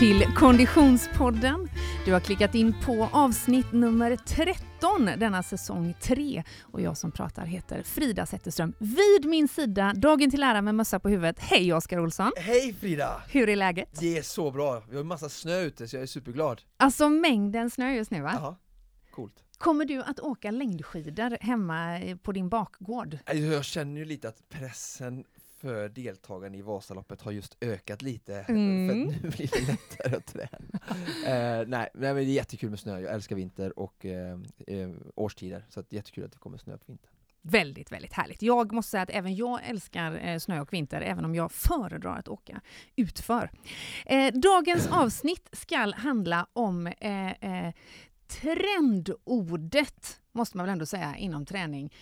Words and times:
till 0.00 0.34
Konditionspodden. 0.36 1.68
Du 2.04 2.12
har 2.12 2.20
klickat 2.20 2.54
in 2.54 2.74
på 2.84 3.08
avsnitt 3.12 3.72
nummer 3.72 4.16
13 4.16 5.06
denna 5.06 5.42
säsong 5.42 5.94
3 6.00 6.44
och 6.62 6.80
jag 6.80 6.96
som 6.96 7.12
pratar 7.12 7.44
heter 7.44 7.82
Frida 7.82 8.26
Zetterström. 8.26 8.74
Vid 8.78 9.24
min 9.24 9.48
sida, 9.48 9.92
dagen 9.96 10.30
till 10.30 10.42
ära 10.42 10.62
med 10.62 10.74
mössa 10.74 11.00
på 11.00 11.08
huvudet, 11.08 11.38
hej 11.38 11.74
Oskar 11.74 11.98
Olsson! 11.98 12.32
Hej 12.36 12.74
Frida! 12.80 13.22
Hur 13.28 13.48
är 13.48 13.56
läget? 13.56 14.00
Det 14.00 14.18
är 14.18 14.22
så 14.22 14.50
bra, 14.50 14.82
vi 14.90 14.96
har 14.96 15.04
massa 15.04 15.28
snö 15.28 15.60
ute 15.60 15.88
så 15.88 15.96
jag 15.96 16.02
är 16.02 16.06
superglad. 16.06 16.62
Alltså 16.76 17.08
mängden 17.08 17.70
snö 17.70 17.92
just 17.94 18.10
nu 18.10 18.22
va? 18.22 18.32
Jaha, 18.34 18.56
coolt. 19.10 19.44
Kommer 19.58 19.84
du 19.84 20.02
att 20.02 20.20
åka 20.20 20.50
längdskidor 20.50 21.36
hemma 21.40 22.00
på 22.22 22.32
din 22.32 22.48
bakgård? 22.48 23.18
Alltså, 23.26 23.44
Jag 23.44 23.64
känner 23.64 23.98
ju 24.00 24.04
lite 24.04 24.28
att 24.28 24.48
pressen 24.48 25.24
för 25.60 25.88
deltagarna 25.88 26.56
i 26.56 26.62
Vasaloppet 26.62 27.22
har 27.22 27.32
just 27.32 27.56
ökat 27.60 28.02
lite, 28.02 28.44
Mm. 28.48 28.88
för 28.88 28.94
nu 28.94 29.30
blir 29.30 29.50
det 29.52 29.66
lättare 29.72 30.16
att 30.16 30.26
träna. 30.26 30.80
Eh, 31.26 31.66
nej, 31.68 31.68
nej, 31.68 31.88
men 31.94 32.14
det 32.16 32.20
är 32.22 32.24
jättekul 32.24 32.70
med 32.70 32.78
snö, 32.78 33.00
jag 33.00 33.14
älskar 33.14 33.36
vinter 33.36 33.78
och 33.78 34.04
eh, 34.06 34.38
årstider, 35.14 35.64
så 35.68 35.80
att 35.80 35.90
det 35.90 35.94
är 35.94 35.98
jättekul 35.98 36.24
att 36.24 36.32
det 36.32 36.38
kommer 36.38 36.58
snö 36.58 36.76
på 36.78 36.84
vintern. 36.86 37.10
Väldigt, 37.42 37.92
väldigt 37.92 38.12
härligt. 38.12 38.42
Jag 38.42 38.72
måste 38.72 38.90
säga 38.90 39.02
att 39.02 39.10
även 39.10 39.34
jag 39.36 39.60
älskar 39.68 40.38
snö 40.38 40.60
och 40.60 40.72
vinter, 40.72 41.00
även 41.00 41.24
om 41.24 41.34
jag 41.34 41.52
föredrar 41.52 42.18
att 42.18 42.28
åka 42.28 42.60
utför. 42.96 43.50
Eh, 44.06 44.32
dagens 44.34 44.86
avsnitt 44.90 45.48
ska 45.52 45.92
handla 45.96 46.46
om 46.52 46.86
eh, 46.86 47.30
eh, 47.30 47.74
trendordet, 48.28 50.20
måste 50.32 50.56
man 50.56 50.66
väl 50.66 50.72
ändå 50.72 50.86
säga, 50.86 51.16
inom 51.16 51.46
träning. 51.46 51.92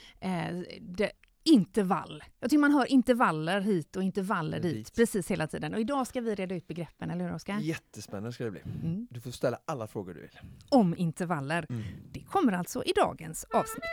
Det, 0.81 1.13
intervall. 1.53 2.25
Jag 2.41 2.51
tycker 2.51 2.61
man 2.61 2.73
hör 2.73 2.87
intervaller 2.93 3.61
hit 3.61 3.97
och 3.97 4.03
intervaller 4.03 4.61
dit 4.61 4.75
Dit. 4.75 4.95
precis 4.95 5.31
hela 5.31 5.47
tiden. 5.47 5.75
Och 5.75 5.81
idag 5.81 6.07
ska 6.07 6.21
vi 6.21 6.35
reda 6.35 6.55
ut 6.55 6.67
begreppen, 6.67 7.11
eller 7.11 7.25
hur 7.25 7.35
Oskar? 7.35 7.59
Jättespännande 7.59 8.33
ska 8.33 8.45
det 8.45 8.51
bli. 8.51 8.61
Mm. 8.85 9.07
Du 9.11 9.21
får 9.21 9.31
ställa 9.31 9.59
alla 9.65 9.87
frågor 9.87 10.15
du 10.15 10.21
vill. 10.21 10.39
Om 10.69 10.97
intervaller. 10.97 11.67
Mm. 11.71 11.83
Det 12.13 12.21
kommer 12.21 12.53
alltså 12.53 12.85
i 12.85 12.93
dagens 12.97 13.45
avsnitt. 13.45 13.85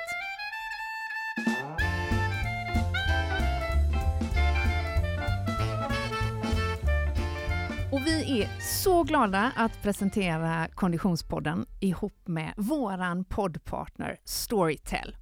Och 7.91 8.01
vi 8.07 8.41
är 8.41 8.49
så 8.83 9.03
glada 9.03 9.51
att 9.55 9.81
presentera 9.81 10.67
Konditionspodden 10.67 11.65
ihop 11.79 12.27
med 12.27 12.53
våran 12.57 13.23
poddpartner 13.25 14.17
Storytel. 14.23 15.15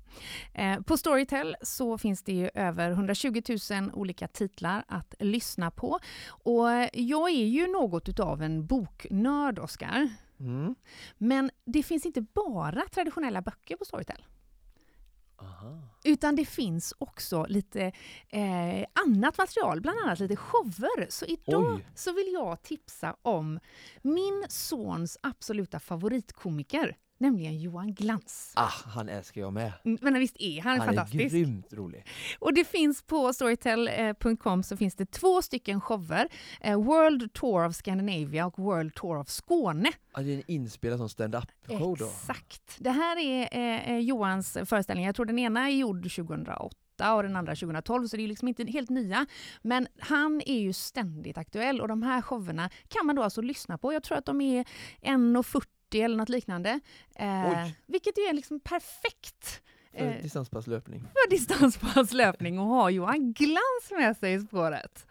Eh, 0.53 0.81
På 0.81 0.97
Storytel 0.97 1.56
så 1.61 1.97
finns 1.97 2.23
det 2.23 2.33
ju 2.33 2.50
över 2.53 2.92
120 2.92 3.42
000 3.72 3.92
olika 3.94 4.28
titlar 4.28 4.83
att 4.88 5.14
lyssna 5.19 5.72
på. 5.72 6.00
Och 6.28 6.67
jag 6.94 7.30
är 7.30 7.45
ju 7.45 7.67
något 7.67 8.09
utav 8.09 8.41
en 8.41 8.66
boknörd, 8.66 9.59
Oskar. 9.59 10.09
Mm. 10.39 10.75
Men 11.17 11.52
det 11.66 11.84
finns 11.84 12.06
inte 12.06 12.22
bara 12.22 12.81
traditionella 12.91 13.41
böcker 13.41 13.75
på 13.75 13.86
Storytel. 13.86 14.25
Aha. 15.44 15.80
Utan 16.03 16.36
det 16.36 16.45
finns 16.45 16.94
också 16.97 17.45
lite 17.50 17.91
eh, 18.30 18.86
annat 19.06 19.38
material, 19.38 19.81
bland 19.81 20.00
annat 20.00 20.19
lite 20.19 20.36
shower. 20.36 21.06
Så 21.09 21.25
idag 21.25 21.73
Oj. 21.75 21.88
så 21.95 22.14
vill 22.14 22.34
jag 22.34 22.61
tipsa 22.64 23.16
om 23.22 23.59
min 24.02 24.45
sons 24.50 25.17
absoluta 25.22 25.80
favoritkomiker, 25.80 26.97
nämligen 27.17 27.58
Johan 27.59 27.94
Glans. 27.94 28.53
Ah, 28.56 28.72
han 28.86 29.09
älskar 29.09 29.42
jag 29.42 29.53
med. 29.53 29.73
Mm, 29.86 29.97
Men 30.02 30.14
visst 30.14 30.36
är 30.39 30.61
han, 30.61 30.72
Han 30.80 30.81
är 30.81 30.86
fantastisk? 30.86 31.31
grymt 31.36 31.73
rolig. 31.73 32.06
Och 32.39 32.53
det 32.53 32.66
finns 32.66 33.02
på 33.02 33.33
storytel.com 33.33 34.63
så 34.63 34.78
finns 34.78 34.96
det 34.96 35.12
två 35.12 35.41
stycken 35.41 35.81
shower. 35.81 36.28
Eh, 36.62 36.84
World 36.84 37.34
Tour 37.34 37.66
of 37.68 37.75
Scandinavia 37.75 38.46
och 38.46 38.59
World 38.59 38.94
Tour 38.96 39.18
of 39.18 39.29
Skåne. 39.29 39.91
Ah, 40.12 40.22
det 40.22 40.31
är 40.34 40.38
en 40.38 40.44
inspelad 40.47 41.00
som 41.00 41.09
stand-up 41.09 41.46
show 41.68 41.97
då. 42.00 42.06
Exakt. 42.06 42.75
Det 42.79 42.91
här 42.91 43.18
är 43.18 43.50
eh, 43.52 43.91
eh, 43.91 44.00
Johans 44.00 44.57
föreställning. 44.66 45.06
Jag 45.06 45.16
tror 45.16 45.25
den 45.25 45.40
ena 45.40 45.69
är 45.69 45.73
gjord 45.73 46.03
2008 46.16 46.75
och 47.16 47.23
den 47.23 47.35
andra 47.35 47.56
2012, 47.56 48.07
så 48.07 48.18
det 48.18 48.23
är 48.23 48.28
liksom 48.28 48.47
inte 48.47 48.63
helt 48.63 48.90
nya. 48.90 49.25
Men 49.62 49.88
han 50.00 50.41
är 50.46 50.59
ju 50.59 50.73
ständigt 50.73 51.38
aktuell 51.38 51.81
och 51.81 51.88
de 51.88 52.03
här 52.03 52.22
showerna 52.22 52.69
kan 52.88 53.06
man 53.06 53.16
då 53.16 53.23
alltså 53.23 53.41
lyssna 53.41 53.78
på. 53.78 53.94
Jag 53.94 54.03
tror 54.03 54.18
att 54.18 54.25
de 54.25 54.41
är 54.41 54.66
1,40 55.02 55.63
eller 56.01 56.17
något 56.17 56.29
liknande. 56.29 56.79
Eh, 57.15 57.67
vilket 57.85 58.17
ju 58.17 58.23
är 58.23 58.33
liksom 58.33 58.59
perfekt 58.59 59.61
För 59.97 60.05
eh, 60.05 60.21
distanspasslöpning. 60.21 61.01
för 61.01 61.29
distanspasslöpning 61.29 62.59
och 62.59 62.65
ha 62.65 62.89
Johan 62.89 63.33
Glans 63.33 63.91
med 63.91 64.17
sig 64.17 64.33
i 64.33 64.39
spåret. 64.39 65.05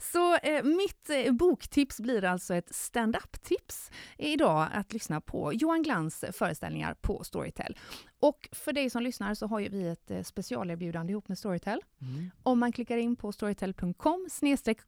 Så 0.00 0.36
eh, 0.36 0.64
mitt 0.64 1.10
eh, 1.10 1.32
boktips 1.32 2.00
blir 2.00 2.24
alltså 2.24 2.54
ett 2.54 2.74
stand-up-tips 2.74 3.90
idag 4.18 4.68
att 4.72 4.92
lyssna 4.92 5.20
på 5.20 5.52
Johan 5.52 5.82
Glans 5.82 6.24
föreställningar 6.32 6.94
på 6.94 7.24
Storytel. 7.24 7.76
Och 8.20 8.48
för 8.52 8.72
dig 8.72 8.90
som 8.90 9.02
lyssnar 9.02 9.34
så 9.34 9.46
har 9.46 9.58
ju 9.60 9.68
vi 9.68 9.88
ett 9.88 10.10
eh, 10.10 10.22
specialerbjudande 10.22 11.10
ihop 11.10 11.28
med 11.28 11.38
Storytel. 11.38 11.80
Mm. 12.00 12.30
Om 12.42 12.58
man 12.58 12.72
klickar 12.72 12.96
in 12.96 13.16
på 13.16 13.32
storytel.com 13.32 14.28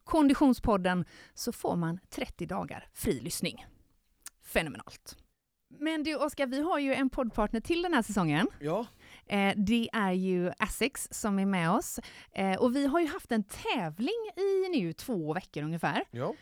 konditionspodden 0.03 1.05
så 1.33 1.51
får 1.51 1.75
man 1.75 1.99
30 2.09 2.45
dagar 2.45 2.87
fri 2.93 3.19
lyssning. 3.19 3.65
Fenomenalt. 4.43 5.17
Men 5.79 6.03
du 6.03 6.15
Oskar, 6.15 6.47
vi 6.47 6.61
har 6.61 6.79
ju 6.79 6.93
en 6.93 7.09
poddpartner 7.09 7.59
till 7.59 7.81
den 7.81 7.93
här 7.93 8.01
säsongen. 8.01 8.47
Ja, 8.59 8.85
Eh, 9.27 9.53
det 9.57 9.89
är 9.93 10.11
ju 10.11 10.51
Essex 10.59 11.07
som 11.11 11.39
är 11.39 11.45
med 11.45 11.71
oss. 11.71 11.99
Eh, 12.31 12.61
och 12.61 12.75
vi 12.75 12.85
har 12.85 12.99
ju 12.99 13.07
haft 13.07 13.31
en 13.31 13.43
tävling 13.43 14.31
i 14.35 14.69
nu 14.79 14.93
två 14.93 15.33
veckor 15.33 15.63
ungefär. 15.63 16.03
ja. 16.11 16.33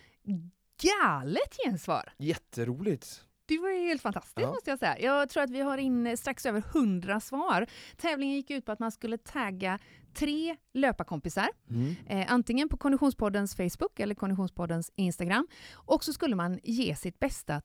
Galet 0.83 1.57
gensvar! 1.65 2.13
Jätteroligt. 2.17 3.25
Det 3.49 3.57
var 3.59 3.69
ju 3.69 3.79
helt 3.87 4.01
fantastiskt 4.01 4.39
Ja. 4.39 4.47
måste 4.49 4.69
jag 4.69 4.79
säga. 4.79 4.99
Jag 4.99 5.29
tror 5.29 5.43
att 5.43 5.49
vi 5.49 5.61
har 5.61 5.77
in 5.77 6.07
eh, 6.07 6.15
strax 6.15 6.45
över 6.45 6.63
100 6.73 7.19
svar. 7.19 7.65
Tävlingen 7.97 8.35
gick 8.35 8.49
ut 8.51 8.65
på 8.65 8.71
att 8.71 8.79
man 8.79 8.91
skulle 8.91 9.17
tagga 9.17 9.79
tre 10.13 10.55
löparkompisar, 10.73 11.47
Mm. 11.69 11.95
eh, 12.07 12.31
antingen 12.33 12.69
på 12.69 12.77
Konditionspoddens 12.77 13.55
Facebook 13.55 13.99
eller 13.99 14.15
Konditionspoddens 14.15 14.91
Instagram. 14.95 15.47
Och 15.73 16.03
så 16.03 16.13
skulle 16.13 16.35
man 16.35 16.59
ge 16.63 16.95
sitt 16.95 17.19
bästa 17.19 17.61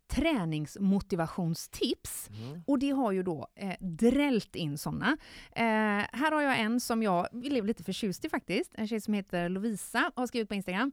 träningsmotivationstips. 1.04 2.28
Mm. 2.28 2.62
Och 2.66 2.78
det 2.78 2.90
har 2.90 3.12
ju 3.12 3.22
då 3.22 3.48
eh, 3.56 3.74
drällt 3.80 4.56
in 4.56 4.78
sådana. 4.78 5.16
Eh, 5.52 5.64
här 6.12 6.32
har 6.32 6.42
jag 6.42 6.60
en 6.60 6.80
som 6.80 7.02
jag 7.02 7.26
blev 7.32 7.66
lite 7.66 7.84
förtjust 7.84 8.24
i 8.24 8.28
faktiskt. 8.28 8.72
En 8.74 8.88
tjej 8.88 9.00
som 9.00 9.14
heter 9.14 9.48
Lovisa 9.48 10.10
har 10.16 10.26
skrivit 10.26 10.48
på 10.48 10.54
Instagram. 10.54 10.92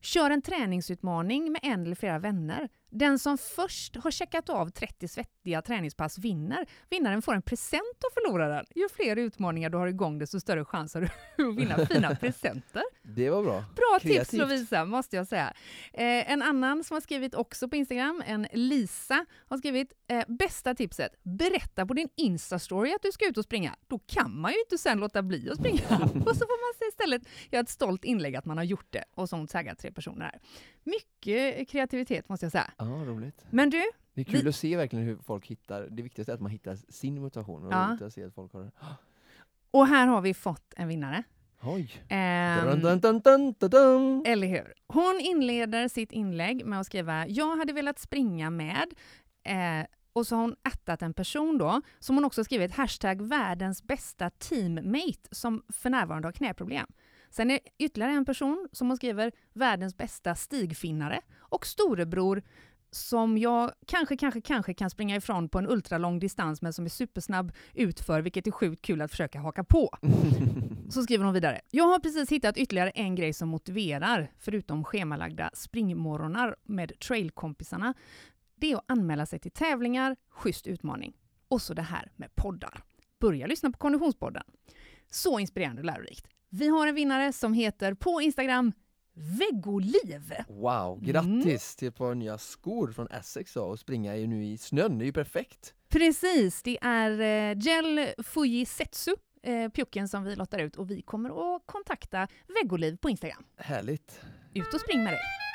Kör 0.00 0.30
en 0.30 0.42
träningsutmaning 0.42 1.52
med 1.52 1.60
en 1.64 1.82
eller 1.82 1.94
flera 1.96 2.18
vänner. 2.18 2.68
Den 2.90 3.18
som 3.18 3.38
först 3.38 3.96
har 3.96 4.10
checkat 4.10 4.48
av 4.48 4.70
30 4.70 5.08
svettiga 5.08 5.62
träningspass 5.62 6.18
vinner. 6.18 6.66
Vinnaren 6.90 7.22
får 7.22 7.34
en 7.34 7.42
present 7.42 7.82
av 8.06 8.10
förloraren. 8.14 8.64
Ju 8.74 8.88
fler 8.88 9.16
utmaningar 9.16 9.70
du 9.70 9.78
har 9.78 9.86
igång 9.86 10.18
desto 10.18 10.40
större 10.40 10.64
chans 10.64 10.94
har 10.94 11.00
du 11.00 11.06
att 11.48 11.58
vinna 11.58 11.86
fina 11.86 12.16
presenter. 12.20 12.82
Det 13.02 13.30
var 13.30 13.42
bra. 13.42 13.64
Bra 13.76 13.98
Kreativt. 14.00 14.30
tips 14.30 14.32
Lovisa, 14.32 14.84
måste 14.84 15.16
jag 15.16 15.26
säga. 15.26 15.52
Eh, 15.92 16.32
en 16.32 16.42
annan 16.42 16.84
som 16.84 16.94
har 16.94 17.00
skrivit 17.00 17.34
också 17.34 17.68
på 17.68 17.76
Instagram, 17.76 18.22
en 18.26 18.46
Lisa, 18.52 19.26
har 19.48 19.58
skrivit 19.58 19.92
eh, 20.08 20.24
bästa 20.28 20.74
tipset, 20.74 21.12
berätta 21.22 21.86
på 21.86 21.94
din 21.94 22.08
Insta-story 22.16 22.94
att 22.94 23.02
du 23.02 23.12
ska 23.12 23.28
ut 23.28 23.38
och 23.38 23.44
springa. 23.44 23.74
Då 23.86 23.98
kan 23.98 24.40
man 24.40 24.52
ju 24.52 24.58
inte 24.60 24.78
sen 24.78 24.98
låta 24.98 25.22
bli 25.22 25.50
att 25.50 25.58
springa. 25.58 25.88
och 26.00 26.36
så 26.36 26.44
får 26.46 26.60
man 26.66 26.74
se 26.78 26.87
istället 26.98 27.22
göra 27.50 27.60
ett 27.62 27.68
stolt 27.68 28.04
inlägg 28.04 28.36
att 28.36 28.44
man 28.44 28.56
har 28.56 28.64
gjort 28.64 28.86
det 28.90 29.04
och 29.14 29.28
så 29.28 29.36
har 29.36 29.38
hon 29.40 29.46
taggat 29.46 29.78
tre 29.78 29.92
personer 29.92 30.24
här. 30.24 30.40
Mycket 30.84 31.68
kreativitet 31.68 32.28
måste 32.28 32.44
jag 32.46 32.52
säga. 32.52 32.70
Ja, 32.78 32.84
roligt. 32.84 33.46
Men 33.50 33.70
du, 33.70 33.82
Det 34.14 34.20
är 34.20 34.24
kul 34.24 34.42
Vi- 34.42 34.48
att 34.48 34.56
se 34.56 34.76
verkligen 34.76 35.04
hur 35.04 35.16
folk 35.16 35.46
hittar, 35.46 35.82
det 35.90 36.02
viktigaste 36.02 36.32
är 36.32 36.34
att 36.34 36.40
man 36.40 36.50
hittar 36.50 36.76
sin 36.88 37.20
motivation. 37.20 37.66
Och 37.66 37.72
Ja. 37.72 37.98
att 38.06 38.12
se 38.12 38.24
att 38.24 38.34
folk 38.34 38.52
har 38.52 38.70
och 39.70 39.86
här 39.86 40.06
har 40.06 40.20
vi 40.20 40.34
fått 40.34 40.74
en 40.76 40.88
vinnare. 40.88 41.22
Oj! 41.62 41.92
Dun, 42.80 43.00
dun, 43.00 43.20
dun, 43.20 43.54
dun. 43.70 44.22
Eller 44.26 44.46
hur? 44.46 44.74
Hon 44.86 45.20
inleder 45.20 45.88
sitt 45.88 46.12
inlägg 46.12 46.64
med 46.66 46.80
att 46.80 46.86
skriva 46.86 47.26
“Jag 47.28 47.56
hade 47.56 47.72
velat 47.72 47.98
springa 47.98 48.50
med” 48.50 48.86
eh, 49.42 49.86
och 50.18 50.26
så 50.26 50.36
har 50.36 50.42
hon 50.42 50.56
attat 50.62 51.02
en 51.02 51.14
person 51.14 51.58
då, 51.58 51.80
som 51.98 52.16
hon 52.16 52.24
också 52.24 52.44
skrivit 52.44 52.74
hashtag 52.74 53.22
världens 53.22 53.82
bästa 53.82 54.30
teammate 54.30 55.28
som 55.30 55.62
för 55.68 55.90
närvarande 55.90 56.28
har 56.28 56.32
knäproblem. 56.32 56.86
Sen 57.30 57.50
är 57.50 57.54
det 57.54 57.84
ytterligare 57.84 58.12
en 58.12 58.24
person 58.24 58.68
som 58.72 58.88
hon 58.88 58.96
skriver 58.96 59.32
världens 59.52 59.96
bästa 59.96 60.34
stigfinnare 60.34 61.20
och 61.38 61.66
storebror 61.66 62.42
som 62.90 63.38
jag 63.38 63.72
kanske, 63.86 64.16
kanske, 64.16 64.40
kanske 64.40 64.74
kan 64.74 64.90
springa 64.90 65.16
ifrån 65.16 65.48
på 65.48 65.58
en 65.58 65.68
ultralång 65.68 66.18
distans 66.18 66.62
men 66.62 66.72
som 66.72 66.84
är 66.84 66.88
supersnabb 66.88 67.52
utför, 67.74 68.20
vilket 68.20 68.46
är 68.46 68.50
sjukt 68.50 68.82
kul 68.82 69.02
att 69.02 69.10
försöka 69.10 69.40
haka 69.40 69.64
på. 69.64 69.90
Så 70.90 71.02
skriver 71.02 71.24
hon 71.24 71.34
vidare. 71.34 71.60
Jag 71.70 71.84
har 71.84 71.98
precis 71.98 72.32
hittat 72.32 72.56
ytterligare 72.56 72.90
en 72.90 73.14
grej 73.14 73.32
som 73.32 73.48
motiverar, 73.48 74.30
förutom 74.38 74.84
schemalagda 74.84 75.50
springmorgonar 75.54 76.56
med 76.64 76.92
trailkompisarna. 76.98 77.94
Det 78.60 78.72
är 78.72 78.76
att 78.76 78.84
anmäla 78.86 79.26
sig 79.26 79.38
till 79.38 79.50
tävlingar, 79.50 80.16
schysst 80.28 80.66
utmaning. 80.66 81.16
Och 81.48 81.62
så 81.62 81.74
det 81.74 81.82
här 81.82 82.12
med 82.16 82.34
poddar. 82.34 82.82
Börja 83.20 83.46
lyssna 83.46 83.70
på 83.70 83.78
Konditionspodden. 83.78 84.42
Så 85.10 85.38
inspirerande 85.38 85.80
och 85.82 85.86
lärorikt. 85.86 86.26
Vi 86.50 86.68
har 86.68 86.86
en 86.86 86.94
vinnare 86.94 87.32
som 87.32 87.52
heter 87.52 87.94
på 87.94 88.20
Instagram 88.20 88.72
Väggoliv. 89.14 90.34
Wow, 90.48 91.00
grattis 91.02 91.76
till 91.76 91.88
ett 91.88 91.96
par 91.96 92.14
nya 92.14 92.38
skor 92.38 92.92
från 92.92 93.08
Essex 93.08 93.56
och 93.56 93.78
springa 93.78 94.16
ju 94.16 94.26
nu 94.26 94.44
i 94.44 94.58
snön, 94.58 94.98
det 94.98 95.04
är 95.04 95.06
ju 95.06 95.12
perfekt. 95.12 95.74
Precis, 95.88 96.62
det 96.62 96.78
är 96.80 97.10
eh, 97.20 97.58
Gel 97.58 98.06
Fujisetsu, 98.18 99.14
eh, 99.42 99.68
pjucken 99.68 100.08
som 100.08 100.24
vi 100.24 100.36
lottar 100.36 100.58
ut 100.58 100.76
och 100.76 100.90
vi 100.90 101.02
kommer 101.02 101.56
att 101.56 101.62
kontakta 101.66 102.28
Väggoliv 102.46 102.96
på 102.96 103.10
Instagram. 103.10 103.44
Härligt. 103.56 104.20
Ut 104.54 104.74
och 104.74 104.80
spring 104.80 105.04
med 105.04 105.12
dig! 105.12 105.47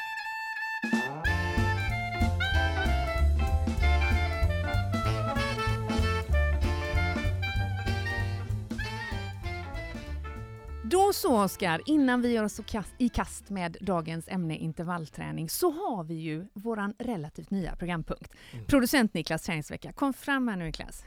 Då 10.94 11.14
så 11.14 11.44
Oskar, 11.44 11.82
innan 11.86 12.22
vi 12.22 12.32
gör 12.32 12.44
oss 12.44 12.62
i 12.98 13.10
kast 13.10 13.50
med 13.50 13.78
dagens 13.82 14.28
ämne 14.28 14.58
intervallträning 14.58 15.50
så 15.50 15.72
har 15.72 16.04
vi 16.04 16.14
ju 16.14 16.48
våran 16.54 16.94
relativt 17.00 17.52
nya 17.52 17.76
programpunkt. 17.76 18.34
Mm. 18.54 18.66
Producent 18.66 19.14
Niklas 19.14 19.44
träningsvecka. 19.44 19.94
Kom 19.94 20.14
fram 20.14 20.48
här 20.48 20.58
nu 20.58 20.66
Niklas. 20.66 21.04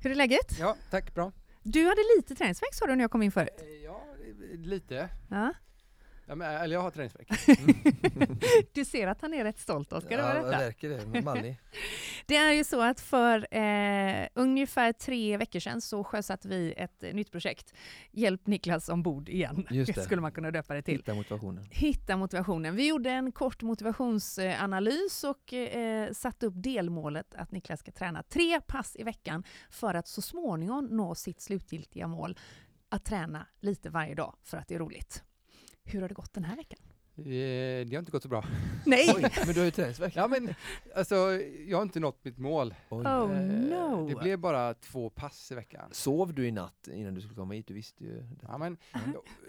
Hur 0.00 0.10
är 0.10 0.14
läget? 0.14 0.58
Ja, 0.60 0.76
tack. 0.90 1.14
Bra. 1.14 1.32
Du 1.62 1.84
hade 1.84 2.00
lite 2.16 2.34
träningsvärk 2.34 2.74
sa 2.74 2.86
du 2.86 2.94
när 2.96 3.04
jag 3.04 3.10
kom 3.10 3.22
in 3.22 3.32
förut. 3.32 3.64
Ja, 3.84 4.04
lite. 4.54 5.08
Ja. 5.30 5.52
Ja, 6.26 6.34
men, 6.34 6.54
eller 6.56 6.74
jag 6.74 6.82
har 6.82 6.90
träningsvärk. 6.90 7.28
du 8.72 8.84
ser 8.84 9.06
att 9.06 9.20
han 9.20 9.34
är 9.34 9.44
rätt 9.44 9.58
stolt 9.58 9.92
Oskar 9.92 10.18
ja, 10.18 10.24
över 10.24 10.34
detta. 10.34 10.52
Ja, 10.52 10.58
verkar 10.58 10.88
det. 10.88 11.22
Mallig. 11.22 11.60
det 12.26 12.36
är 12.36 12.52
ju 12.52 12.64
så 12.64 12.82
att 12.82 13.00
för 13.00 13.54
eh, 13.56 14.28
ungefär 14.34 14.92
tre 14.92 15.36
veckor 15.36 15.60
sedan 15.60 15.80
så 15.80 16.04
sjösatte 16.04 16.48
vi 16.48 16.74
ett 16.76 17.02
nytt 17.12 17.32
projekt. 17.32 17.74
Hjälp 18.10 18.46
Niklas 18.46 18.88
ombord 18.88 19.28
igen, 19.28 19.66
Just 19.70 19.94
det. 19.94 20.00
skulle 20.04 20.20
man 20.20 20.32
kunna 20.32 20.50
döpa 20.50 20.74
det 20.74 20.82
till. 20.82 20.96
Hitta 20.96 21.14
motivationen. 21.14 21.64
Hitta 21.70 22.16
motivationen. 22.16 22.76
Vi 22.76 22.88
gjorde 22.88 23.10
en 23.10 23.32
kort 23.32 23.62
motivationsanalys 23.62 25.24
och 25.24 25.52
eh, 25.52 26.12
satte 26.12 26.46
upp 26.46 26.54
delmålet 26.56 27.34
att 27.34 27.52
Niklas 27.52 27.80
ska 27.80 27.92
träna 27.92 28.22
tre 28.22 28.60
pass 28.60 28.96
i 28.96 29.02
veckan 29.02 29.44
för 29.70 29.94
att 29.94 30.08
så 30.08 30.22
småningom 30.22 30.86
nå 30.86 31.14
sitt 31.14 31.40
slutgiltiga 31.40 32.06
mål 32.06 32.38
att 32.88 33.04
träna 33.04 33.46
lite 33.60 33.90
varje 33.90 34.14
dag 34.14 34.34
för 34.42 34.56
att 34.56 34.68
det 34.68 34.74
är 34.74 34.78
roligt. 34.78 35.24
Hur 35.84 36.00
har 36.00 36.08
det 36.08 36.14
gått 36.14 36.32
den 36.32 36.44
här 36.44 36.56
veckan? 36.56 36.78
Eh, 37.16 37.24
det 37.86 37.88
har 37.92 37.98
inte 37.98 38.12
gått 38.12 38.22
så 38.22 38.28
bra. 38.28 38.44
Nej! 38.86 39.12
Oj, 39.16 39.22
men 39.46 39.54
du 39.54 39.60
har 39.60 39.64
ju 39.64 39.70
träningsvärk. 39.70 40.16
Ja, 40.16 40.28
men 40.28 40.54
alltså, 40.96 41.14
jag 41.66 41.78
har 41.78 41.82
inte 41.82 42.00
nått 42.00 42.24
mitt 42.24 42.38
mål. 42.38 42.74
Oj. 42.90 43.06
Oh 43.06 43.30
Eh, 43.38 43.46
no! 43.46 44.08
Det 44.08 44.14
blev 44.14 44.38
bara 44.38 44.74
två 44.74 45.10
pass 45.10 45.52
i 45.52 45.54
veckan. 45.54 45.88
Sov 45.92 46.34
du 46.34 46.46
i 46.46 46.50
natt 46.50 46.88
innan 46.92 47.14
du 47.14 47.20
skulle 47.20 47.34
komma 47.36 47.54
hit? 47.54 47.66
Du 47.66 47.74
visste 47.74 48.04
ju 48.04 48.10
det. 48.20 48.26
Ja, 48.42 48.58
men 48.58 48.76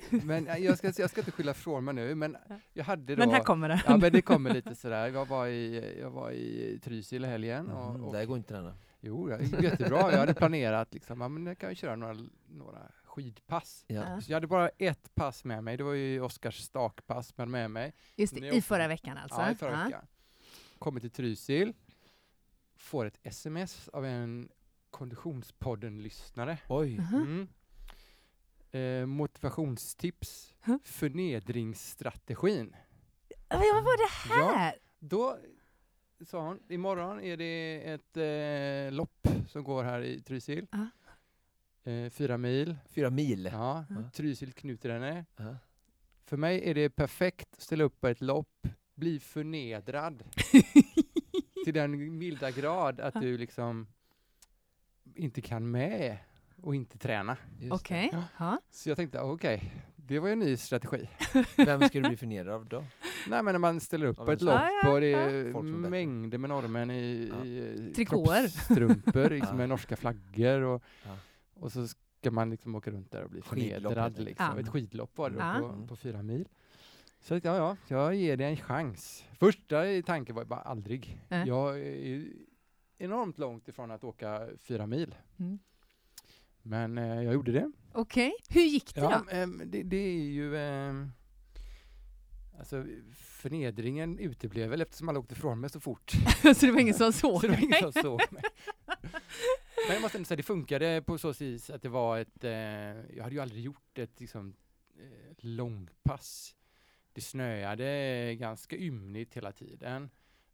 men 0.09 0.45
jag, 0.63 0.77
ska, 0.77 0.91
jag 0.97 1.09
ska 1.09 1.21
inte 1.21 1.31
skylla 1.31 1.53
från 1.53 1.83
mig 1.85 1.93
nu, 1.93 2.15
men 2.15 2.37
jag 2.73 2.83
hade 2.83 3.15
då... 3.15 3.19
Men 3.19 3.29
här 3.29 3.43
kommer 3.43 3.69
det. 3.69 3.83
Ja, 3.87 3.97
men 3.97 4.11
det 4.11 4.21
kommer 4.21 4.53
lite 4.53 4.75
sådär. 4.75 5.07
Jag 5.07 5.25
var 5.27 5.47
i, 5.47 5.95
jag 5.99 6.09
var 6.11 6.31
i 6.31 6.79
Trysil 6.83 7.25
i 7.25 7.27
helgen. 7.27 7.69
Och, 7.71 7.89
Mm, 7.89 8.03
och, 8.03 8.11
det 8.13 8.17
här 8.19 8.25
går 8.25 8.37
inte 8.37 8.49
träna. 8.53 8.75
jo, 9.01 9.27
det 9.27 9.43
gick 9.43 9.61
jättebra. 9.61 10.11
Jag 10.11 10.17
hade 10.19 10.33
planerat 10.33 10.93
liksom, 10.93 11.21
ja, 11.21 11.27
men 11.27 11.45
jag 11.45 11.57
kan 11.57 11.69
ju 11.69 11.75
köra 11.75 11.95
några, 11.95 12.15
några 12.49 12.79
skidpass. 13.15 13.85
Ja. 13.87 13.95
Ja. 14.09 14.21
Så 14.21 14.31
jag 14.31 14.35
hade 14.35 14.47
bara 14.47 14.69
ett 14.69 15.15
pass 15.15 15.43
med 15.43 15.63
mig, 15.63 15.77
det 15.77 15.83
var 15.83 15.93
ju 15.93 16.21
Oskars 16.21 16.59
stakpass 16.59 17.37
med, 17.37 17.47
med 17.47 17.71
mig. 17.71 17.93
Just 18.15 18.35
det, 18.35 18.47
i 18.55 18.61
förra 18.61 18.87
veckan 18.87 19.17
alltså? 19.17 19.41
Ja, 19.41 19.51
i 19.51 19.55
förra 19.55 19.71
Ja. 19.71 19.83
veckan. 19.85 20.07
Kommer 20.79 20.99
till 20.99 21.11
Trysil, 21.11 21.73
får 22.75 23.05
ett 23.05 23.19
sms 23.23 23.87
av 23.87 24.05
en 24.05 24.49
Konditionspodden-lyssnare. 24.89 26.57
Oj. 26.69 26.97
Mhm. 26.99 27.47
Mm. 28.71 29.01
Eh, 29.01 29.05
motivationstips, 29.05 30.55
Huh? 30.61 30.77
förnedringsstrategin. 30.83 32.75
Ja, 33.29 33.35
Vad 33.49 33.83
var 33.83 33.97
det 33.97 34.33
här? 34.35 34.75
Då 34.99 35.37
sa 36.25 36.41
hon, 36.47 36.59
imorgon 36.69 37.19
är 37.21 37.37
det 37.37 37.81
ett 37.93 38.17
eh, 38.17 38.91
lopp 38.97 39.27
som 39.47 39.63
går 39.63 39.83
här 39.83 40.01
i 40.01 40.21
Trysil. 40.21 40.67
Ja. 40.71 40.87
Eh, 41.83 42.09
fyra 42.09 42.37
mil. 42.37 42.75
Fyra 42.89 43.09
mil. 43.09 43.49
Ja, 43.53 43.85
Ja. 43.89 43.95
Trysil 44.13 44.53
Knutrene. 44.53 45.25
Ja. 45.37 45.55
För 46.25 46.37
mig 46.37 46.69
är 46.69 46.73
det 46.73 46.89
perfekt 46.89 47.47
att 47.53 47.61
ställa 47.61 47.83
upp 47.83 48.01
på 48.01 48.07
ett 48.07 48.21
lopp, 48.21 48.67
bli 48.95 49.19
förnedrad 49.19 50.23
till 51.65 51.73
den 51.73 52.17
milda 52.17 52.51
grad 52.51 52.99
att 52.99 53.13
du 53.21 53.37
liksom 53.37 53.87
inte 55.15 55.41
kan 55.41 55.71
med 55.71 56.17
och 56.61 56.75
inte 56.75 56.97
träna. 56.97 57.37
Okej. 57.71 58.09
Ja. 58.13 58.23
Ja. 58.39 58.59
Så 58.71 58.89
jag 58.89 58.95
tänkte, 58.97 59.19
okej, 59.19 59.73
det 59.95 60.19
var 60.19 60.27
ju 60.27 60.33
en 60.33 60.39
ny 60.39 60.57
strategi. 60.57 61.09
Vem 61.57 61.81
ska 61.81 61.99
du 62.01 62.07
bli 62.07 62.17
förnedrad 62.17 62.55
av 62.55 62.65
då? 62.65 62.85
Nej 63.27 63.43
men 63.43 63.53
när 63.53 63.59
man 63.59 63.79
ställer 63.79 64.05
upp 64.05 64.17
Ja, 64.19 64.25
på 64.25 64.31
ett 64.31 64.41
lopp 64.41 64.53
Ja, 64.55 64.69
ja, 64.83 64.91
och 64.93 65.01
det 65.01 65.07
ja. 65.09 65.19
är 65.19 65.43
bättre. 65.43 65.61
mängder 65.89 66.37
med 66.37 66.49
norrmän 66.49 66.91
i, 66.91 67.31
Ja. 67.39 67.45
i 67.45 67.59
eh, 67.87 67.93
Trikåer. 67.93 68.41
kroppsstrumpor 68.41 69.29
liksom, 69.29 69.47
Ja. 69.51 69.53
med 69.57 69.69
norska 69.69 69.95
flaggor 69.95 70.61
och, 70.61 70.83
Ja. 71.05 71.15
Och 71.53 71.71
så 71.71 71.87
ska 71.87 72.31
man 72.31 72.49
liksom 72.49 72.75
åka 72.75 72.91
runt 72.91 73.11
där 73.11 73.23
och 73.23 73.29
bli 73.29 73.41
förnedrad. 73.41 74.13
det. 74.15 74.21
Liksom. 74.21 74.45
Ja. 74.55 74.59
Ett 74.59 74.69
skidlopp 74.69 75.17
var 75.17 75.29
det 75.29 75.35
då 75.35 75.41
Ja. 75.41 75.59
på, 75.79 75.87
på 75.87 75.95
fyra 75.95 76.23
mil. 76.23 76.47
Så 77.19 77.33
ja, 77.33 77.39
ja, 77.43 77.77
jag 77.87 78.15
ger 78.15 78.37
det 78.37 78.45
en 78.45 78.57
chans. 78.57 79.23
Första 79.39 79.83
tanken 80.05 80.35
var 80.35 80.45
bara 80.45 80.59
aldrig. 80.61 81.21
Äh. 81.29 81.43
Jag 81.47 81.79
är 81.79 82.25
enormt 82.97 83.37
långt 83.37 83.67
ifrån 83.67 83.91
att 83.91 84.03
åka 84.03 84.47
fyra 84.59 84.87
mil. 84.87 85.15
Mm. 85.39 85.59
Men 86.61 86.97
eh, 86.97 87.23
jag 87.23 87.33
gjorde 87.33 87.51
det. 87.51 87.71
Okej. 87.93 88.33
Hur 88.49 88.61
gick 88.61 88.95
det 88.95 89.01
Ja, 89.01 89.21
då? 89.25 89.31
ehm, 89.37 89.61
det, 89.65 89.83
det 89.83 89.97
är 89.97 90.23
ju... 90.23 90.57
ehm, 90.57 91.11
alltså 92.59 92.85
förnedringen 93.15 94.19
uteblev 94.19 94.69
väl 94.69 94.81
eftersom 94.81 95.09
alla 95.09 95.19
åkte 95.19 95.33
ifrån 95.33 95.59
mig 95.59 95.69
så 95.69 95.79
fort. 95.79 96.11
så 96.41 96.65
det 96.65 96.71
var 96.71 96.79
ingen 96.79 96.93
som 96.93 97.13
såg 97.13 97.41
så 97.41 97.47
det 97.47 97.53
var 97.53 97.63
ingen 97.63 97.91
som 97.93 98.01
såg 98.01 98.21
mig. 98.31 98.43
Men 99.87 99.93
jag 99.93 100.01
måste 100.01 100.17
ändå 100.17 100.25
säga, 100.25 100.35
det 100.37 100.43
funkade 100.43 101.01
på 101.01 101.17
så 101.17 101.31
vis 101.33 101.69
att 101.69 101.81
det 101.81 101.89
var 101.89 102.19
ett... 102.19 102.43
Eh, 102.43 102.51
jag 103.15 103.23
hade 103.23 103.35
ju 103.35 103.41
aldrig 103.41 103.63
gjort 103.63 103.97
ett 103.99 104.19
liksom, 104.19 104.55
eh, 104.99 105.33
långpass. 105.37 106.55
Det 107.13 107.21
snöade 107.21 108.35
ganska 108.35 108.75
ymnigt 108.77 109.33
hela 109.37 109.51
tiden. 109.51 110.09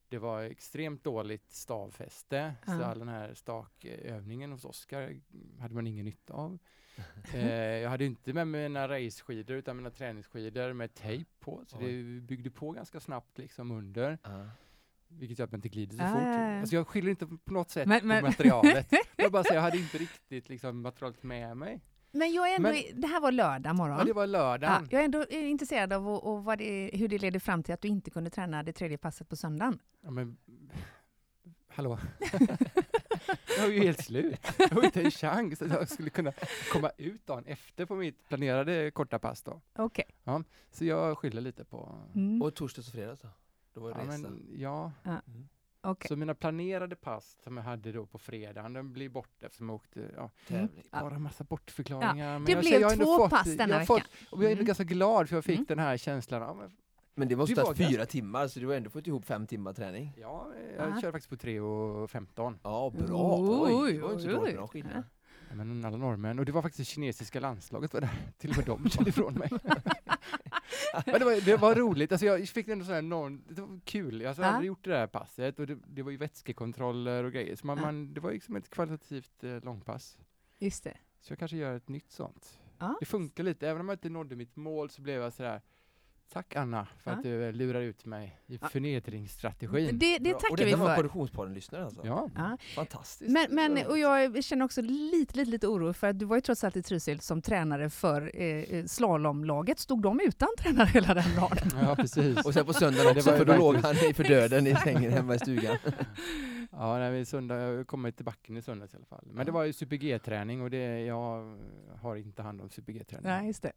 Det 0.10 0.18
var 0.18 0.42
extremt 0.44 1.04
dåligt 1.04 1.52
stavfäste, 1.52 2.54
så 2.66 2.72
Ja. 2.72 2.86
all 2.86 3.00
den 3.00 3.08
här 3.08 3.34
stakövningen 3.34 4.52
hos 4.52 4.66
Oskar 4.66 5.20
hade 5.60 5.74
man 5.76 5.88
ingen 5.88 6.06
nytta 6.06 6.34
av. 6.34 6.58
Eh, 7.34 7.44
jag 7.56 7.90
hade 7.90 8.06
inte 8.06 8.34
med 8.34 8.48
mina 8.48 8.88
raceskidor 8.88 9.58
utan 9.58 9.76
mina 9.78 9.90
träningsskidor 9.90 10.74
med 10.74 10.94
tejp 10.94 11.30
på, 11.40 11.64
så 11.68 11.78
det 11.80 12.04
byggde 12.22 12.50
på 12.50 12.72
ganska 12.72 13.00
snabbt 13.00 13.38
liksom 13.38 13.72
under, 13.72 14.18
Ja. 14.24 14.50
Vilket 15.10 15.40
gör 15.40 15.46
att 15.46 15.52
man 15.52 15.58
inte 15.58 15.70
glider 15.70 15.98
så 15.98 16.04
Ah, 16.04 16.08
fort. 16.14 16.22
ja, 16.24 16.42
ja. 16.52 16.60
Alltså 16.60 16.76
jag 16.76 16.88
skyller 16.88 17.10
inte 17.10 17.26
på 17.28 17.54
något 17.54 17.70
sätt 17.70 17.88
Men- 17.88 18.00
på 18.00 18.06
men- 18.08 18.24
materialet. 18.24 18.88
Jag 19.16 19.32
bara 19.32 19.44
säger, 19.44 19.56
jag 19.56 19.62
hade 19.62 19.78
inte 19.78 19.98
riktigt 19.98 20.50
liksom, 20.50 20.82
materialet 20.82 21.24
med 21.24 21.58
mig. 21.58 21.82
Men 22.12 22.34
jag 22.34 22.52
är 22.52 22.56
ändå, 22.56 22.70
Men- 22.70 23.02
det 23.02 23.08
här 23.08 23.22
var 23.22 23.32
lördag 23.32 23.76
morgon. 23.76 23.98
Ja, 23.98 24.04
det 24.04 24.14
var 24.14 24.22
Ja, 24.22 24.26
lördagen. 24.26 24.88
jag 24.92 25.02
är 25.02 25.06
ändå 25.06 25.26
intresserad 25.26 25.94
av 25.94 26.10
och, 26.10 26.24
och 26.34 26.44
vad 26.44 26.58
det, 26.58 26.90
hur 26.94 27.08
det 27.08 27.18
leder 27.18 27.40
fram 27.40 27.64
till 27.64 27.74
att 27.74 27.82
du 27.82 27.88
inte 27.88 28.12
kunde 28.12 28.30
träna 28.30 28.64
det 28.64 28.74
tredje 28.74 28.98
passet 28.98 29.30
på 29.30 29.36
söndagen. 29.36 29.80
Ja, 30.02 30.12
men, 30.12 30.38
hallå? 31.68 32.00
jag 33.58 33.64
var 33.64 33.70
ju 33.74 33.80
helt 33.80 34.04
slut. 34.04 34.40
Jag 34.58 34.70
har 34.70 34.84
inte 34.86 35.02
en 35.02 35.12
chans 35.12 35.62
att 35.62 35.72
jag 35.72 35.90
skulle 35.90 36.10
kunna 36.10 36.32
komma 36.72 36.92
ut 36.98 37.26
dagen 37.28 37.46
efter 37.46 37.86
på 37.86 37.96
mitt 37.96 38.28
planerade 38.28 38.92
korta 38.92 39.20
pass 39.20 39.42
då. 39.42 39.62
Okej. 39.76 40.06
Så 40.72 40.86
jag 40.86 41.18
skyller 41.18 41.42
lite 41.42 41.66
på... 41.66 41.96
Mm. 42.16 42.42
Och 42.42 42.56
torsdags 42.56 42.88
och 42.88 42.94
fredags 42.94 43.22
då? 43.22 43.28
Då 43.74 43.82
var 43.82 43.94
det 43.94 44.00
Ja, 44.00 44.08
resa. 44.08 44.18
men, 44.30 44.48
ja. 44.58 44.92
Mm. 45.06 45.22
Okej. 45.82 46.08
Så 46.08 46.16
mina 46.16 46.34
planerade 46.36 46.96
pass 46.96 47.38
som 47.44 47.58
jag 47.58 47.64
hade 47.64 47.92
då 47.92 48.06
på 48.06 48.18
fredagen, 48.20 48.74
de 48.74 48.94
blir 48.94 49.10
borta 49.10 49.46
eftersom 49.46 49.70
jag 49.70 49.76
åkte, 49.76 50.12
ja, 50.16 50.30
Tävling. 50.48 50.84
Ja. 50.92 51.00
bara 51.02 51.20
massa 51.20 51.44
bortförklaringar. 51.44 52.34
Men 52.40 52.46
Det 52.46 52.52
jag 52.52 52.62
blev 52.62 52.82
jag 52.82 52.88
har 52.88 52.94
ändå 52.94 53.06
två 53.06 53.18
fått- 53.18 53.30
pass 53.30 53.56
denna 53.58 53.74
jag 53.74 53.80
har 53.80 53.86
fått- 53.86 53.98
veckan. 53.98 54.28
Och 54.32 54.44
jag 54.44 54.52
är 54.52 54.56
Mm. 54.56 54.66
ganska 54.66 54.84
glad 54.84 55.30
för 55.30 55.36
jag 55.38 55.46
fick 55.46 55.56
Mm. 55.56 55.66
den 55.68 55.80
här 55.80 55.98
känslan 55.98 56.44
av, 56.44 56.58
men, 56.58 56.72
Men 57.16 57.28
det 57.28 57.36
måste 57.36 57.54
ha 57.62 57.68
var 57.68 57.74
tagit 57.74 57.88
fyra 57.90 57.98
ganska- 57.98 58.12
timmar, 58.12 58.48
så 58.48 58.60
du 58.60 58.68
har 58.68 58.74
ändå 58.74 58.90
fått 58.90 59.08
ihop 59.08 59.26
fem 59.26 59.48
timmar 59.48 59.74
träning. 59.74 60.14
ja, 60.18 60.48
jag 60.78 60.90
Ja. 60.90 61.02
kör 61.02 61.12
faktiskt 61.12 61.30
på 61.30 61.38
3 61.38 61.60
och 61.60 62.10
15. 62.12 62.60
Ja, 62.64 62.90
bra! 62.98 63.38
Oj, 63.40 63.74
Oj, 63.74 64.04
oj, 64.04 64.60
oj. 64.74 64.94
Men 65.56 65.86
alla 65.86 65.98
norrmän, 65.98 66.40
och 66.40 66.46
det 66.46 66.52
var 66.52 66.62
faktiskt 66.62 66.90
det 66.90 66.94
kinesiska 66.94 67.40
landslaget 67.40 67.94
var 67.94 68.02
där, 68.02 68.10
till 68.38 68.50
och 68.50 68.58
med 68.58 68.66
de 68.66 68.90
körde 68.90 69.10
ifrån 69.10 69.34
mig. 69.34 69.50
men 71.06 71.20
det 71.20 71.26
var, 71.26 71.46
det 71.46 71.58
var 71.58 71.76
roligt, 71.76 72.12
alltså 72.12 72.26
jag 72.26 72.48
fick 72.50 72.68
ändå 72.68 72.86
sån 72.86 72.94
här 72.94 73.00
enorm, 73.00 73.44
det 73.50 73.62
var 73.62 73.80
kul, 73.86 74.22
jag 74.22 74.36
Ja. 74.40 74.46
aldrig 74.46 74.68
gjort 74.68 74.84
det 74.84 74.90
där 74.90 75.08
passet 75.08 75.60
och 75.60 75.68
det, 75.68 75.78
det 75.88 76.04
var 76.04 76.12
ju 76.12 76.18
vätskekontroller 76.18 77.24
och 77.24 77.32
grejer, 77.32 77.56
så 77.56 77.68
man, 77.68 77.82
man, 77.82 78.14
det 78.14 78.20
var 78.22 78.32
liksom 78.32 78.56
ett 78.56 78.70
kvalitativt 78.70 79.44
eh, 79.44 79.64
långpass. 79.64 80.18
Just 80.60 80.84
det. 80.84 80.98
Så 81.22 81.32
jag 81.32 81.40
kanske 81.40 81.58
gör 81.58 81.76
ett 81.76 81.88
nytt 81.90 82.12
sånt. 82.12 82.60
Ja. 82.78 82.98
Det 83.00 83.06
funkar 83.06 83.44
lite, 83.44 83.70
även 83.70 83.82
om 83.82 83.88
jag 83.90 83.96
inte 83.96 84.10
nådde 84.10 84.36
mitt 84.36 84.56
mål 84.56 84.90
så 84.90 85.02
blev 85.02 85.22
jag 85.22 85.34
sådär, 85.34 85.62
Tack 86.34 86.56
Anna 86.56 86.88
för 87.04 87.12
Ja. 87.12 87.18
att 87.18 87.24
du 87.24 87.52
lurar 87.52 87.82
ut 87.82 88.06
mig 88.06 88.40
i 88.48 88.58
Ja. 88.62 88.68
förnedringsstrategin. 88.68 90.00
Det, 90.00 90.18
det 90.18 90.34
tackar 90.34 90.52
och 90.52 90.60
vi 90.60 90.64
detta 90.64 90.78
var 90.78 90.88
för. 90.88 90.96
Korrektionspodden-lyssnare 90.96 91.86
alltså? 91.86 92.02
Ja, 92.06 92.30
Ja. 92.36 92.58
Fantastiskt. 92.76 93.32
Men, 93.32 93.48
men, 93.56 93.78
Ja. 93.78 93.88
och 93.88 93.98
jag 94.00 94.44
känner 94.44 94.66
också 94.66 94.82
lite, 94.82 95.38
lite, 95.38 95.52
lite 95.52 95.68
oro 95.68 95.94
för 95.94 96.08
att 96.08 96.20
du 96.20 96.26
var 96.26 96.38
ju 96.38 96.42
trots 96.42 96.64
allt 96.64 96.78
i 96.78 96.84
Trysil 96.84 97.20
som 97.20 97.42
tränare 97.42 97.90
för 97.90 98.42
eh, 98.42 98.86
slalomlaget. 98.86 99.80
Stod 99.80 100.02
de 100.02 100.20
utan 100.20 100.50
tränare 100.60 100.88
hela 100.88 101.14
den 101.14 101.36
dagen? 101.36 101.58
ja 101.82 101.96
precis. 101.96 102.46
Och 102.46 102.54
sen 102.54 102.66
på 102.66 102.74
söndagen 102.74 103.14
Det 103.14 103.20
också, 103.20 103.32
var 103.32 103.38
för 103.38 103.46
då 103.46 103.56
låg 103.58 103.76
han 103.76 103.96
i 104.10 104.14
för 104.14 104.24
döden 104.24 104.68
i 104.68 104.76
sängen 104.76 105.12
hemma 105.12 105.36
i 105.36 105.40
stugan. 105.40 105.78
Ja, 106.72 106.98
när 106.98 107.12
vi 107.12 107.26
söndag, 107.26 107.56
jag 107.56 107.88
kommer 107.88 108.12
till 108.12 108.26
backen 108.26 108.58
i 108.58 108.62
söndags 108.62 108.94
i 108.94 108.98
alla 108.98 109.06
fall. 109.06 109.28
Men 109.32 109.46
det 109.46 109.52
var 109.52 109.64
ju 109.64 109.74
super-G-träning 109.74 110.62
och 110.62 110.70
det, 110.70 111.00
jag 111.06 111.58
har 112.02 112.16
inte 112.16 112.42
hand 112.42 112.62
om 112.62 112.70
super-G-träning. 112.70 113.24
Nej, 113.28 113.48
just 113.48 113.64
det. 113.64 113.72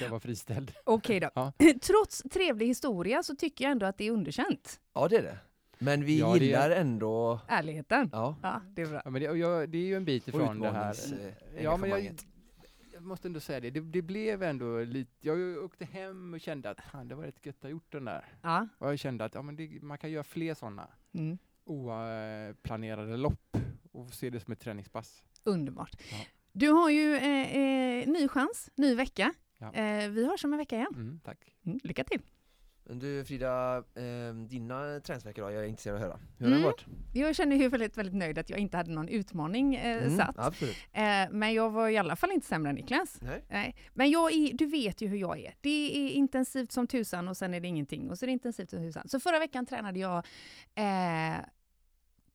Jag 0.00 0.08
var 0.08 0.18
friställd. 0.20 0.72
Okej 0.84 1.20
då. 1.20 1.30
Ja. 1.34 1.52
Trots 1.82 2.22
trevlig 2.30 2.66
historia 2.66 3.22
så 3.22 3.34
tycker 3.36 3.64
jag 3.64 3.72
ändå 3.72 3.86
att 3.86 3.98
det 3.98 4.04
är 4.06 4.10
underkänt. 4.10 4.80
Ja, 4.94 5.08
det 5.08 5.16
är 5.16 5.22
det. 5.22 5.38
Men 5.78 6.04
vi 6.04 6.18
Ja, 6.20 6.32
det 6.32 6.38
är- 6.38 6.40
gillar 6.40 6.70
ändå... 6.70 7.40
Ärligheten. 7.48 8.08
Ja. 8.12 8.36
Ja, 8.42 8.60
det 8.70 8.82
är 8.82 8.86
bra. 8.86 9.02
Ja, 9.04 9.10
men 9.10 9.22
det, 9.22 9.36
jag, 9.38 9.68
det 9.68 9.78
är 9.78 9.82
ju 9.82 9.94
en 9.96 10.04
bit 10.04 10.28
ifrån 10.28 10.60
det 10.60 10.70
här. 10.70 10.96
Ja, 11.62 11.76
men 11.76 11.90
jag, 11.90 12.10
jag 12.92 13.02
måste 13.02 13.28
ändå 13.28 13.40
säga 13.40 13.60
det. 13.60 13.70
det. 13.70 13.80
Det 13.80 14.02
blev 14.02 14.42
ändå 14.42 14.78
lite... 14.84 15.10
Jag 15.20 15.64
åkte 15.64 15.84
hem 15.84 16.34
och 16.34 16.40
kände 16.40 16.70
att 16.70 16.80
fan, 16.92 17.08
det 17.08 17.14
var 17.14 17.24
rätt 17.24 17.46
gött 17.46 17.64
att 17.64 17.70
gjort 17.70 17.92
den 17.92 18.04
där. 18.04 18.24
Ja. 18.42 18.68
Och 18.78 18.88
jag 18.90 18.98
kände 18.98 19.24
att 19.24 19.34
ja, 19.34 19.42
men 19.42 19.56
det, 19.56 19.82
man 19.82 19.98
kan 19.98 20.10
göra 20.10 20.24
fler 20.24 20.54
sådana 20.54 20.88
Mm. 21.14 21.38
oplanerade 21.64 23.16
lopp 23.16 23.56
och 23.92 24.10
se 24.14 24.30
det 24.30 24.40
som 24.40 24.52
ett 24.52 24.60
träningspass. 24.60 25.22
Underbart. 25.44 25.96
Ja. 26.10 26.16
Du 26.52 26.68
har 26.68 26.90
ju 26.90 27.14
eh, 27.16 27.56
eh, 27.56 28.08
ny 28.08 28.28
chans, 28.28 28.70
ny 28.74 28.94
vecka. 28.94 29.32
Ja. 29.58 29.72
Eh, 29.74 30.08
vi 30.10 30.26
hörs 30.26 30.44
om 30.44 30.52
en 30.52 30.58
vecka 30.58 30.76
igen. 30.76 30.92
Mm, 30.94 31.20
tack. 31.24 31.38
Mm, 31.66 31.78
lycka 31.82 32.04
till! 32.04 32.20
Men 32.90 32.98
du 32.98 33.24
Frida, 33.24 33.76
eh, 33.76 34.34
dina 34.48 35.00
träningsveckor 35.00 35.42
då? 35.42 35.50
Jag 35.50 35.64
är 35.64 35.68
intresserad 35.68 35.96
av 35.96 36.02
att 36.02 36.08
höra. 36.08 36.20
Hur 36.38 36.46
har 36.46 36.50
Mm. 36.52 36.60
det 36.60 36.66
varit? 36.66 36.86
Jag 37.14 37.36
känner 37.36 37.56
ju 37.56 37.68
väldigt, 37.68 37.96
väldigt 37.98 38.14
nöjd 38.14 38.38
att 38.38 38.50
jag 38.50 38.58
inte 38.58 38.76
hade 38.76 38.90
någon 38.90 39.08
utmaning 39.08 39.74
eh, 39.74 40.02
Mm, 40.02 40.16
satt. 40.16 40.38
Absolut. 40.38 40.76
Eh, 40.92 41.02
men 41.30 41.52
jag 41.54 41.70
var 41.70 41.88
i 41.88 41.96
alla 41.96 42.16
fall 42.16 42.30
inte 42.32 42.46
sämre 42.46 42.70
än 42.70 42.74
Niklas. 42.76 43.18
Nej. 43.22 43.44
Nej. 43.48 43.76
Men 43.94 44.10
jag 44.10 44.32
är, 44.32 44.52
du 44.54 44.66
vet 44.66 45.00
ju 45.02 45.06
hur 45.08 45.16
jag 45.18 45.38
är. 45.40 45.54
Det 45.60 45.96
är 45.98 46.10
intensivt 46.10 46.72
som 46.72 46.86
tusan 46.86 47.28
och 47.28 47.36
sen 47.36 47.54
är 47.54 47.60
det 47.60 47.68
ingenting. 47.68 48.10
Och 48.10 48.18
så 48.18 48.24
är 48.24 48.26
det 48.26 48.32
intensivt 48.32 48.70
som 48.70 48.78
tusan. 48.78 49.08
Så 49.08 49.20
förra 49.20 49.38
veckan 49.38 49.66
tränade 49.66 49.98
jag 49.98 50.16
eh, 50.74 51.36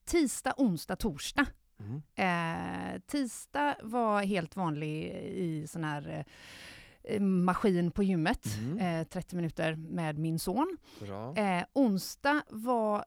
tisdag, 0.06 0.53
onsdag, 0.58 0.96
torsdag. 0.96 1.46
Mm. 1.80 2.01
Eh, 2.96 3.01
tisdag 3.08 3.75
var 3.84 4.22
helt 4.24 4.56
vanlig 4.56 5.03
i 5.36 5.68
sån 5.68 5.84
här 5.84 6.10
eh, 6.10 6.25
maskin 7.19 7.91
på 7.91 8.03
gymmet. 8.03 8.45
Mm. 8.60 9.01
Eh, 9.01 9.07
30 9.07 9.36
minuter 9.36 9.75
med 9.75 10.17
min 10.17 10.39
son. 10.39 10.77
Eh, 11.36 11.63
onsdag 11.74 12.41
var 12.50 13.05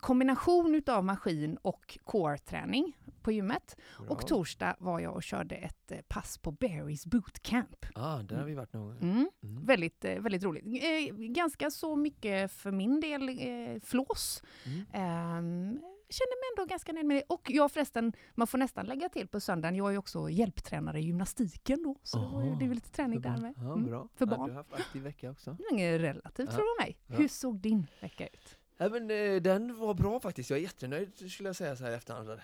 kombination 0.00 0.74
utav 0.74 1.04
maskin 1.04 1.56
och 1.62 1.98
core-träning 2.04 2.92
på 3.22 3.32
gymmet. 3.32 3.76
Bra. 3.98 4.08
Och 4.08 4.26
torsdag 4.26 4.76
var 4.78 5.00
jag 5.00 5.14
och 5.14 5.22
körde 5.22 5.54
ett 5.54 5.92
eh, 5.92 5.98
pass 6.08 6.38
på 6.38 6.52
Barry's 6.52 7.08
bootcamp. 7.08 7.86
Ah, 7.94 8.18
där 8.22 8.36
har 8.36 8.44
vi 8.44 8.54
varit 8.54 8.72
någon 8.72 8.86
gång. 8.86 8.98
Mm. 9.02 9.28
Mm. 9.42 9.66
Väldigt, 9.66 10.04
eh, 10.04 10.20
väldigt 10.20 10.44
roligt. 10.44 10.64
Eh, 10.64 11.14
ganska 11.16 11.70
så 11.70 11.96
mycket 11.96 12.52
för 12.52 12.70
min 12.70 13.00
del 13.00 13.28
eh, 13.28 13.80
flås. 13.82 14.42
Mm. 14.66 14.86
Ehm, 14.92 15.80
känner 16.14 16.40
mig 16.40 16.46
ändå 16.62 16.70
ganska 16.70 16.92
nöjd 16.92 17.06
med 17.06 17.16
det. 17.16 17.22
Och 17.28 17.50
jag 17.50 17.72
förresten, 17.72 18.12
man 18.34 18.46
får 18.46 18.58
nästan 18.58 18.86
lägga 18.86 19.08
till 19.08 19.28
på 19.28 19.40
söndagen, 19.40 19.74
jag 19.76 19.88
är 19.88 19.92
ju 19.92 19.98
också 19.98 20.28
hjälptränare 20.30 20.98
i 21.00 21.02
gymnastiken 21.04 21.82
då. 21.82 21.96
Så 22.02 22.18
det, 22.18 22.26
var 22.26 22.42
ju, 22.42 22.48
Aha, 22.48 22.58
det 22.58 22.64
är 22.64 22.68
väl 22.68 22.74
lite 22.74 22.90
träning 22.90 23.20
där 23.20 23.36
med. 23.36 23.54
Ja, 23.56 23.62
Mm. 23.72 23.86
bra. 23.86 24.08
för 24.14 24.26
Ja, 24.26 24.36
barn. 24.36 24.46
du 24.48 24.52
har 24.52 24.56
haft 24.62 24.72
aktiv 24.74 25.02
vecka 25.02 25.30
också. 25.30 25.56
Relativt 25.72 26.48
Ja. 26.50 26.56
tror 26.56 26.66
jag 26.78 26.84
mig. 26.86 26.96
Ja. 27.06 27.14
Hur 27.16 27.28
såg 27.28 27.56
din 27.60 27.86
vecka 28.00 28.26
ut? 28.26 28.58
Ja, 28.76 28.88
men, 28.88 29.10
eh, 29.10 29.42
den 29.42 29.76
var 29.78 29.94
bra 29.94 30.20
faktiskt. 30.20 30.50
Jag 30.50 30.58
är 30.58 30.62
jättenöjd 30.62 31.30
skulle 31.30 31.48
jag 31.48 31.56
säga 31.56 31.76
så 31.76 31.84
här 31.84 31.90
i 31.92 31.94
efterhand. 31.94 32.28
Eh, 32.30 32.38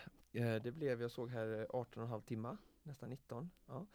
det 0.62 0.73
blev, 0.73 1.03
jag 1.03 1.11
såg 1.11 1.31
här 1.31 1.61
eh, 1.61 1.67
18,5 1.81 2.21
timmar, 2.23 2.57
nästan 2.83 3.11
19. 3.11 3.51
Ja. 3.67 3.87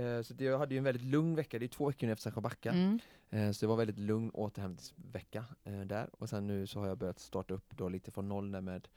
Eh, 0.00 0.22
så 0.22 0.34
det, 0.34 0.44
jag 0.44 0.58
hade 0.58 0.74
ju 0.74 0.78
en 0.78 0.84
väldigt 0.84 1.04
lugn 1.04 1.34
vecka. 1.34 1.58
Det 1.58 1.66
är 1.66 1.68
två 1.68 1.86
veckor 1.86 2.06
nu 2.06 2.12
efter 2.12 2.22
Sancho 2.22 2.40
Backa. 2.40 2.70
Mm. 2.72 2.98
Eh, 3.30 3.50
så 3.52 3.60
det 3.60 3.68
var 3.68 3.76
väldigt 3.76 3.98
lugn 3.98 4.30
återhämtningsvecka 4.30 5.44
eh, 5.64 5.80
där. 5.80 6.08
Och 6.12 6.28
sen 6.28 6.46
nu 6.46 6.66
så 6.66 6.80
har 6.80 6.86
jag 6.86 6.98
börjat 6.98 7.18
starta 7.18 7.54
upp 7.54 7.76
då 7.76 7.88
lite 7.88 8.10
från 8.10 8.28
noll 8.28 8.52
där 8.52 8.60
med 8.60 8.88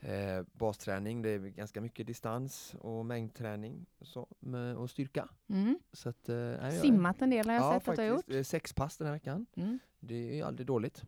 eh, 0.00 0.42
basträning. 0.52 1.22
Det 1.22 1.30
är 1.30 1.38
ganska 1.38 1.80
mycket 1.80 2.06
distans 2.06 2.74
och 2.80 3.06
mängdträning 3.06 3.86
och, 3.98 4.06
så, 4.06 4.28
med, 4.40 4.76
och 4.76 4.90
styrka. 4.90 5.28
Mm. 5.48 5.78
Så 5.92 6.08
att, 6.08 6.28
eh, 6.28 6.36
nej, 6.36 6.58
jag- 6.60 6.72
Simmat 6.72 7.22
en 7.22 7.30
del 7.30 7.46
har 7.46 7.54
jag 7.54 7.62
ja, 7.62 7.80
sett 7.80 7.88
att 7.88 7.96
du 7.96 8.02
har 8.02 8.08
gjort. 8.08 8.30
Eh, 8.30 8.42
Sex 8.42 8.72
pass 8.72 8.96
den 8.96 9.06
här 9.06 9.14
veckan. 9.14 9.46
Mm. 9.56 9.78
Det 10.00 10.40
är 10.40 10.44
aldrig 10.44 10.66
dåligt. 10.66 11.02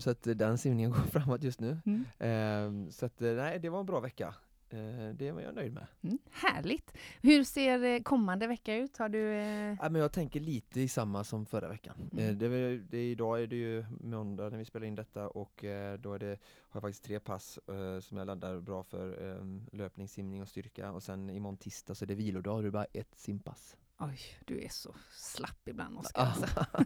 Så 0.00 0.10
att 0.10 0.26
eh, 0.26 0.34
den 0.34 0.58
simningen 0.58 0.90
går 0.90 0.98
framåt 0.98 1.42
just 1.42 1.60
nu. 1.60 1.78
Mm. 2.18 2.90
Så 2.92 3.06
att 3.06 3.22
eh, 3.22 3.32
nej, 3.32 3.58
det 3.58 3.68
var 3.68 3.80
en 3.80 3.86
bra 3.86 4.00
vecka. 4.00 4.34
Ehm, 4.70 5.16
det 5.16 5.32
var 5.32 5.40
jag 5.40 5.54
nöjd 5.54 5.72
med. 5.72 5.86
Mm. 6.02 6.18
Härligt! 6.30 6.92
Hur 7.22 7.44
ser 7.44 7.84
eh, 7.84 8.02
kommande 8.02 8.46
vecka 8.46 8.76
ut? 8.76 8.96
Har 8.98 9.08
du... 9.08 9.32
Eh... 9.32 9.76
Ja, 9.80 9.88
men 9.90 9.94
jag 9.94 10.12
tänker 10.12 10.40
lite 10.40 10.80
i 10.80 10.88
samma 10.88 11.24
som 11.24 11.46
förra 11.46 11.68
veckan. 11.68 11.96
Mm. 12.12 12.24
Eh, 12.28 12.34
det, 12.36 12.44
är 12.46 12.50
väl- 12.50 12.86
det, 12.90 12.98
är- 12.98 13.10
idag 13.10 13.42
är 13.42 13.46
det 13.46 13.56
ju 13.56 13.84
måndag 14.00 14.50
när 14.50 14.58
vi 14.58 14.64
spelar 14.64 14.86
in 14.86 14.94
detta 14.94 15.28
och 15.28 15.64
eh, 15.64 15.98
då 15.98 16.12
är 16.14 16.18
det, 16.18 16.26
har 16.60 16.78
jag 16.78 16.82
faktiskt 16.82 17.04
tre 17.04 17.20
pass 17.20 17.58
eh, 17.68 18.00
som 18.00 18.16
jag 18.18 18.26
laddar 18.26 18.60
bra 18.60 18.82
för 18.82 19.22
um, 19.22 19.66
löpning, 19.72 20.08
simning 20.08 20.42
och 20.42 20.48
styrka 20.48 20.92
och 20.92 21.02
sen 21.02 21.30
imorgon 21.30 21.56
tisdag 21.56 21.94
så 21.94 22.04
är 22.04 22.06
det 22.06 22.14
vilodag 22.14 22.54
och 22.56 22.62
det 22.62 22.68
är 22.68 22.70
bara 22.70 22.84
ett 22.84 23.14
simpass. 23.18 23.76
Oj, 23.98 24.18
du 24.46 24.60
är 24.62 24.68
så 24.68 24.94
slapp 25.12 25.68
ibland 25.68 25.98
Oskar. 25.98 26.22
Alltså. 26.22 26.46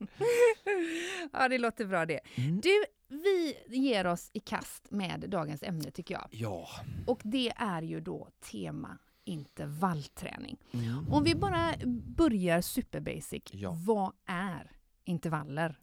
ja, 1.33 1.49
det 1.49 1.57
låter 1.57 1.85
bra 1.85 2.05
det. 2.05 2.19
Mm. 2.35 2.59
Du, 2.61 2.83
vi 3.07 3.55
ger 3.67 4.07
oss 4.07 4.29
i 4.33 4.39
kast 4.39 4.91
med 4.91 5.25
dagens 5.29 5.63
ämne 5.63 5.91
tycker 5.91 6.13
jag. 6.13 6.27
Ja. 6.31 6.67
Och 7.07 7.21
det 7.23 7.53
är 7.55 7.81
ju 7.81 7.99
då 7.99 8.29
tema 8.51 8.97
intervallträning. 9.23 10.57
Mm. 10.71 11.13
Om 11.13 11.23
vi 11.23 11.35
bara 11.35 11.73
börjar 12.17 12.61
superbasic. 12.61 13.43
Ja. 13.51 13.77
Vad 13.85 14.13
är 14.25 14.71
intervaller? 15.03 15.75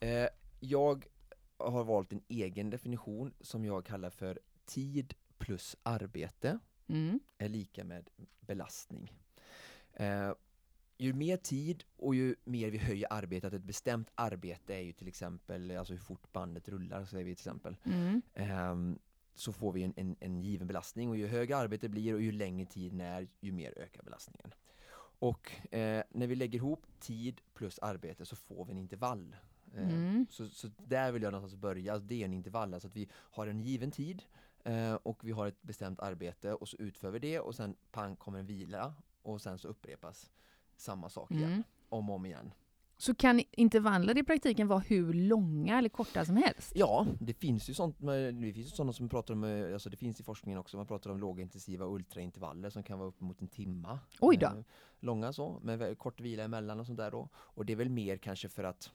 Eh, 0.00 0.28
jag 0.60 1.06
har 1.56 1.84
valt 1.84 2.12
en 2.12 2.22
egen 2.28 2.70
definition 2.70 3.34
som 3.40 3.64
jag 3.64 3.86
kallar 3.86 4.10
för 4.10 4.38
tid 4.66 5.14
plus 5.38 5.76
arbete 5.82 6.58
Mm. 6.88 7.20
är 7.38 7.48
lika 7.48 7.84
med 7.84 8.08
belastning. 8.40 9.12
Eh, 9.92 10.32
ju 10.98 11.12
mer 11.12 11.36
tid 11.36 11.84
och 11.96 12.14
ju 12.14 12.34
mer 12.44 12.70
vi 12.70 12.78
höjer 12.78 13.06
arbetet, 13.10 13.52
ett 13.52 13.62
bestämt 13.62 14.10
arbete 14.14 14.74
är 14.74 14.80
ju 14.80 14.92
till 14.92 15.08
exempel 15.08 15.70
alltså 15.76 15.92
hur 15.92 16.00
fort 16.00 16.32
bandet 16.32 16.68
rullar, 16.68 17.04
säger 17.04 17.24
vi 17.24 17.34
till 17.34 17.40
exempel, 17.40 17.76
Mm. 17.84 18.22
Ehm, 18.34 18.98
så 19.34 19.52
får 19.52 19.72
vi 19.72 19.82
en, 19.82 19.92
en, 19.96 20.16
en 20.20 20.42
given 20.42 20.66
belastning 20.66 21.08
och 21.08 21.16
ju 21.16 21.26
högre 21.26 21.56
arbetet 21.56 21.90
blir 21.90 22.14
och 22.14 22.22
ju 22.22 22.32
längre 22.32 22.66
tiden 22.66 23.00
är, 23.00 23.28
ju 23.40 23.52
mer 23.52 23.78
ökar 23.78 24.02
belastningen. 24.02 24.54
Och 25.20 25.52
eh, 25.74 26.02
när 26.10 26.26
vi 26.26 26.36
lägger 26.36 26.56
ihop 26.58 26.86
tid 27.00 27.40
plus 27.54 27.78
arbete 27.78 28.24
så 28.26 28.36
får 28.36 28.64
vi 28.64 28.72
en 28.72 28.78
intervall. 28.78 29.36
Eh, 29.74 29.88
Mm. 29.90 30.26
så, 30.30 30.48
så 30.48 30.68
där 30.78 31.12
vill 31.12 31.22
jag 31.22 31.32
någonstans 31.32 31.60
börja, 31.60 31.92
Alltså, 31.92 32.06
det 32.08 32.20
är 32.20 32.24
en 32.24 32.34
intervall, 32.34 32.74
alltså 32.74 32.88
att 32.88 32.96
vi 32.96 33.08
har 33.12 33.46
en 33.46 33.60
given 33.60 33.90
tid 33.90 34.22
eh, 34.64 34.94
och 34.94 35.24
vi 35.24 35.32
har 35.32 35.46
ett 35.46 35.62
bestämt 35.62 36.00
arbete 36.00 36.54
och 36.54 36.68
så 36.68 36.76
utför 36.76 37.10
vi 37.10 37.18
det 37.18 37.40
och 37.40 37.54
sen 37.54 37.76
pang 37.92 38.16
kommer 38.16 38.38
en 38.38 38.46
vila 38.46 38.94
och 39.22 39.40
sen 39.40 39.58
så 39.58 39.68
upprepas 39.68 40.30
samma 40.80 41.08
sak 41.08 41.30
igen, 41.30 41.50
Mm. 41.50 41.62
om 41.88 42.10
och 42.10 42.16
om 42.16 42.26
igen. 42.26 42.52
Så 43.00 43.14
kan 43.14 43.42
intervaller 43.52 44.18
i 44.18 44.22
praktiken 44.22 44.68
vara 44.68 44.78
hur 44.78 45.12
långa 45.12 45.78
eller 45.78 45.88
korta 45.88 46.24
som 46.24 46.36
helst? 46.36 46.72
Ja, 46.74 47.06
det 47.20 47.34
finns 47.34 47.70
ju 47.70 47.74
sånt, 47.74 48.00
med- 48.00 48.34
det 48.34 48.52
finns 48.52 48.66
ju 48.66 48.70
sådana 48.70 48.92
som 48.92 49.08
pratar 49.08 49.34
om, 49.34 49.44
eh, 49.44 49.72
alltså 49.72 49.90
det 49.90 49.96
finns 49.96 50.20
i 50.20 50.22
forskningen 50.22 50.58
också, 50.60 50.76
man 50.76 50.86
pratar 50.86 51.10
om 51.10 51.18
lågintensiva 51.18 51.86
ultraintervaller 51.86 52.70
som 52.70 52.82
kan 52.82 52.98
vara 52.98 53.08
upp 53.08 53.20
mot 53.20 53.40
en 53.42 53.48
timma. 53.48 53.98
Oj 54.20 54.36
då. 54.36 54.46
Eh, 54.46 54.52
långa 55.00 55.32
så, 55.32 55.60
med 55.62 55.98
kort 55.98 56.20
vila 56.20 56.42
emellan 56.44 56.80
och 56.80 56.86
sånt 56.86 56.98
där 56.98 57.10
då. 57.10 57.28
Och 57.34 57.66
det 57.66 57.72
är 57.72 57.76
väl 57.76 57.90
mer 57.90 58.16
kanske 58.16 58.48
för 58.48 58.64
att 58.64 58.90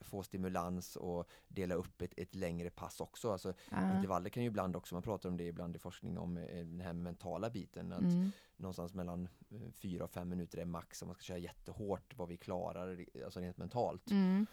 få 0.00 0.22
stimulans 0.22 0.96
och 0.96 1.28
dela 1.48 1.74
upp 1.74 2.02
ett, 2.02 2.12
ett 2.16 2.34
längre 2.34 2.70
pass 2.70 3.00
också. 3.00 3.32
Alltså, 3.32 3.54
Ah. 3.70 3.96
Intervaller 3.96 4.30
kan 4.30 4.42
ju 4.42 4.46
ibland 4.48 4.76
också, 4.76 4.94
man 4.94 5.02
pratar 5.02 5.28
om 5.28 5.36
det 5.36 5.44
ibland 5.44 5.76
i 5.76 5.78
forskning 5.78 6.18
om 6.18 6.36
eh, 6.36 6.44
den 6.56 6.80
här 6.80 6.92
mentala 6.92 7.50
biten. 7.50 7.92
Att 7.92 8.00
Mm. 8.00 8.30
någonstans 8.56 8.94
mellan 8.94 9.28
eh, 9.50 9.70
fyra 9.72 10.04
och 10.04 10.10
fem 10.10 10.28
minuter 10.28 10.58
är 10.58 10.64
max 10.64 11.02
om 11.02 11.08
man 11.08 11.14
ska 11.14 11.22
köra 11.22 11.38
jättehårt, 11.38 12.16
vad 12.16 12.28
vi 12.28 12.36
klarar, 12.36 13.04
alltså 13.24 13.40
rent 13.40 13.56
mentalt. 13.56 14.10
Mm. 14.10 14.46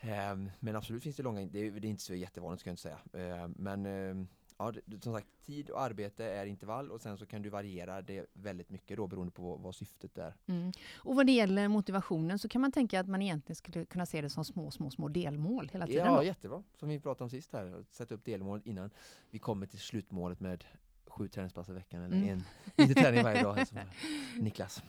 Ehm, 0.00 0.50
Men 0.60 0.76
absolut 0.76 1.02
finns 1.02 1.16
det 1.16 1.22
långa, 1.22 1.46
det 1.46 1.58
är, 1.66 1.70
det 1.70 1.86
är 1.88 1.90
inte 1.90 2.02
så 2.02 2.14
jättevanligt 2.14 2.60
ska 2.60 2.70
jag 2.70 2.72
inte 2.72 2.82
säga. 2.82 3.00
Ehm, 3.12 3.54
Men 3.58 3.86
ehm, 3.86 4.28
ja, 4.60 4.72
det, 4.86 5.02
som 5.04 5.12
sagt, 5.14 5.26
tid 5.46 5.70
och 5.70 5.80
arbete 5.82 6.24
är 6.24 6.46
intervall 6.46 6.90
och 6.90 7.00
sen 7.00 7.18
så 7.18 7.26
kan 7.26 7.42
du 7.42 7.48
variera 7.50 8.02
det 8.02 8.26
väldigt 8.32 8.70
mycket 8.70 8.96
då 8.96 9.06
beroende 9.06 9.32
på 9.32 9.42
vad, 9.42 9.60
vad 9.60 9.74
syftet 9.74 10.18
är. 10.18 10.34
Mm. 10.46 10.72
Och 10.96 11.16
vad 11.16 11.26
det 11.26 11.32
gäller 11.32 11.68
motivationen 11.68 12.38
så 12.38 12.48
kan 12.48 12.60
man 12.60 12.72
tänka 12.72 13.00
att 13.00 13.08
man 13.08 13.22
egentligen 13.22 13.56
skulle 13.56 13.84
kunna 13.84 14.06
se 14.06 14.20
det 14.20 14.30
som 14.30 14.44
små, 14.44 14.70
små, 14.70 14.90
små 14.90 15.08
delmål 15.08 15.68
hela 15.72 15.86
tiden. 15.86 16.06
Ja, 16.06 16.16
då. 16.16 16.22
jättebra. 16.24 16.62
Som 16.76 16.88
vi 16.88 17.00
pratade 17.00 17.24
om 17.24 17.30
sist 17.30 17.52
här, 17.52 17.84
sätta 17.90 18.14
upp 18.14 18.24
delmål 18.24 18.60
innan 18.64 18.90
vi 19.30 19.38
kommer 19.38 19.66
till 19.66 19.78
slutmålet 19.80 20.40
med 20.40 20.64
sju 21.06 21.28
träningspass 21.28 21.68
i 21.68 21.72
veckan 21.72 22.02
eller 22.02 22.16
Mm. 22.16 22.28
en 22.28 22.44
lite 22.88 23.00
träning 23.02 23.22
varje 23.24 23.42
dag. 23.42 23.66
som 23.68 23.78
Niklas. 24.38 24.82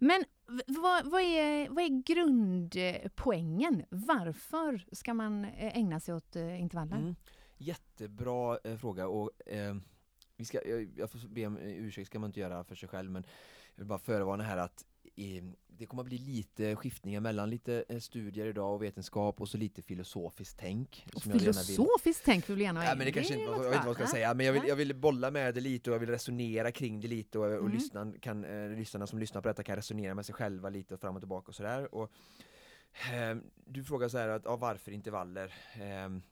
Men 0.00 0.24
v- 0.48 0.62
vad, 0.66 1.06
vad, 1.10 1.20
är, 1.22 1.68
vad 1.68 1.84
är 1.84 2.02
grundpoängen? 2.02 3.82
Varför 3.90 4.84
ska 4.92 5.14
man 5.14 5.44
eh, 5.44 5.76
ägna 5.76 6.00
sig 6.00 6.14
åt 6.14 6.36
eh, 6.36 6.60
intervaller? 6.60 6.96
Mm. 6.96 7.16
Jättebra 7.62 8.58
eh, 8.64 8.76
fråga 8.76 9.06
och 9.08 9.30
eh, 9.46 9.74
vi 10.36 10.44
ska, 10.44 10.68
jag, 10.68 10.88
jag 10.96 11.10
får 11.10 11.28
be 11.28 11.46
om 11.46 11.56
ursäkt, 11.58 12.06
ska 12.06 12.18
man 12.18 12.28
inte 12.30 12.40
göra 12.40 12.64
för 12.64 12.74
sig 12.74 12.88
själv 12.88 13.10
men 13.10 13.24
jag 13.74 13.80
vill 13.82 13.88
bara 13.88 13.98
förvarna 13.98 14.44
här 14.44 14.56
att 14.56 14.84
eh, 15.16 15.44
det 15.66 15.86
kommer 15.86 16.02
att 16.02 16.08
bli 16.08 16.18
lite 16.18 16.76
skiftningar 16.76 17.20
mellan 17.20 17.50
lite 17.50 17.84
eh, 17.88 17.98
studier 17.98 18.46
idag 18.46 18.74
och 18.74 18.82
vetenskap 18.82 19.40
och 19.40 19.48
så 19.48 19.56
lite 19.58 19.82
filosofiskt 19.82 20.58
tänk. 20.60 21.06
Och 21.14 21.22
filosofiskt 21.22 22.22
tänk 22.24 22.48
vill 22.48 22.56
vi 22.56 22.62
gärna 22.64 22.80
ha 22.80 22.88
Ja, 22.88 22.94
men 22.94 23.06
det 23.06 23.12
kanske 23.12 23.34
inte, 23.34 23.44
jag 23.44 23.58
vet 23.58 23.66
inte 23.66 23.78
vad 23.78 23.88
jag 23.88 23.94
ska 23.96 24.06
säga, 24.06 24.34
men 24.34 24.46
jag 24.46 24.52
vill, 24.52 24.62
Ja. 24.62 24.68
jag 24.68 24.76
vill 24.76 24.94
bolla 24.94 25.30
med 25.30 25.54
det 25.54 25.60
lite 25.60 25.90
och 25.90 25.94
jag 25.94 26.00
vill 26.00 26.10
resonera 26.10 26.72
kring 26.72 27.00
det 27.00 27.08
lite 27.08 27.38
och, 27.38 27.44
och 27.44 27.52
Mm. 27.58 27.72
lyssnaren 27.72 28.18
kan, 28.20 28.44
eh, 28.44 28.68
lyssnarna 28.70 29.06
som 29.06 29.18
lyssnar 29.18 29.40
på 29.40 29.48
detta 29.48 29.62
kan 29.62 29.76
resonera 29.76 30.14
med 30.14 30.26
sig 30.26 30.34
själva 30.34 30.68
lite 30.68 30.94
och 30.94 31.00
fram 31.00 31.14
och 31.16 31.22
tillbaka 31.22 31.48
och 31.48 31.54
sådär. 31.54 31.94
Och, 31.94 32.10
ehm, 33.12 33.42
du 33.66 33.84
frågar 33.84 34.08
så 34.08 34.18
här 34.18 34.28
att, 34.28 34.42
ja, 34.44 34.56
varför 34.56 34.92
intervaller? 34.92 35.54
Ehm, 35.80 36.22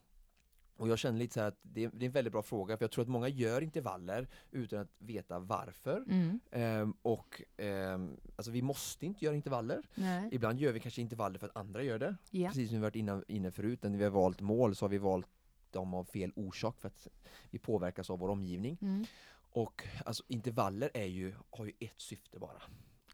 och 0.81 0.89
jag 0.89 0.99
känner 0.99 1.19
lite 1.19 1.35
så 1.35 1.41
att 1.41 1.59
det, 1.63 1.85
är- 1.85 1.91
det 1.95 2.05
är 2.05 2.07
en 2.07 2.13
väldigt 2.13 2.33
bra 2.33 2.43
fråga 2.43 2.77
för 2.77 2.85
jag 2.85 2.91
tror 2.91 3.03
att 3.03 3.09
många 3.09 3.29
gör 3.29 3.61
intervaller 3.63 4.29
utan 4.51 4.79
att 4.79 4.89
veta 4.99 5.39
varför. 5.39 6.05
Mm. 6.09 6.41
Ehm, 6.51 6.95
och 7.03 7.43
ehm, 7.57 8.17
alltså 8.37 8.51
vi 8.53 8.63
måste 8.63 9.07
inte 9.07 9.25
göra 9.25 9.35
intervaller. 9.37 9.83
Nej. 9.95 10.29
Ibland 10.33 10.59
gör 10.59 10.73
vi 10.73 10.81
kanske 10.81 11.01
intervaller 11.01 11.39
för 11.39 11.47
att 11.47 11.57
andra 11.57 11.83
gör 11.83 11.99
det. 11.99 12.17
Ja. 12.31 12.49
Precis 12.49 12.69
som 12.69 12.77
vi 12.77 12.83
varit 12.83 12.97
inne, 12.97 13.23
inne 13.29 13.51
förut, 13.51 13.83
när 13.83 13.91
vi 13.99 14.05
har 14.05 14.11
valt 14.11 14.41
mål 14.41 14.77
så 14.77 14.85
har 14.85 14.91
vi 14.91 14.99
valt 14.99 15.27
dem 15.71 15.95
av 15.95 16.05
fel 16.05 16.33
orsak 16.37 16.81
för 16.81 16.89
att 16.89 17.09
vi 17.51 17.59
påverkas 17.59 18.11
av 18.11 18.19
vår 18.19 18.29
omgivning. 18.29 18.79
Mm. 18.83 19.05
Och 19.53 19.85
alltså 20.05 20.23
intervaller 20.29 20.91
är 20.95 21.05
ju, 21.07 21.35
har 21.51 21.65
ju 21.65 21.73
ett 21.81 22.01
syfte 22.01 22.39
bara. 22.39 22.63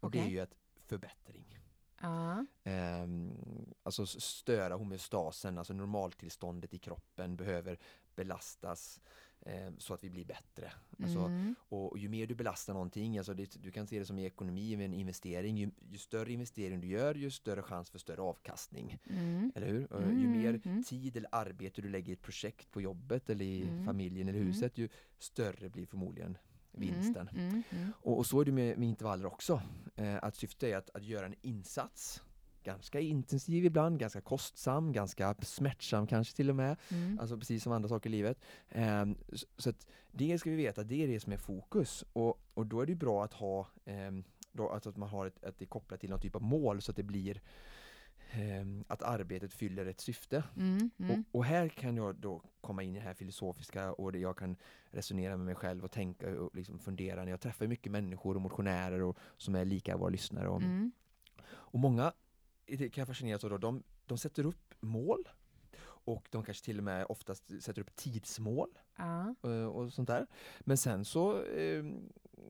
Och 0.01 0.11
det 0.11 0.19
är 0.19 0.27
ju 0.29 0.39
ett 0.39 0.55
förbättring. 0.85 1.56
Ehm, 2.63 3.33
alltså 3.83 4.05
störa 4.05 4.75
homeostasen, 4.75 5.57
alltså 5.57 5.73
normaltillståndet 5.73 6.73
i 6.73 6.77
kroppen 6.77 7.35
behöver 7.35 7.77
belastas 8.15 9.01
ehm, 9.45 9.79
så 9.79 9.93
att 9.93 10.03
vi 10.03 10.09
blir 10.09 10.25
bättre. 10.25 10.71
Alltså, 11.03 11.19
Mm. 11.19 11.55
och, 11.59 11.91
och 11.91 11.97
ju 11.99 12.09
mer 12.09 12.27
du 12.27 12.35
belastar 12.35 12.73
någonting, 12.73 13.17
alltså 13.17 13.33
det, 13.33 13.63
du 13.63 13.71
kan 13.71 13.87
se 13.87 13.99
det 13.99 14.05
som 14.05 14.19
i 14.19 14.25
ekonomi 14.25 14.77
med 14.77 14.85
en 14.85 14.93
investering, 14.93 15.57
ju, 15.57 15.71
ju 15.91 15.97
större 15.97 16.31
investering 16.33 16.81
du 16.81 16.87
gör, 16.87 17.15
ju 17.15 17.31
större 17.31 17.61
chans 17.61 17.89
för 17.89 17.99
större 17.99 18.21
avkastning. 18.21 18.97
Mm. 19.09 19.51
Eller 19.55 19.67
hur? 19.67 19.93
Och 19.93 20.01
Mm, 20.01 20.19
Ju 20.19 20.27
mer 20.27 20.61
mm. 20.65 20.83
tid 20.83 21.17
eller 21.17 21.29
arbete 21.35 21.81
du 21.81 21.89
lägger 21.89 22.09
i 22.09 22.13
ett 22.13 22.21
projekt 22.21 22.71
på 22.71 22.81
jobbet 22.81 23.29
eller 23.29 23.45
i 23.45 23.61
Mm, 23.61 23.85
familjen 23.85 24.27
eller 24.27 24.39
huset, 24.39 24.77
ju 24.77 24.89
större 25.19 25.69
blir 25.69 25.85
förmodligen 25.85 26.37
vinsten. 26.79 27.29
Mm. 27.33 27.47
Mm. 27.47 27.63
Mm. 27.71 27.93
Och, 28.01 28.17
och 28.17 28.25
så 28.25 28.41
är 28.41 28.45
det 28.45 28.51
med, 28.51 28.77
med 28.77 28.89
intervaller 28.89 29.25
också. 29.25 29.61
Eh, 29.95 30.15
att 30.21 30.35
syftet 30.35 30.63
är 30.63 30.77
att, 30.77 30.89
att 30.93 31.03
göra 31.03 31.25
en 31.25 31.35
insats, 31.41 32.21
ganska 32.63 32.99
intensiv 32.99 33.65
ibland, 33.65 33.99
ganska 33.99 34.21
kostsam, 34.21 34.91
ganska 34.91 35.35
smärtsam 35.41 36.07
kanske 36.07 36.35
till 36.35 36.49
och 36.49 36.55
med. 36.55 36.77
Mm. 36.89 37.19
Alltså 37.19 37.37
precis 37.37 37.63
som 37.63 37.71
andra 37.71 37.89
saker 37.89 38.09
i 38.09 38.11
livet. 38.11 38.39
Ehm, 38.69 39.17
så, 39.33 39.45
så 39.57 39.73
det 40.11 40.39
ska 40.39 40.49
vi 40.49 40.55
veta, 40.55 40.83
det 40.83 41.03
är 41.03 41.07
det 41.07 41.19
som 41.19 41.33
är 41.33 41.37
fokus. 41.37 42.05
Och, 42.13 42.41
och 42.53 42.65
då 42.65 42.81
är 42.81 42.85
det 42.85 42.95
bra 42.95 43.23
att 43.23 43.33
ha 43.33 43.67
ehm, 43.85 44.23
då, 44.51 44.69
att, 44.69 44.87
att 44.87 44.97
man 44.97 45.09
har 45.09 45.25
ett, 45.25 45.43
att 45.43 45.59
det 45.59 45.65
är 45.65 45.67
kopplat 45.67 45.99
till 45.99 46.09
någon 46.09 46.19
typ 46.19 46.35
av 46.35 46.41
mål 46.41 46.81
så 46.81 46.91
att 46.91 46.97
det 46.97 47.03
blir 47.03 47.41
att 48.87 49.01
arbetet 49.03 49.53
fyller 49.53 49.85
ett 49.85 50.01
syfte. 50.01 50.43
Mm. 50.57 50.89
Mm. 50.99 51.11
Och, 51.31 51.39
och 51.39 51.45
här 51.45 51.69
kan 51.69 51.97
jag 51.97 52.15
då 52.15 52.41
komma 52.61 52.83
in 52.83 52.95
i 52.95 52.99
det 52.99 53.05
här 53.05 53.13
filosofiska 53.13 53.93
och 53.93 54.11
det 54.11 54.19
jag 54.19 54.37
kan 54.37 54.55
resonera 54.91 55.37
med 55.37 55.45
mig 55.45 55.55
själv 55.55 55.83
och 55.83 55.91
tänka 55.91 56.39
och 56.39 56.55
liksom 56.55 56.79
fundera 56.79 57.29
jag 57.29 57.41
träffar 57.41 57.67
mycket 57.67 57.91
människor 57.91 58.35
och 58.35 58.41
motionärer 58.41 59.01
och, 59.01 59.17
som 59.37 59.55
är 59.55 59.65
lika 59.65 59.97
våra 59.97 60.09
lyssnare. 60.09 60.47
Och, 60.47 60.61
Mm. 60.61 60.91
och 61.49 61.79
många, 61.79 62.13
det 62.65 62.89
kan 62.89 63.01
jag 63.01 63.07
fascineras 63.07 63.43
av, 63.43 63.49
då, 63.49 63.57
de, 63.57 63.83
de 64.05 64.17
sätter 64.17 64.45
upp 64.45 64.73
mål 64.79 65.29
och 65.83 66.27
de 66.31 66.43
kanske 66.43 66.65
till 66.65 66.77
och 66.77 66.83
med 66.83 67.05
oftast 67.09 67.63
sätter 67.63 67.81
upp 67.81 67.95
tidsmål 67.95 68.69
Ja. 68.97 69.35
eh, 69.43 69.65
och 69.65 69.93
sånt 69.93 70.07
där. 70.07 70.27
Men 70.59 70.77
sen 70.77 71.05
så 71.05 71.43
eh, 71.43 71.85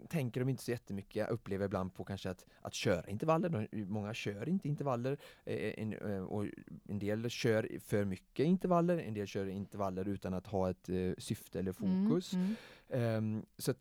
tänker 0.10 0.39
de 0.39 0.50
inte 0.50 0.63
så 0.63 0.71
jättemycket, 0.71 1.15
jag 1.15 1.30
upplever 1.30 1.65
ibland 1.65 1.93
på 1.93 2.04
kanske 2.04 2.30
att, 2.30 2.45
att 2.62 2.73
köra 2.73 3.10
intervaller. 3.10 3.67
Många 3.71 4.13
kör 4.13 4.50
inte 4.50 4.67
intervaller 4.67 5.17
eh, 5.45 5.73
en, 5.78 5.93
eh, 5.93 6.23
och 6.23 6.45
en 6.89 7.00
del 7.00 7.30
kör 7.30 7.80
för 7.80 8.06
mycket 8.06 8.45
intervaller, 8.45 8.97
en 8.97 9.13
del 9.13 9.28
kör 9.28 9.47
intervaller 9.47 10.08
utan 10.08 10.34
att 10.34 10.47
ha 10.47 10.69
ett 10.69 10.89
eh, 10.89 11.12
syfte 11.17 11.60
eller 11.60 11.71
fokus. 11.71 12.34
Mm. 12.34 12.56
Ehm, 12.89 13.45
så 13.58 13.71
att 13.71 13.78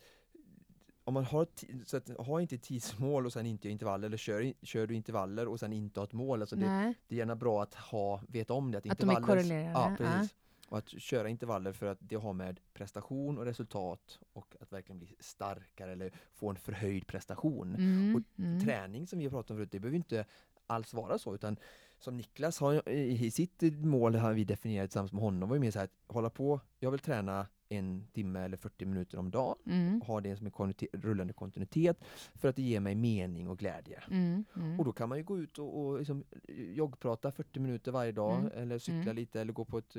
om 1.04 1.14
man 1.14 1.24
har, 1.24 1.46
så 1.84 1.96
att, 1.96 2.08
ha 2.08 2.40
inte 2.40 2.58
tidsmål 2.58 3.26
och 3.26 3.32
sen 3.32 3.46
inte 3.46 3.68
intervaller 3.68 4.06
eller 4.06 4.16
kör, 4.16 4.52
kör 4.62 4.86
du 4.86 4.94
intervaller 4.94 5.48
och 5.48 5.60
sen 5.60 5.72
inte 5.72 6.00
ha 6.00 6.04
ett 6.04 6.12
mål. 6.12 6.40
Alltså 6.40 6.56
det, 6.56 6.94
det 7.08 7.14
är 7.14 7.18
gärna 7.18 7.36
bra 7.36 7.62
att 7.62 7.74
ha, 7.74 8.20
veta 8.28 8.54
om 8.54 8.70
det. 8.70 8.78
Att, 8.78 8.90
Att 8.90 8.98
de 8.98 9.10
är 9.10 9.14
korrelerade, 9.14 9.72
Ja, 9.72 9.96
ja. 9.98 10.28
Och 10.68 10.78
att 10.78 10.88
köra 10.88 11.28
intervaller 11.28 11.72
för 11.72 11.86
att 11.86 11.98
det 12.00 12.16
har 12.16 12.32
med 12.32 12.60
prestation 12.74 13.38
och 13.38 13.44
resultat 13.44 14.18
och 14.32 14.56
att 14.60 14.72
verkligen 14.72 14.98
bli 14.98 15.14
starkare 15.20 15.92
eller 15.92 16.12
få 16.34 16.50
en 16.50 16.56
förhöjd 16.56 17.06
prestation. 17.06 17.74
Mm. 17.74 18.16
Och 18.16 18.22
Mm. 18.38 18.60
Träning 18.64 19.06
som 19.06 19.18
vi 19.18 19.24
har 19.24 19.30
pratat 19.30 19.50
om 19.50 19.56
förut, 19.56 19.70
det 19.72 19.80
behöver 19.80 19.96
inte 19.96 20.24
alls 20.66 20.94
vara 20.94 21.18
så 21.18 21.34
utan 21.34 21.56
som 21.98 22.16
Niklas 22.16 22.60
har 22.60 22.88
i 22.88 23.30
sitt 23.30 23.62
mål 23.84 24.14
har 24.14 24.32
vi 24.32 24.44
definierat 24.44 24.90
tillsammans 24.90 25.12
med 25.12 25.22
honom 25.22 25.48
var 25.48 25.56
ju 25.56 25.60
mer 25.60 25.70
så 25.70 25.78
här 25.78 25.84
att 25.86 26.14
hålla 26.14 26.30
på, 26.30 26.60
jag 26.78 26.90
vill 26.90 27.00
träna 27.00 27.46
en 27.68 28.06
timme 28.12 28.40
eller 28.40 28.56
40 28.56 28.84
minuter 28.86 29.18
om 29.18 29.30
dagen 29.30 29.56
Mm. 29.66 30.00
ha 30.00 30.20
det 30.20 30.36
som 30.36 30.46
en 30.46 30.52
kontinuitet, 30.52 31.04
rullande 31.04 31.32
kontinuitet 31.32 32.04
för 32.34 32.48
att 32.48 32.56
det 32.56 32.62
ger 32.62 32.80
mig 32.80 32.94
mening 32.94 33.48
och 33.48 33.58
glädje. 33.58 34.02
Mm. 34.10 34.44
Mm. 34.56 34.78
Och 34.80 34.84
då 34.84 34.92
kan 34.92 35.08
man 35.08 35.18
ju 35.18 35.24
gå 35.24 35.38
ut 35.38 35.58
och, 35.58 35.80
och 35.86 35.98
liksom 35.98 36.24
joggprata 36.48 37.32
40 37.32 37.60
minuter 37.60 37.92
varje 37.92 38.12
dag 38.12 38.38
Mm. 38.40 38.52
eller 38.54 38.78
cykla 38.78 39.00
Mm. 39.02 39.16
lite 39.16 39.40
eller 39.40 39.52
gå 39.52 39.64
på 39.64 39.78
ett 39.78 39.96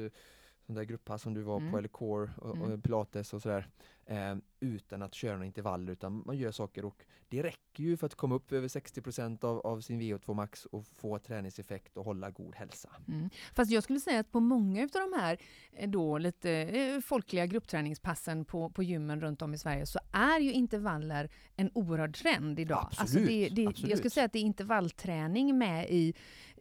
sånt 0.68 0.78
där 0.78 0.84
grupppass 0.84 1.22
som 1.22 1.34
du 1.34 1.42
var 1.42 1.58
Mm. 1.60 1.72
på 1.72 1.78
eller 1.78 1.88
core 1.88 2.30
och, 2.38 2.56
Mm. 2.56 2.72
och 2.74 2.84
pilates 2.84 3.34
och 3.34 3.42
sådär. 3.42 3.68
Eh, 4.10 4.36
utan 4.60 5.02
att 5.02 5.14
köra 5.14 5.34
några 5.34 5.46
intervaller 5.46 5.94
utan 5.94 6.24
man 6.26 6.38
gör 6.38 6.52
saker 6.52 6.86
och 6.86 7.06
det 7.30 7.44
räcker 7.44 7.84
ju 7.84 7.98
för 7.98 8.06
att 8.06 8.16
komma 8.16 8.36
upp 8.36 8.52
över 8.52 8.68
60% 8.68 9.46
av, 9.46 9.60
av 9.60 9.82
sin 9.82 10.02
VO2 10.02 10.34
max 10.34 10.66
och 10.66 10.86
få 10.86 11.20
träningseffekt 11.20 11.98
och 11.98 12.06
hålla 12.06 12.30
god 12.30 12.56
hälsa. 12.56 12.90
Mm. 13.08 13.30
Fast 13.54 13.72
jag 13.72 13.84
skulle 13.84 14.00
säga 14.00 14.20
att 14.20 14.32
på 14.32 14.40
många 14.40 14.84
av 14.84 14.90
de 14.90 15.20
här 15.20 15.38
eh, 15.72 15.90
då, 15.90 16.18
lite 16.18 16.52
eh, 16.52 17.00
folkliga 17.00 17.46
gruppträningspassen 17.46 18.46
på, 18.46 18.70
på 18.70 18.84
gymmen 18.84 19.22
runt 19.22 19.42
om 19.42 19.54
i 19.54 19.58
Sverige 19.58 19.86
så 19.86 20.00
är 20.12 20.40
ju 20.40 20.52
intervaller 20.52 21.30
en 21.56 21.72
oerhörd 21.74 22.16
trend 22.16 22.60
idag. 22.60 22.78
alltså 22.78 23.02
Absolut, 23.04 23.28
det, 23.28 23.50
det, 23.50 23.62
jag 23.62 23.70
absolut. 23.70 23.98
skulle 23.98 24.12
säga 24.12 24.26
att 24.26 24.34
det 24.34 24.40
är 24.40 24.44
intervallträning 24.44 25.58
med 25.58 25.90
i 25.90 26.14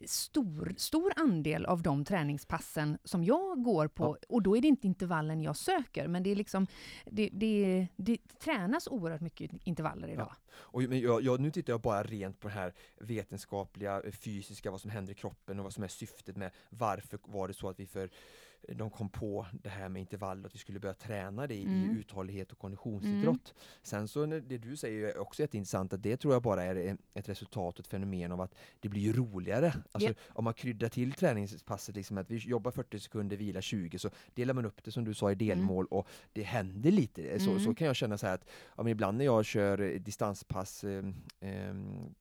stor, 0.04 0.74
stor 0.76 1.12
andel 1.16 1.66
av 1.66 1.82
de 1.82 2.04
träningspassen 2.04 2.98
som 3.04 3.24
jag 3.24 3.62
går 3.62 3.88
på. 3.88 4.04
Ja. 4.20 4.26
Och 4.28 4.42
då 4.42 4.56
är 4.56 4.60
det 4.60 4.68
inte 4.68 4.86
intervallen 4.86 5.40
jag 5.40 5.56
söker, 5.56 6.08
men 6.08 6.22
det 6.22 6.30
är 6.30 6.36
liksom 6.36 6.66
det, 7.04 7.30
det, 7.38 7.86
det 7.96 8.18
tränas 8.38 8.88
oerhört 8.88 9.20
mycket 9.20 9.50
intervaller 9.64 10.08
idag. 10.08 10.32
Och, 10.50 10.82
men 10.82 11.00
jag, 11.00 11.22
jag, 11.22 11.40
nu 11.40 11.50
tittar 11.50 11.72
jag 11.72 11.80
bara 11.80 12.02
rent 12.02 12.40
på 12.40 12.48
det 12.48 12.54
här 12.54 12.72
vetenskapliga, 13.00 14.02
eh, 14.02 14.12
fysiska, 14.12 14.70
vad 14.70 14.80
som 14.80 14.90
händer 14.90 15.12
i 15.12 15.14
kroppen 15.14 15.58
och 15.58 15.64
vad 15.64 15.72
som 15.74 15.84
är 15.84 15.88
syftet 15.88 16.36
med 16.36 16.50
varför 16.68 17.18
var 17.22 17.48
det 17.48 17.54
så 17.54 17.68
att 17.68 17.80
vi 17.80 17.86
för 17.86 18.10
de 18.68 18.90
kom 18.90 19.08
på 19.08 19.46
det 19.62 19.68
här 19.68 19.88
med 19.88 20.00
intervall, 20.00 20.46
att 20.46 20.54
vi 20.54 20.58
skulle 20.58 20.80
börja 20.80 20.94
träna 20.94 21.46
det 21.46 21.54
i, 21.54 21.62
Mm. 21.64 21.90
i 21.96 21.98
uthållighet 22.00 22.52
och 22.52 22.58
konditionsidrott. 22.58 23.54
Sen 23.82 24.08
så 24.08 24.26
det 24.26 24.58
du 24.58 24.76
säger 24.76 25.08
är 25.08 25.18
också 25.18 25.42
jätteintressant, 25.42 25.92
att 25.92 26.02
det 26.02 26.16
tror 26.16 26.34
jag 26.34 26.42
bara 26.42 26.62
är 26.64 26.96
ett 27.14 27.28
resultat, 27.28 27.78
ett 27.78 27.86
fenomen 27.86 28.32
av 28.32 28.40
att 28.40 28.54
det 28.80 28.88
blir 28.88 29.00
ju 29.02 29.12
roligare. 29.12 29.72
Alltså, 29.92 30.08
Japp. 30.08 30.16
Om 30.28 30.44
man 30.44 30.54
kryddar 30.54 30.88
till 30.88 31.12
träningspasset, 31.12 31.96
liksom 31.96 32.18
att 32.18 32.30
vi 32.30 32.36
jobbar 32.36 32.70
40 32.70 32.98
sekunder, 32.98 33.36
vilar 33.36 33.60
20, 33.60 33.98
så 33.98 34.10
delar 34.34 34.54
man 34.54 34.64
upp 34.66 34.84
det 34.84 34.90
som 34.92 35.04
du 35.04 35.14
sa 35.14 35.32
i 35.32 35.34
delmål 35.34 35.86
och 35.86 36.08
det 36.32 36.42
händer 36.42 36.90
lite. 36.90 37.38
Så, 37.40 37.50
Mm. 37.50 37.62
så 37.64 37.74
kan 37.74 37.86
jag 37.86 37.96
känna 37.96 38.18
så 38.18 38.26
att 38.26 38.44
ja, 38.76 38.82
men 38.82 38.88
ibland 38.92 39.18
när 39.18 39.24
jag 39.24 39.44
kör 39.44 39.80
eh, 39.80 40.00
distanspass 40.00 40.84
eh, 40.84 41.04
eh, 41.40 41.74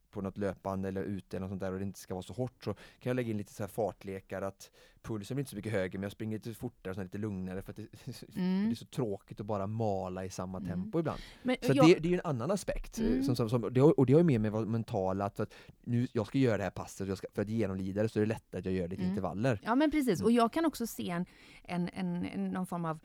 på 0.09 0.21
något 0.21 0.37
löpande 0.37 0.87
eller 0.87 1.03
ute 1.03 1.37
eller 1.37 1.41
något 1.47 1.51
sånt 1.51 1.61
där 1.61 1.71
och 1.73 1.79
det 1.79 1.85
inte 1.85 1.99
ska 1.99 2.13
vara 2.13 2.21
så 2.23 2.33
hårt 2.33 2.63
så 2.63 2.73
kan 2.73 3.09
jag 3.09 3.15
lägga 3.15 3.31
in 3.31 3.37
lite 3.37 3.53
så 3.53 3.63
här 3.63 3.67
fartlekar 3.67 4.41
att 4.41 4.71
pulsen 5.05 5.35
blir 5.35 5.41
inte 5.41 5.49
så 5.49 5.55
mycket 5.55 5.71
högre 5.71 5.97
men 5.99 6.03
jag 6.03 6.11
springer 6.11 6.37
lite 6.37 6.53
fortare 6.53 6.93
och 6.93 7.03
lite 7.03 7.17
lugnare 7.17 7.61
för 7.61 7.71
att 7.71 7.75
det, 7.77 7.87
Mm. 8.35 8.65
det 8.65 8.73
är 8.73 8.75
så 8.75 8.85
tråkigt 8.85 9.39
att 9.39 9.45
bara 9.45 9.67
mala 9.67 10.25
i 10.25 10.29
samma 10.29 10.57
Mm. 10.57 10.69
tempo 10.69 10.99
ibland. 10.99 11.19
Men 11.43 11.55
Så 11.61 11.71
jag- 11.73 11.87
det, 11.87 11.99
det 11.99 12.07
är 12.07 12.09
ju 12.09 12.15
en 12.15 12.21
annan 12.25 12.51
aspekt. 12.51 12.99
eh, 12.99 13.05
Mm. 13.07 13.23
Som, 13.23 13.35
som, 13.35 13.49
som, 13.49 13.73
det 13.73 13.81
och 13.81 14.05
det 14.05 14.13
har 14.13 14.19
ju 14.19 14.25
med 14.25 14.41
mig 14.41 14.51
vad 14.51 14.67
mentala, 14.67 15.25
att, 15.25 15.39
att 15.39 15.53
nu, 15.83 16.07
jag 16.13 16.27
ska 16.27 16.37
göra 16.37 16.57
det 16.57 16.63
här 16.63 16.69
passet 16.71 17.07
jag 17.07 17.17
ska, 17.17 17.27
för 17.33 17.41
att 17.41 17.49
genomlida 17.49 18.03
det 18.03 18.09
så 18.09 18.19
är 18.19 18.21
det 18.21 18.27
lättare 18.29 18.59
att 18.59 18.65
jag 18.65 18.73
gör 18.73 18.87
lite 18.87 19.01
Mm. 19.01 19.09
intervaller. 19.09 19.59
Ja 19.63 19.75
men 19.75 19.91
precis, 19.91 20.19
Mm. 20.19 20.25
och 20.25 20.31
jag 20.31 20.53
kan 20.53 20.65
också 20.65 20.87
se 20.87 21.09
en, 21.09 21.25
en, 21.63 21.89
en, 22.25 22.47
någon 22.51 22.65
form 22.65 22.85
av 22.85 22.99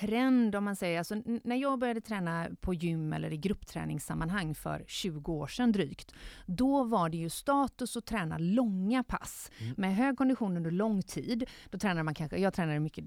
trend 0.00 0.54
om 0.54 0.64
man 0.64 0.76
säger. 0.76 0.98
Alltså, 0.98 1.14
när 1.44 1.56
jag 1.56 1.78
började 1.78 2.00
träna 2.00 2.48
på 2.60 2.74
gym 2.74 3.12
eller 3.12 3.32
i 3.32 3.36
gruppträningssammanhang 3.36 4.54
för 4.54 4.84
20 4.86 5.32
år 5.32 5.46
sedan 5.46 5.72
drygt, 5.72 6.14
då 6.46 6.84
var 6.84 7.08
det 7.08 7.16
ju 7.16 7.30
status 7.30 7.96
att 7.96 8.04
träna 8.06 8.38
långa 8.38 9.04
pass 9.04 9.50
Mm. 9.60 9.74
med 9.76 9.96
hög 9.96 10.16
kondition 10.18 10.56
under 10.56 10.70
lång 10.70 11.02
tid. 11.02 11.31
Tid. 11.38 11.48
Då 11.70 11.78
tränade 11.78 12.02
man 12.02 12.14
kanske, 12.14 12.38
jag 12.38 12.54
tränade 12.54 12.80
mycket 12.80 13.04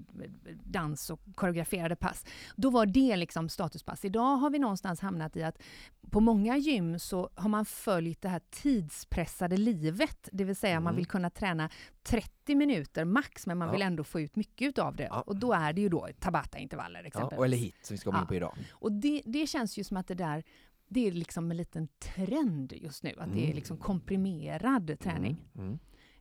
dans 0.64 1.10
och 1.10 1.20
koreograferade 1.34 1.96
pass. 1.96 2.24
Då 2.56 2.70
var 2.70 2.86
det 2.86 3.16
liksom 3.16 3.48
statuspass. 3.48 4.04
Idag 4.04 4.36
har 4.36 4.50
vi 4.50 4.58
någonstans 4.58 5.00
hamnat 5.00 5.36
i 5.36 5.42
att 5.42 5.62
på 6.10 6.20
många 6.20 6.56
gym 6.56 6.98
så 6.98 7.30
har 7.34 7.48
man 7.48 7.64
följt 7.64 8.22
det 8.22 8.28
här 8.28 8.40
tidspressade 8.50 9.56
livet, 9.56 10.28
det 10.32 10.44
vill 10.44 10.56
säga 10.56 10.72
mm. 10.72 10.84
man 10.84 10.96
vill 10.96 11.06
kunna 11.06 11.30
träna 11.30 11.70
30 12.02 12.54
minuter 12.54 13.04
max, 13.04 13.46
men 13.46 13.58
man 13.58 13.68
ja. 13.68 13.72
vill 13.72 13.82
ändå 13.82 14.04
få 14.04 14.20
ut 14.20 14.36
mycket 14.36 14.78
av 14.78 14.96
det. 14.96 15.08
Ja. 15.10 15.20
Och 15.20 15.36
då 15.36 15.52
är 15.52 15.72
det 15.72 15.80
ju 15.80 15.88
då 15.88 16.08
Tabata-intervaller 16.20 17.04
exempelvis. 17.04 17.38
Ja, 17.38 17.44
eller 17.44 17.56
hit 17.56 17.76
som 17.82 17.94
vi 17.94 17.98
ska 17.98 18.10
komma 18.10 18.22
in 18.22 18.28
på 18.28 18.34
idag. 18.34 18.56
Och 18.70 18.92
det, 18.92 19.22
det 19.24 19.46
känns 19.46 19.78
ju 19.78 19.84
som 19.84 19.96
att 19.96 20.08
det 20.08 20.14
där 20.14 20.44
det 20.88 21.06
är 21.06 21.12
liksom 21.12 21.50
en 21.50 21.56
liten 21.56 21.88
trend 21.98 22.72
just 22.72 23.02
nu, 23.02 23.10
att 23.10 23.16
mm. 23.16 23.34
det 23.34 23.40
är 23.40 23.44
mm. 23.44 23.56
liksom 23.56 23.76
komprimerad 23.76 24.98
träning. 25.00 25.36
Mm. 25.54 25.78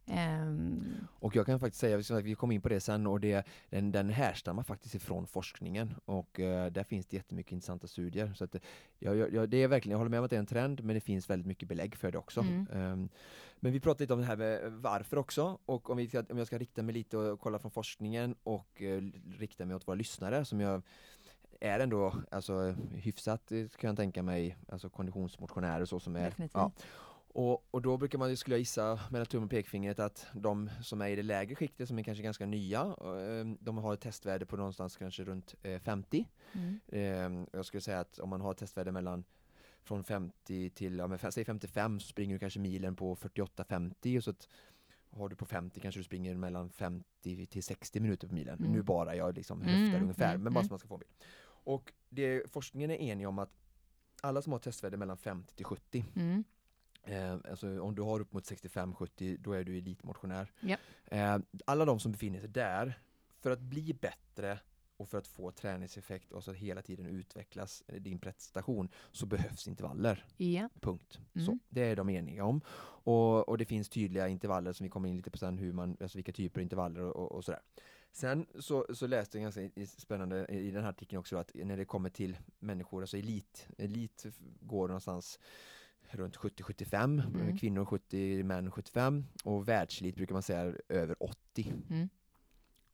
Um, 0.07 1.07
och 1.19 1.35
jag 1.35 1.45
kan 1.45 1.59
faktiskt 1.59 1.79
säga, 1.79 2.21
vi 2.21 2.35
kommer 2.35 2.55
in 2.55 2.61
på 2.61 2.69
det 2.69 2.79
sen, 2.79 3.07
och 3.07 3.19
det, 3.19 3.47
den, 3.69 3.91
den 3.91 4.09
härstammar 4.09 4.63
faktiskt 4.63 4.95
ifrån 4.95 5.27
forskningen 5.27 5.95
och 6.05 6.39
uh, 6.39 6.65
där 6.65 6.83
finns 6.83 7.05
det 7.05 7.17
jättemycket 7.17 7.51
intressanta 7.51 7.87
studier. 7.87 8.33
Så 8.33 8.43
att, 8.43 8.55
jag, 8.99 9.33
jag, 9.33 9.49
det 9.49 9.63
är 9.63 9.67
verkligen, 9.67 9.91
jag 9.91 9.97
håller 9.97 10.09
med 10.09 10.19
om 10.19 10.25
att 10.25 10.29
det 10.29 10.35
är 10.35 10.39
en 10.39 10.45
trend, 10.45 10.83
men 10.83 10.93
det 10.93 11.01
finns 11.01 11.29
väldigt 11.29 11.47
mycket 11.47 11.69
belägg 11.69 11.95
för 11.95 12.11
det 12.11 12.17
också. 12.17 12.39
Mm. 12.39 12.67
Um, 12.71 13.09
men 13.59 13.71
vi 13.71 13.79
pratade 13.79 14.03
lite 14.03 14.13
om 14.13 14.19
det 14.19 14.25
här 14.25 14.37
med 14.37 14.71
varför 14.71 15.17
också, 15.17 15.59
och 15.65 15.89
om, 15.89 15.97
vi 15.97 16.09
om 16.29 16.37
jag 16.37 16.47
ska 16.47 16.57
rikta 16.57 16.83
mig 16.83 16.93
lite 16.93 17.17
och 17.17 17.39
kolla 17.39 17.59
från 17.59 17.71
forskningen 17.71 18.35
och 18.43 18.81
uh, 18.81 19.11
rikta 19.37 19.65
mig 19.65 19.75
åt 19.75 19.87
våra 19.87 19.95
lyssnare 19.95 20.45
som 20.45 20.59
jag 20.59 20.81
är 21.59 21.79
ändå 21.79 22.13
alltså, 22.31 22.75
hyfsat 22.93 23.51
kan 23.79 23.87
jag 23.87 23.97
tänka 23.97 24.23
mig, 24.23 24.57
alltså 24.69 24.89
konditionsmotionärer 24.89 25.85
så 25.85 25.99
som 25.99 26.15
är. 26.15 26.33
Ja. 26.53 26.71
Och, 27.35 27.65
och 27.71 27.81
då 27.81 27.97
brukar 27.97 28.17
man, 28.17 28.37
skulle 28.37 28.55
jag 28.55 28.59
gissa 28.59 28.99
mellan 29.09 29.25
tummen 29.25 29.43
och 29.43 29.51
pekfingret 29.51 29.99
att 29.99 30.27
de 30.33 30.69
som 30.83 31.01
är 31.01 31.07
i 31.07 31.15
det 31.15 31.23
lägre 31.23 31.55
skiktet 31.55 31.87
som 31.87 31.99
är 31.99 32.03
kanske 32.03 32.23
ganska 32.23 32.45
nya, 32.45 32.95
ehm, 33.01 33.57
de 33.61 33.77
har 33.77 33.93
ett 33.93 34.01
testvärde 34.01 34.45
på 34.45 34.57
någonstans 34.57 34.97
kanske 34.97 35.23
runt 35.23 35.55
50. 35.83 36.27
Eh, 36.53 36.61
mm. 36.61 36.79
Ehm, 36.87 37.47
jag 37.53 37.65
skulle 37.65 37.81
säga 37.81 37.99
att 37.99 38.19
om 38.19 38.29
man 38.29 38.41
har 38.41 38.51
ett 38.51 38.57
testvärde 38.57 38.91
mellan 38.91 39.23
från 39.83 40.03
50 40.03 40.69
till, 40.69 40.97
ja, 40.97 41.07
men, 41.07 41.31
säg 41.31 41.45
55 41.45 41.99
så 41.99 42.07
springer 42.07 42.35
du 42.35 42.39
kanske 42.39 42.59
milen 42.59 42.95
på 42.95 43.15
48-50 43.15 44.17
och 44.17 44.23
så 44.23 44.29
att 44.29 44.49
har 45.11 45.29
du 45.29 45.35
på 45.35 45.45
50 45.45 45.79
kanske 45.79 45.99
du 45.99 46.03
springer 46.03 46.35
mellan 46.35 46.69
50 46.69 47.45
till 47.45 47.63
60 47.63 47.99
minuter 47.99 48.27
på 48.27 48.33
milen. 48.33 48.59
Mm. 48.59 48.71
Nu 48.71 48.81
bara 48.81 49.15
jag 49.15 49.35
liksom 49.35 49.61
höftar 49.61 49.75
mm, 49.75 50.03
ungefär, 50.03 50.29
mm, 50.29 50.43
men 50.43 50.53
bara 50.53 50.59
mm. 50.59 50.67
så 50.67 50.73
man 50.73 50.79
ska 50.79 50.87
få 50.87 50.95
en 50.95 50.99
bild. 50.99 51.13
Och 51.47 51.93
det, 52.09 52.51
forskningen 52.51 52.91
är 52.91 52.95
enig 52.95 53.27
om 53.27 53.39
att 53.39 53.51
alla 54.21 54.41
som 54.41 54.51
har 54.51 54.59
testvärde 54.59 54.97
mellan 54.97 55.17
50 55.17 55.55
till 55.55 55.65
70 55.65 56.05
mm. 56.15 56.43
Eh, 57.05 57.37
alltså 57.49 57.81
om 57.81 57.95
du 57.95 58.01
har 58.01 58.19
upp 58.19 58.33
mot 58.33 58.43
65-70 58.43 59.37
då 59.39 59.53
är 59.53 59.63
du 59.63 59.77
elitmotionär. 59.77 60.51
Yep. 60.61 60.79
Eh, 61.05 61.37
alla 61.65 61.85
de 61.85 61.99
som 61.99 62.11
befinner 62.11 62.39
sig 62.39 62.49
där, 62.49 62.99
för 63.39 63.51
att 63.51 63.59
bli 63.59 63.93
bättre 63.93 64.59
och 64.97 65.09
för 65.09 65.17
att 65.17 65.27
få 65.27 65.51
träningseffekt 65.51 66.31
och 66.31 66.43
så 66.43 66.51
att 66.51 66.57
hela 66.57 66.81
tiden 66.81 67.05
utvecklas 67.05 67.83
din 67.87 68.19
prestation 68.19 68.89
så 69.11 69.25
behövs 69.25 69.67
intervaller. 69.67 70.25
Ja. 70.37 70.69
Punkt. 70.81 71.19
Mm. 71.33 71.45
Så, 71.45 71.57
det 71.69 71.81
är 71.81 71.95
de 71.95 72.09
eniga 72.09 72.43
om. 72.43 72.61
Och, 73.03 73.49
och, 73.49 73.57
det 73.57 73.65
finns 73.65 73.89
tydliga 73.89 74.27
intervaller 74.27 74.73
som 74.73 74.83
vi 74.83 74.89
kommer 74.89 75.09
in 75.09 75.17
lite 75.17 75.31
på 75.31 75.37
sen, 75.37 75.57
hur 75.57 75.73
man, 75.73 75.97
alltså 76.01 76.17
vilka 76.17 76.31
typer 76.31 76.59
av 76.59 76.63
intervaller 76.63 77.01
och, 77.01 77.15
och, 77.15 77.31
och 77.31 77.45
sådär. 77.45 77.61
Sen 78.11 78.45
så, 78.59 78.85
så 78.93 79.07
läste 79.07 79.37
jag 79.37 79.43
ganska 79.43 79.85
spännande 79.85 80.45
i 80.45 80.71
den 80.71 80.83
här 80.83 80.89
artikeln 80.89 81.19
också 81.19 81.37
att 81.37 81.51
när 81.53 81.77
det 81.77 81.85
kommer 81.85 82.09
till 82.09 82.37
människor, 82.59 83.01
alltså 83.01 83.17
elit, 83.17 83.67
elit 83.77 84.25
går 84.59 84.87
någonstans 84.87 85.39
runt 86.11 86.37
70-75, 86.37 87.35
mm. 87.35 87.57
kvinnor 87.57 87.85
70, 87.85 88.43
män 88.43 88.71
75 88.71 89.25
och 89.43 89.67
världselit 89.67 90.15
brukar 90.15 90.33
man 90.33 90.43
säga 90.43 90.73
över 90.89 91.23
80. 91.23 91.73
Mm. 91.89 92.09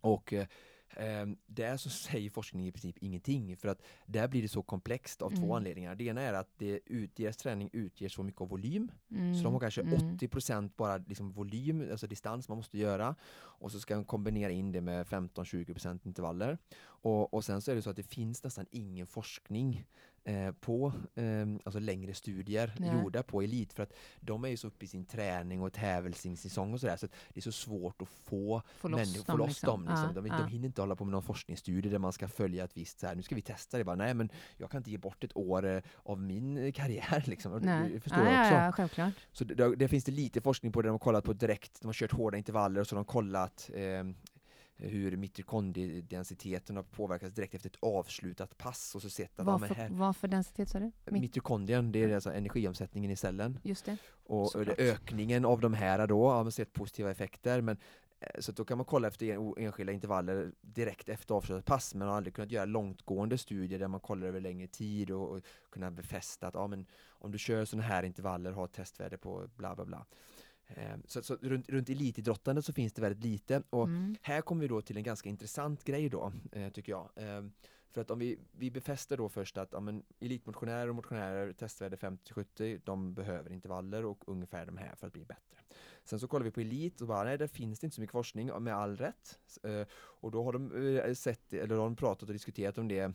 Och 0.01 0.33
eh, 0.33 1.27
där 1.45 1.77
så 1.77 1.89
säger 1.89 2.29
forskningen 2.29 2.67
i 2.67 2.71
princip 2.71 2.97
ingenting 2.99 3.57
för 3.57 3.67
att 3.67 3.81
där 4.05 4.27
blir 4.27 4.41
det 4.41 4.47
så 4.47 4.63
komplext 4.63 5.21
av 5.21 5.31
mm. 5.31 5.43
två 5.43 5.55
anledningar. 5.55 5.95
Det 5.95 6.03
ena 6.03 6.21
är 6.21 6.33
att 6.33 6.49
det 6.57 6.79
ut, 6.85 7.15
deras 7.15 7.37
träning 7.37 7.69
utger 7.73 8.09
så 8.09 8.23
mycket 8.23 8.41
av 8.41 8.49
volym 8.49 8.91
mm. 9.11 9.35
så 9.35 9.43
de 9.43 9.53
har 9.53 9.59
kanske 9.59 9.81
mm. 9.81 10.15
80 10.15 10.69
bara 10.77 10.97
liksom 10.97 11.31
volym, 11.31 11.87
alltså 11.91 12.07
distans 12.07 12.49
man 12.49 12.57
måste 12.57 12.77
göra 12.77 13.15
och 13.33 13.71
så 13.71 13.79
ska 13.79 13.95
de 13.95 14.05
kombinera 14.05 14.51
in 14.51 14.71
det 14.71 14.81
med 14.81 15.05
15-20% 15.05 15.99
intervaller. 16.07 16.57
Och, 17.01 17.33
och 17.33 17.45
sen 17.45 17.61
så 17.61 17.71
är 17.71 17.75
det 17.75 17.81
så 17.81 17.89
att 17.89 17.95
det 17.95 18.03
finns 18.03 18.43
nästan 18.43 18.65
ingen 18.71 19.07
forskning 19.07 19.85
Eh, 20.23 20.51
på 20.51 20.93
eh, 21.15 21.47
alltså 21.63 21.79
längre 21.79 22.13
studier 22.13 22.73
ja. 22.79 22.93
gjorda 22.93 23.23
på 23.23 23.41
elit 23.41 23.73
för 23.73 23.83
att 23.83 23.93
de 24.19 24.43
är 24.43 24.49
ju 24.49 24.57
så 24.57 24.67
uppe 24.67 24.85
i 24.85 24.87
sin 24.87 25.05
träning 25.05 25.61
och 25.61 25.73
tävlingssäsong 25.73 26.73
och 26.73 26.79
sådär 26.79 26.97
så 26.97 27.07
det 27.29 27.39
är 27.39 27.41
så 27.41 27.51
svårt 27.51 28.01
att 28.01 28.07
få, 28.07 28.61
få 28.77 28.87
loss 28.87 28.97
människor, 28.97 29.25
dem. 29.25 29.37
Få 29.37 29.37
loss 29.37 29.47
liksom. 29.47 29.67
dem 29.67 29.85
liksom. 29.89 30.11
ja, 30.15 30.21
de, 30.21 30.27
ja. 30.27 30.37
de 30.37 30.47
hinner 30.47 30.65
inte 30.65 30.81
hålla 30.81 30.95
på 30.95 31.05
med 31.05 31.11
någon 31.11 31.23
forskningsstudie 31.23 31.89
där 31.89 31.99
man 31.99 32.13
ska 32.13 32.27
följa 32.27 32.63
ett 32.63 32.77
visst 32.77 32.99
så 32.99 33.07
här, 33.07 33.15
nu 33.15 33.21
ska 33.21 33.35
vi 33.35 33.41
testa 33.41 33.77
det 33.77 33.83
bara, 33.83 33.95
nej 33.95 34.13
men 34.13 34.29
jag 34.57 34.71
kan 34.71 34.77
inte 34.77 34.91
ge 34.91 34.97
bort 34.97 35.23
ett 35.23 35.37
år 35.37 35.65
eh, 35.65 35.81
av 36.03 36.21
min 36.21 36.73
karriär 36.73 37.23
liksom. 37.27 37.59
Nej. 37.61 37.89
Det 37.89 37.99
förstår 37.99 38.25
jag 38.25 38.41
också. 38.41 38.53
Ja, 38.53 38.71
självklart. 38.71 39.13
Så 39.31 39.43
det, 39.43 39.75
det, 39.75 39.87
finns 39.87 40.03
det 40.03 40.11
lite 40.11 40.41
forskning 40.41 40.71
på 40.71 40.81
det 40.81 40.87
de 40.87 40.91
har 40.91 40.99
kollat 40.99 41.23
på 41.23 41.33
direkt, 41.33 41.81
de 41.81 41.87
har 41.87 41.93
kört 41.93 42.11
hårda 42.11 42.37
intervaller 42.37 42.81
och 42.81 42.87
så 42.87 42.95
har 42.95 43.03
de 43.03 43.05
kollat 43.05 43.69
eh, 43.73 44.03
hur 44.81 45.17
mitokondriedensiteten 45.17 46.75
har 46.75 46.83
påverkats 46.83 47.35
direkt 47.35 47.55
efter 47.55 47.69
ett 47.69 47.77
avslutat 47.79 48.57
pass 48.57 48.95
och 48.95 49.01
så 49.01 49.09
sett 49.09 49.39
att 49.39 49.45
vad, 49.45 49.67
för, 49.67 49.75
här, 49.75 49.89
vad 49.89 50.15
för 50.15 50.27
densitet 50.27 50.69
sa 50.69 50.79
du? 50.79 50.91
Mitokondrien, 51.05 51.91
det 51.91 52.03
är 52.03 52.15
alltså 52.15 52.33
energiomsättningen 52.33 53.11
i 53.11 53.15
cellen. 53.15 53.59
Just 53.63 53.85
det. 53.85 53.97
Och, 54.25 54.55
och 54.55 54.79
ökningen 54.79 55.45
av 55.45 55.59
de 55.59 55.73
här 55.73 56.07
då 56.07 56.29
har 56.29 56.43
man 56.43 56.51
sett 56.51 56.73
positiva 56.73 57.11
effekter 57.11 57.61
men 57.61 57.77
eh, 58.19 58.39
så 58.39 58.51
då 58.51 58.65
kan 58.65 58.77
man 58.77 58.85
kolla 58.85 59.07
efter 59.07 59.59
enskilda 59.59 59.93
intervaller 59.93 60.51
direkt 60.61 61.09
efter 61.09 61.35
avslutat 61.35 61.65
pass 61.65 61.95
men 61.95 62.07
har 62.07 62.15
aldrig 62.15 62.33
kunnat 62.33 62.51
göra 62.51 62.65
långtgående 62.65 63.37
studier 63.37 63.79
där 63.79 63.87
man 63.87 63.99
kollar 63.99 64.27
över 64.27 64.39
längre 64.39 64.67
tid 64.67 65.11
och, 65.11 65.29
och 65.29 65.43
kunna 65.71 65.91
befästa 65.91 66.47
att 66.47 66.53
ja, 66.53 66.67
men 66.67 66.85
om 67.09 67.31
du 67.31 67.37
kör 67.37 67.65
sådana 67.65 67.87
här 67.87 68.03
intervaller, 68.03 68.51
har 68.51 68.65
ett 68.65 68.73
testvärde 68.73 69.17
på 69.17 69.49
bla 69.55 69.75
bla 69.75 69.85
bla. 69.85 70.05
Eh, 70.75 70.95
så, 71.05 71.23
så 71.23 71.35
runt, 71.41 71.69
runt 71.69 71.89
elitidrottande 71.89 72.61
så 72.61 72.73
finns 72.73 72.93
det 72.93 73.01
väldigt 73.01 73.23
lite 73.23 73.63
och 73.69 73.83
mm. 73.83 74.15
här 74.21 74.41
kommer 74.41 74.61
vi 74.61 74.67
då 74.67 74.81
till 74.81 74.97
en 74.97 75.03
ganska 75.03 75.29
intressant 75.29 75.83
grej 75.83 76.09
då, 76.09 76.33
eh, 76.51 76.69
tycker 76.69 76.91
jag. 76.91 77.09
Eh, 77.15 77.43
för 77.91 78.01
att 78.01 78.11
om 78.11 78.19
vi, 78.19 78.39
vi 78.51 78.71
befäster 78.71 79.17
då 79.17 79.29
först 79.29 79.57
att 79.57 79.69
ja, 79.71 79.79
men, 79.79 80.03
elitmotionärer 80.19 80.89
och 80.89 80.95
motionärer 80.95 81.53
testvärde 81.53 81.95
50-70, 81.95 82.81
de 82.83 83.13
behöver 83.13 83.51
intervaller 83.51 84.05
och 84.05 84.23
ungefär 84.27 84.65
de 84.65 84.77
här 84.77 84.95
för 84.95 85.07
att 85.07 85.13
bli 85.13 85.25
bättre. 85.25 85.57
Sen 86.03 86.19
så 86.19 86.27
kollar 86.27 86.43
vi 86.43 86.51
på 86.51 86.61
elit 86.61 87.01
och 87.01 87.07
bara 87.07 87.23
nej, 87.23 87.37
där 87.37 87.47
finns 87.47 87.79
det 87.79 87.85
inte 87.85 87.95
så 87.95 88.01
mycket 88.01 88.11
forskning 88.11 88.63
med 88.63 88.75
all 88.75 88.97
rätt. 88.97 89.39
och 89.93 90.31
då 90.31 90.43
har 90.43 90.53
de 90.53 91.15
sett, 91.15 91.53
eller 91.53 91.75
de 91.75 91.95
pratat 91.95 92.29
och 92.29 92.33
diskuterat 92.33 92.77
om 92.77 92.87
det 92.87 93.13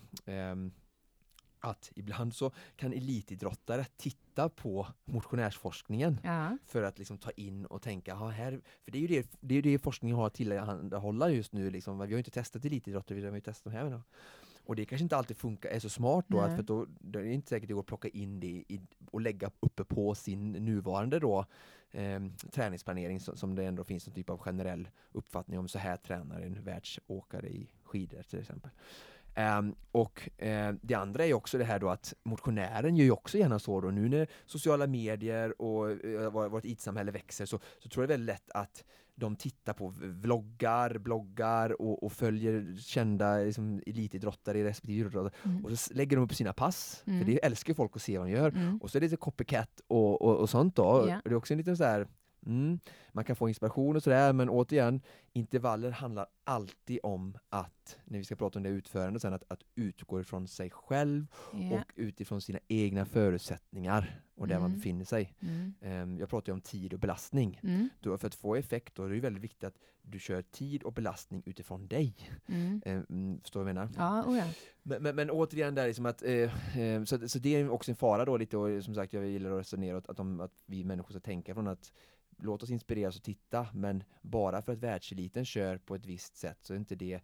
att 1.60 1.92
ibland 1.94 2.34
så 2.34 2.52
kan 2.76 2.92
elitidrottare 2.92 3.84
titta 3.96 4.25
på 4.48 4.86
motionärsforskningen 5.04 6.20
ja. 6.24 6.58
för 6.66 6.82
att 6.82 6.98
liksom 6.98 7.18
ta 7.18 7.30
in 7.30 7.66
och 7.66 7.82
tänka, 7.82 8.14
här, 8.14 8.60
för 8.84 8.90
det 8.92 8.98
är 8.98 9.02
ju 9.02 9.08
det, 9.08 9.28
det, 9.40 9.54
är 9.54 9.62
det 9.62 9.78
forskningen 9.78 10.16
har 10.16 10.26
att 10.26 10.34
tillhandahålla 10.34 11.30
just 11.30 11.52
nu, 11.52 11.70
liksom. 11.70 11.98
vi 11.98 12.04
har 12.04 12.10
ju 12.10 12.18
inte 12.18 12.30
testat 12.30 12.64
elitidrottare, 12.64 13.20
vi 13.20 13.26
har 13.26 13.34
ju 13.34 13.40
testat 13.40 13.72
de 13.72 13.78
här. 13.78 13.90
Då. 13.90 14.02
Och 14.66 14.76
det 14.76 14.84
kanske 14.84 15.02
inte 15.02 15.16
alltid 15.16 15.36
funkar, 15.36 15.68
är 15.68 15.78
så 15.78 15.88
smart 15.88 16.24
då, 16.28 16.40
att 16.40 16.56
för 16.56 16.62
då 16.62 16.86
det 16.98 17.18
är 17.18 17.24
inte 17.24 17.48
säkert 17.48 17.68
det 17.68 17.74
går 17.74 17.80
att 17.80 17.86
plocka 17.86 18.08
in 18.08 18.40
det 18.40 18.46
i, 18.46 18.80
och 19.10 19.20
lägga 19.20 19.50
uppe 19.60 19.84
på 19.84 20.14
sin 20.14 20.52
nuvarande 20.52 21.18
då 21.18 21.44
eh, 21.90 22.20
träningsplanering 22.52 23.20
som, 23.20 23.36
som 23.36 23.54
det 23.54 23.64
ändå 23.64 23.84
finns 23.84 24.06
en 24.06 24.14
typ 24.14 24.30
av 24.30 24.38
generell 24.38 24.88
uppfattning 25.12 25.58
om 25.58 25.68
så 25.68 25.78
här 25.78 25.96
tränar 25.96 26.40
en 26.40 26.62
världsåkare 26.64 27.48
i 27.48 27.70
skidor 27.84 28.22
till 28.22 28.38
exempel. 28.38 28.70
Um, 29.36 29.74
och 29.92 30.30
uh, 30.42 30.72
det 30.82 30.94
andra 30.94 31.26
är 31.26 31.34
också 31.34 31.58
det 31.58 31.64
här 31.64 31.78
då 31.78 31.88
att 31.88 32.14
motionären 32.22 32.96
gör 32.96 33.04
ju 33.04 33.10
också 33.10 33.38
gärna 33.38 33.58
så 33.58 33.80
då. 33.80 33.90
Nu 33.90 34.08
när 34.08 34.26
sociala 34.46 34.86
medier 34.86 35.62
och 35.62 36.04
uh, 36.04 36.48
vårt 36.48 36.64
IT-samhälle 36.64 37.12
växer 37.12 37.46
så, 37.46 37.58
så 37.78 37.88
tror 37.88 38.02
jag 38.02 38.08
det 38.08 38.14
är 38.14 38.18
väldigt 38.18 38.34
lätt 38.34 38.50
att 38.50 38.84
de 39.14 39.36
tittar 39.36 39.72
på 39.72 39.94
vloggar, 39.98 40.98
bloggar 40.98 41.82
och, 41.82 42.02
och 42.02 42.12
följer 42.12 42.76
kända 42.76 43.38
liksom, 43.38 43.82
elitidrottare 43.86 44.58
i 44.58 44.64
respektive 44.64 45.08
idrott. 45.08 45.34
Mm. 45.42 45.64
Och 45.64 45.78
så 45.78 45.94
lägger 45.94 46.16
de 46.16 46.22
upp 46.22 46.34
sina 46.34 46.52
pass, 46.52 47.02
mm. 47.06 47.18
för 47.18 47.32
det 47.32 47.44
älskar 47.44 47.74
folk 47.74 47.96
att 47.96 48.02
se 48.02 48.18
vad 48.18 48.26
de 48.26 48.32
gör. 48.32 48.48
Mm. 48.48 48.78
Och 48.78 48.90
så 48.90 48.98
är 48.98 49.00
det 49.00 49.06
lite 49.06 49.16
copycat 49.16 49.80
och, 49.86 50.22
och, 50.22 50.36
och 50.36 50.50
sånt 50.50 50.76
då. 50.76 51.06
Yeah. 51.06 51.20
Det 51.24 51.30
är 51.30 51.34
också 51.34 51.54
en 51.54 51.58
liten 51.58 51.76
så 51.76 51.84
här 51.84 52.06
Mm, 52.46 52.80
man 53.12 53.24
kan 53.24 53.36
få 53.36 53.48
inspiration 53.48 53.96
och 53.96 54.02
sådär, 54.02 54.32
men 54.32 54.48
återigen, 54.48 55.00
intervaller 55.32 55.90
handlar 55.90 56.26
alltid 56.44 56.98
om 57.02 57.38
att, 57.48 57.98
när 58.04 58.18
vi 58.18 58.24
ska 58.24 58.36
prata 58.36 58.58
om 58.58 58.62
det 58.62 58.68
utförande 58.68 59.20
sen, 59.20 59.32
att, 59.32 59.44
att 59.48 59.60
utgå 59.74 60.20
ifrån 60.20 60.48
sig 60.48 60.70
själv 60.70 61.26
yeah. 61.54 61.72
och 61.72 61.92
utifrån 61.94 62.40
sina 62.40 62.58
egna 62.68 63.04
förutsättningar 63.04 64.20
och 64.36 64.48
där 64.48 64.56
mm. 64.56 64.62
man 64.62 64.76
befinner 64.76 65.04
sig. 65.04 65.34
Mm. 65.40 65.74
Um, 65.80 66.18
jag 66.18 66.28
pratar 66.28 66.52
ju 66.52 66.54
om 66.54 66.60
tid 66.60 66.92
och 66.92 66.98
belastning. 66.98 67.60
Mm. 67.62 67.88
Då, 68.00 68.18
för 68.18 68.26
att 68.26 68.34
få 68.34 68.56
effekt 68.56 68.94
då 68.94 69.04
är 69.04 69.08
det 69.08 69.20
väldigt 69.20 69.44
viktigt 69.44 69.64
att 69.64 69.78
du 70.02 70.18
kör 70.18 70.42
tid 70.42 70.82
och 70.82 70.92
belastning 70.92 71.42
utifrån 71.46 71.88
dig. 71.88 72.14
Um, 73.08 73.40
förstår 73.40 73.60
du 73.60 73.64
vad 73.64 73.70
jag 73.70 73.74
menar? 73.74 73.88
Ja, 73.96 74.24
oh 74.26 74.38
ja. 74.38 74.44
Men, 74.82 75.02
men, 75.02 75.16
men, 75.16 75.30
återigen, 75.30 75.74
där 75.74 75.86
liksom 75.86 76.06
att, 76.06 76.22
eh, 76.22 76.78
eh, 76.80 77.04
så, 77.04 77.28
så 77.28 77.38
det 77.38 77.56
är 77.56 77.68
också 77.68 77.90
en 77.90 77.96
fara 77.96 78.24
då 78.24 78.36
lite 78.36 78.56
och 78.56 78.84
som 78.84 78.94
sagt 78.94 79.12
jag 79.12 79.26
gillar 79.26 79.50
att 79.50 79.60
resonera 79.60 79.96
åt 79.96 80.08
att, 80.08 80.16
de, 80.16 80.40
att 80.40 80.62
vi 80.66 80.84
människor 80.84 81.10
ska 81.10 81.20
tänka 81.20 81.54
från 81.54 81.68
att 81.68 81.92
låt 82.36 82.62
oss 82.62 82.70
inspireras 82.70 83.16
och 83.16 83.22
titta, 83.22 83.68
men 83.72 84.04
bara 84.22 84.62
för 84.62 84.72
att 84.72 84.78
världseliten 84.78 85.44
kör 85.44 85.78
på 85.78 85.94
ett 85.94 86.06
visst 86.06 86.36
sätt 86.36 86.58
så 86.62 86.72
är 86.72 86.78
inte 86.78 86.94
det 86.94 87.14
eh, 87.14 87.20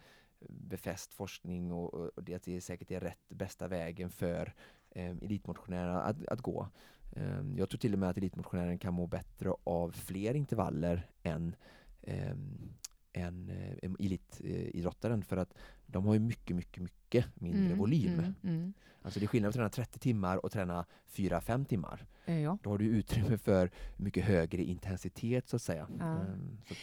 befäst 0.48 1.14
forskning 1.14 1.72
och, 1.72 1.94
och 1.94 2.24
det, 2.24 2.34
att 2.34 2.42
det 2.42 2.60
säkert 2.60 2.90
är 2.90 3.00
rätt 3.00 3.28
bästa 3.28 3.68
vägen 3.68 4.10
för 4.10 4.54
eh, 4.90 5.10
elitmotionärerna 5.10 6.02
att, 6.02 6.26
att 6.26 6.40
gå. 6.40 6.68
Eh, 7.16 7.42
jag 7.56 7.70
tror 7.70 7.78
till 7.78 7.92
och 7.92 7.98
med 7.98 8.08
att 8.08 8.16
elitmotionären 8.16 8.78
kan 8.78 8.94
må 8.94 9.06
bättre 9.06 9.52
av 9.64 9.90
fler 9.90 10.34
intervaller 10.34 11.06
än 11.22 11.56
eh, 12.02 12.36
än 13.12 13.48
eh, 13.48 13.90
elitidrottaren 13.98 15.18
eh, 15.18 15.24
för 15.24 15.36
att 15.36 15.54
de 15.92 16.06
har 16.06 16.14
ju 16.14 16.20
mycket, 16.20 16.56
mycket, 16.56 16.82
mycket 16.82 17.26
mindre 17.34 17.64
Mm, 17.66 17.78
volym. 17.78 18.12
mm, 18.18 18.34
mm. 18.42 18.72
Alltså 19.02 19.20
det 19.20 19.26
är 19.26 19.28
skillnad 19.28 19.48
att 19.48 19.54
träna 19.54 19.68
30 19.68 19.98
timmar 19.98 20.44
och 20.44 20.52
träna 20.52 20.84
4-5 21.14 21.64
timmar. 21.64 22.06
Eh, 22.24 22.38
Ja. 22.40 22.58
Då 22.62 22.70
har 22.70 22.78
du 22.78 22.84
utrymme 22.84 23.38
för 23.38 23.70
mycket 23.96 24.24
högre 24.24 24.62
intensitet 24.62 25.48
så 25.48 25.56
att 25.56 25.62
säga. 25.62 25.88
Ja. 25.98 26.04
Ehm, 26.04 26.58
så 26.68 26.72
att, 26.72 26.78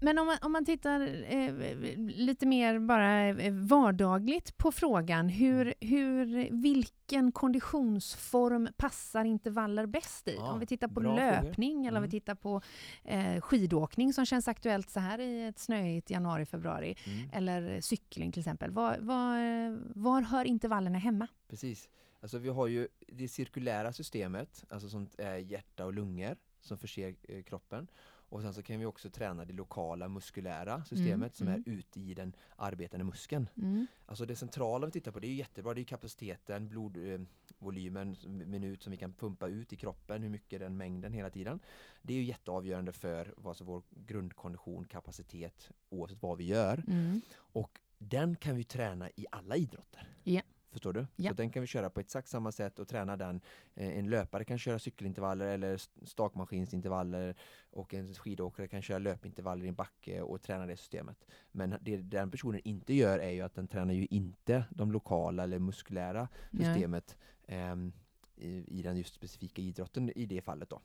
Men 0.00 0.18
om 0.18 0.26
man, 0.26 0.38
om 0.42 0.52
man 0.52 0.64
tittar 0.64 1.00
eh, 1.32 1.54
lite 1.96 2.46
mer 2.46 2.78
bara 2.78 3.28
eh, 3.28 3.52
vardagligt 3.52 4.56
på 4.56 4.72
frågan, 4.72 5.28
hur, 5.28 5.74
hur, 5.80 6.48
vilken 6.62 7.32
konditionsform 7.32 8.68
passar 8.76 9.24
intervaller 9.24 9.86
bäst 9.86 10.28
i? 10.28 10.34
Ja, 10.34 10.52
om 10.52 10.60
vi 10.60 10.66
tittar 10.66 10.88
på 10.88 11.00
bra 11.00 11.16
frågor. 11.16 11.42
löpning 11.42 11.86
eller 11.86 11.98
om 11.98 12.02
vi 12.02 12.06
Mm. 12.06 12.20
tittar 12.20 12.34
på 12.34 12.62
eh, 13.04 13.40
skidåkning 13.40 14.12
som 14.12 14.26
känns 14.26 14.48
aktuellt 14.48 14.90
så 14.90 15.00
här 15.00 15.18
i 15.18 15.46
ett 15.46 15.58
snöigt 15.58 16.10
januari-februari, 16.10 16.96
mm. 17.06 17.30
eller 17.32 17.80
cykling 17.80 18.32
till 18.32 18.40
exempel. 18.40 18.70
Var, 18.70 18.96
var, 19.00 19.38
eh, 19.38 19.78
var 19.94 20.22
hör 20.22 20.44
intervallerna 20.44 20.98
hemma? 20.98 21.26
Precis. 21.48 21.88
Alltså 22.20 22.38
vi 22.38 22.48
har 22.48 22.66
ju 22.66 22.88
det 23.08 23.28
cirkulära 23.28 23.92
systemet, 23.92 24.64
alltså 24.68 24.88
sånt 24.88 25.14
är 25.18 25.36
hjärta 25.36 25.84
och 25.84 25.92
lungor 25.94 26.36
som 26.60 26.78
förser 26.78 27.14
eh, 27.22 27.42
kroppen. 27.42 27.88
Och 28.32 28.42
sen 28.42 28.54
så 28.54 28.62
kan 28.62 28.78
vi 28.78 28.86
också 28.86 29.10
träna 29.10 29.44
det 29.44 29.52
lokala 29.52 30.08
muskulära 30.08 30.84
systemet 30.84 31.34
som 31.34 31.48
mm. 31.48 31.62
är 31.66 31.72
ute 31.72 32.00
i 32.00 32.14
den 32.14 32.32
arbetande 32.56 33.04
muskeln. 33.04 33.48
Mm. 33.56 33.86
Alltså 34.06 34.26
det 34.26 34.36
centrala 34.36 34.86
vi 34.86 34.92
tittar 34.92 35.12
på, 35.12 35.20
det 35.20 35.26
är 35.26 35.34
jättebra, 35.34 35.74
det 35.74 35.80
är 35.80 35.84
kapaciteten, 35.84 36.68
blodvolymen, 36.68 38.16
eh, 38.24 38.30
minut 38.30 38.82
som 38.82 38.90
vi 38.90 38.96
kan 38.96 39.12
pumpa 39.12 39.48
ut 39.48 39.72
i 39.72 39.76
kroppen, 39.76 40.22
hur 40.22 40.30
mycket 40.30 40.60
den 40.60 40.76
mängden 40.76 41.12
hela 41.12 41.30
tiden. 41.30 41.60
Det 42.02 42.12
är 42.14 42.16
ju 42.16 42.24
jätteavgörande 42.24 42.92
för 42.92 43.54
som 43.54 43.66
vår 43.66 43.82
grundkondition, 43.90 44.84
kapacitet, 44.84 45.70
oavsett 45.88 46.22
vad 46.22 46.38
vi 46.38 46.44
gör. 46.44 46.84
Mm. 46.88 47.20
Och 47.34 47.78
den 47.98 48.36
kan 48.36 48.56
vi 48.56 48.64
träna 48.64 49.10
i 49.10 49.26
alla 49.30 49.56
idrotter. 49.56 50.08
Ja. 50.24 50.42
Förstår 50.72 50.92
du? 50.92 51.06
Ja. 51.16 51.30
Så 51.30 51.34
den 51.36 51.50
kan 51.50 51.60
vi 51.60 51.66
köra 51.66 51.90
på 51.90 52.00
exakt 52.00 52.28
samma 52.28 52.52
sätt 52.52 52.78
och 52.78 52.88
träna 52.88 53.16
den. 53.16 53.40
Eh, 53.74 53.98
En 53.98 54.10
löpare 54.10 54.44
kan 54.44 54.58
köra 54.58 54.78
cykelintervaller 54.78 55.46
eller 55.46 55.74
st- 55.74 56.06
stakmaskinsintervaller 56.06 57.34
och 57.70 57.94
en 57.94 58.14
skidåkare 58.14 58.68
kan 58.68 58.82
köra 58.82 58.98
löpintervaller 58.98 59.64
i 59.64 59.68
en 59.68 59.74
backe 59.74 60.20
och 60.22 60.42
träna 60.42 60.66
det 60.66 60.76
systemet. 60.76 61.26
Men 61.52 61.74
det 61.80 61.96
den 61.96 62.30
personen 62.30 62.60
inte 62.64 62.94
gör 62.94 63.18
är 63.18 63.30
ju 63.30 63.40
att 63.40 63.54
den 63.54 63.68
tränar 63.68 63.94
ju 63.94 64.06
inte 64.10 64.64
de 64.70 64.92
lokala 64.92 65.42
eller 65.42 65.58
muskulära 65.58 66.28
systemet 66.50 67.18
ehm, 67.46 67.92
i, 68.36 68.78
i 68.78 68.82
den 68.82 68.96
just 68.96 69.14
specifika 69.14 69.62
idrotten 69.62 70.10
i 70.16 70.26
det 70.26 70.40
fallet 70.40 70.70
då. 70.70 70.80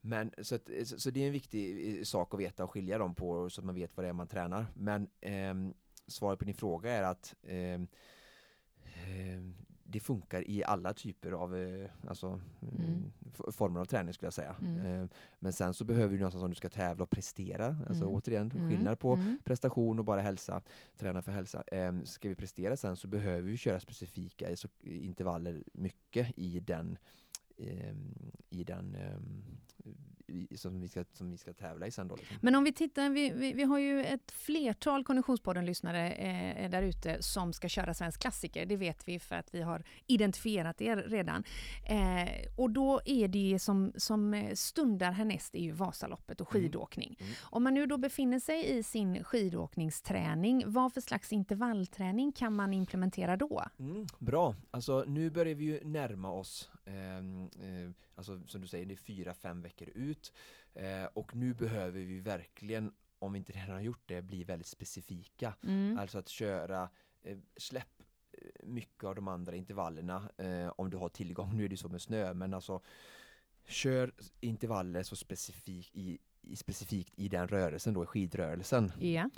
Men 0.00 0.32
så, 0.42 0.54
att, 0.54 0.68
så, 0.84 1.00
så 1.00 1.10
det 1.10 1.22
är 1.22 1.26
en 1.26 1.32
viktig 1.32 1.98
eh, 1.98 2.02
sak 2.04 2.34
att 2.34 2.40
veta 2.40 2.64
och 2.64 2.70
skilja 2.70 2.98
dem 2.98 3.14
på 3.14 3.50
så 3.50 3.60
att 3.60 3.64
man 3.64 3.74
vet 3.74 3.96
vad 3.96 4.04
det 4.04 4.08
är 4.08 4.12
man 4.12 4.26
tränar. 4.28 4.66
Men 4.74 5.08
ehm, 5.20 5.74
svaret 6.06 6.38
på 6.38 6.44
din 6.44 6.54
fråga 6.54 6.92
är 6.92 7.02
att 7.02 7.34
ehm, 7.46 7.86
det 9.84 10.00
funkar 10.00 10.50
i 10.50 10.64
alla 10.64 10.94
typer 10.94 11.32
av 11.32 11.56
eh, 11.56 11.90
alltså, 12.08 12.40
Mm. 12.62 12.74
mm. 12.84 13.12
former 13.52 13.80
av 13.80 13.84
träning 13.84 14.14
skulle 14.14 14.26
jag 14.26 14.32
säga. 14.34 14.56
Mm. 14.60 14.86
Ehm, 14.86 15.08
men 15.38 15.52
sen 15.52 15.74
så 15.74 15.84
behöver 15.84 16.12
du 16.12 16.18
någonstans 16.18 16.42
om 16.44 16.50
du 16.50 16.54
ska 16.56 16.68
tävla 16.68 17.02
och 17.04 17.10
prestera, 17.10 17.66
alltså 17.66 18.04
Mm. 18.04 18.14
återigen 18.14 18.50
Mm. 18.54 18.68
skillnad 18.68 18.98
på 18.98 19.12
Mm. 19.14 19.38
prestation 19.44 19.98
och 19.98 20.04
bara 20.04 20.20
hälsa, 20.20 20.62
träna 20.96 21.22
för 21.22 21.32
hälsa. 21.32 21.64
Ehm, 21.72 22.06
ska 22.06 22.28
vi 22.28 22.34
prestera 22.34 22.76
sen 22.76 22.96
så 22.96 23.08
behöver 23.08 23.48
vi 23.50 23.56
köra 23.56 23.80
specifika 23.80 24.46
intervaller 24.82 25.62
mycket 25.72 26.32
i 26.38 26.60
den 26.60 26.98
ehm, 27.58 28.14
i 28.50 28.64
den 28.64 28.94
ehm, 28.94 29.42
som, 30.56 30.80
vi 30.80 30.88
ska, 30.88 31.04
som 31.12 31.30
vi 31.30 31.36
ska 31.36 31.52
tävla 31.52 31.86
i 31.86 31.90
sen 31.90 32.08
då. 32.08 32.16
Liksom. 32.16 32.36
Men 32.42 32.54
om 32.54 32.64
vi 32.64 32.72
tittar, 32.72 33.10
vi, 33.10 33.30
vi, 33.30 33.52
vi 33.52 33.62
har 33.62 33.78
ju 33.78 34.04
ett 34.04 34.30
flertal 34.30 35.04
Konditionspodden-lyssnare 35.04 36.12
eh, 36.12 36.70
där 36.70 36.82
ute 36.82 37.22
som 37.22 37.52
ska 37.52 37.68
köra 37.68 37.94
Svensk 37.94 38.20
klassiker. 38.20 38.66
Det 38.66 38.76
vet 38.76 39.08
vi 39.08 39.18
för 39.18 39.36
att 39.36 39.54
vi 39.54 39.62
har 39.62 39.84
identifierat 40.06 40.80
er 40.80 40.96
redan. 40.96 41.44
Eh, 41.88 42.28
och 42.56 42.70
då 42.70 43.00
är 43.04 43.28
det 43.28 43.58
som, 43.58 43.92
som 43.96 44.34
eh, 44.34 44.54
stundar 44.54 45.12
härnäst 45.12 45.54
är 45.54 45.60
ju 45.60 45.72
Vasaloppet 45.72 46.40
och 46.40 46.54
Mm. 46.54 46.62
skidåkning. 46.62 47.16
Mm. 47.20 47.32
Om 47.42 47.62
man 47.62 47.74
nu 47.74 47.86
då 47.86 47.98
befinner 47.98 48.38
sig 48.38 48.78
i 48.78 48.82
sin 48.82 49.24
skidåkningsträning, 49.24 50.62
vad 50.66 50.92
för 50.92 51.00
slags 51.00 51.32
intervallträning 51.32 52.32
kan 52.32 52.54
man 52.54 52.72
implementera 52.72 53.36
då? 53.36 53.64
Mm, 53.78 54.06
bra, 54.18 54.54
alltså 54.70 55.04
nu 55.06 55.30
börjar 55.30 55.54
vi 55.54 55.64
ju 55.64 55.80
närma 55.84 56.30
oss, 56.30 56.70
ehm, 56.84 57.42
eh, 57.44 57.90
alltså 58.14 58.40
som 58.46 58.60
du 58.60 58.68
säger, 58.68 58.86
det 58.86 58.94
är 58.94 58.96
fyra, 58.96 59.34
fem 59.34 59.62
veckor 59.62 59.88
ut 59.94 60.21
eh, 60.74 61.04
och 61.04 61.36
nu 61.36 61.54
behöver 61.54 62.00
vi 62.00 62.20
verkligen, 62.20 62.92
om 63.18 63.32
vi 63.32 63.38
inte 63.38 63.52
redan 63.52 63.70
har 63.70 63.80
gjort 63.80 64.02
det, 64.06 64.22
bli 64.22 64.44
väldigt 64.44 64.66
specifika. 64.66 65.54
Mm. 65.62 65.98
Alltså 65.98 66.18
att 66.18 66.28
köra, 66.28 66.90
eh, 67.22 67.38
släpp 67.56 68.02
eh, 68.32 68.66
mycket 68.66 69.04
av 69.04 69.14
de 69.14 69.28
andra 69.28 69.56
intervallerna 69.56 70.30
eh, 70.36 70.72
om 70.76 70.90
du 70.90 70.96
har 70.96 71.08
tillgång, 71.08 71.56
nu 71.56 71.64
är 71.64 71.68
det 71.68 71.76
så 71.76 71.88
med 71.88 72.02
snö, 72.02 72.34
men 72.34 72.54
alltså 72.54 72.80
kör 73.66 74.12
intervaller 74.40 75.02
så 75.02 75.16
specifikt 75.16 75.96
i, 75.96 76.18
i, 76.42 76.56
specifikt 76.56 77.18
i 77.18 77.28
den 77.28 77.48
rörelsen 77.48 77.94
då, 77.94 78.02
i 78.02 78.06
skidrörelsen. 78.06 78.92
Ja. 79.00 79.30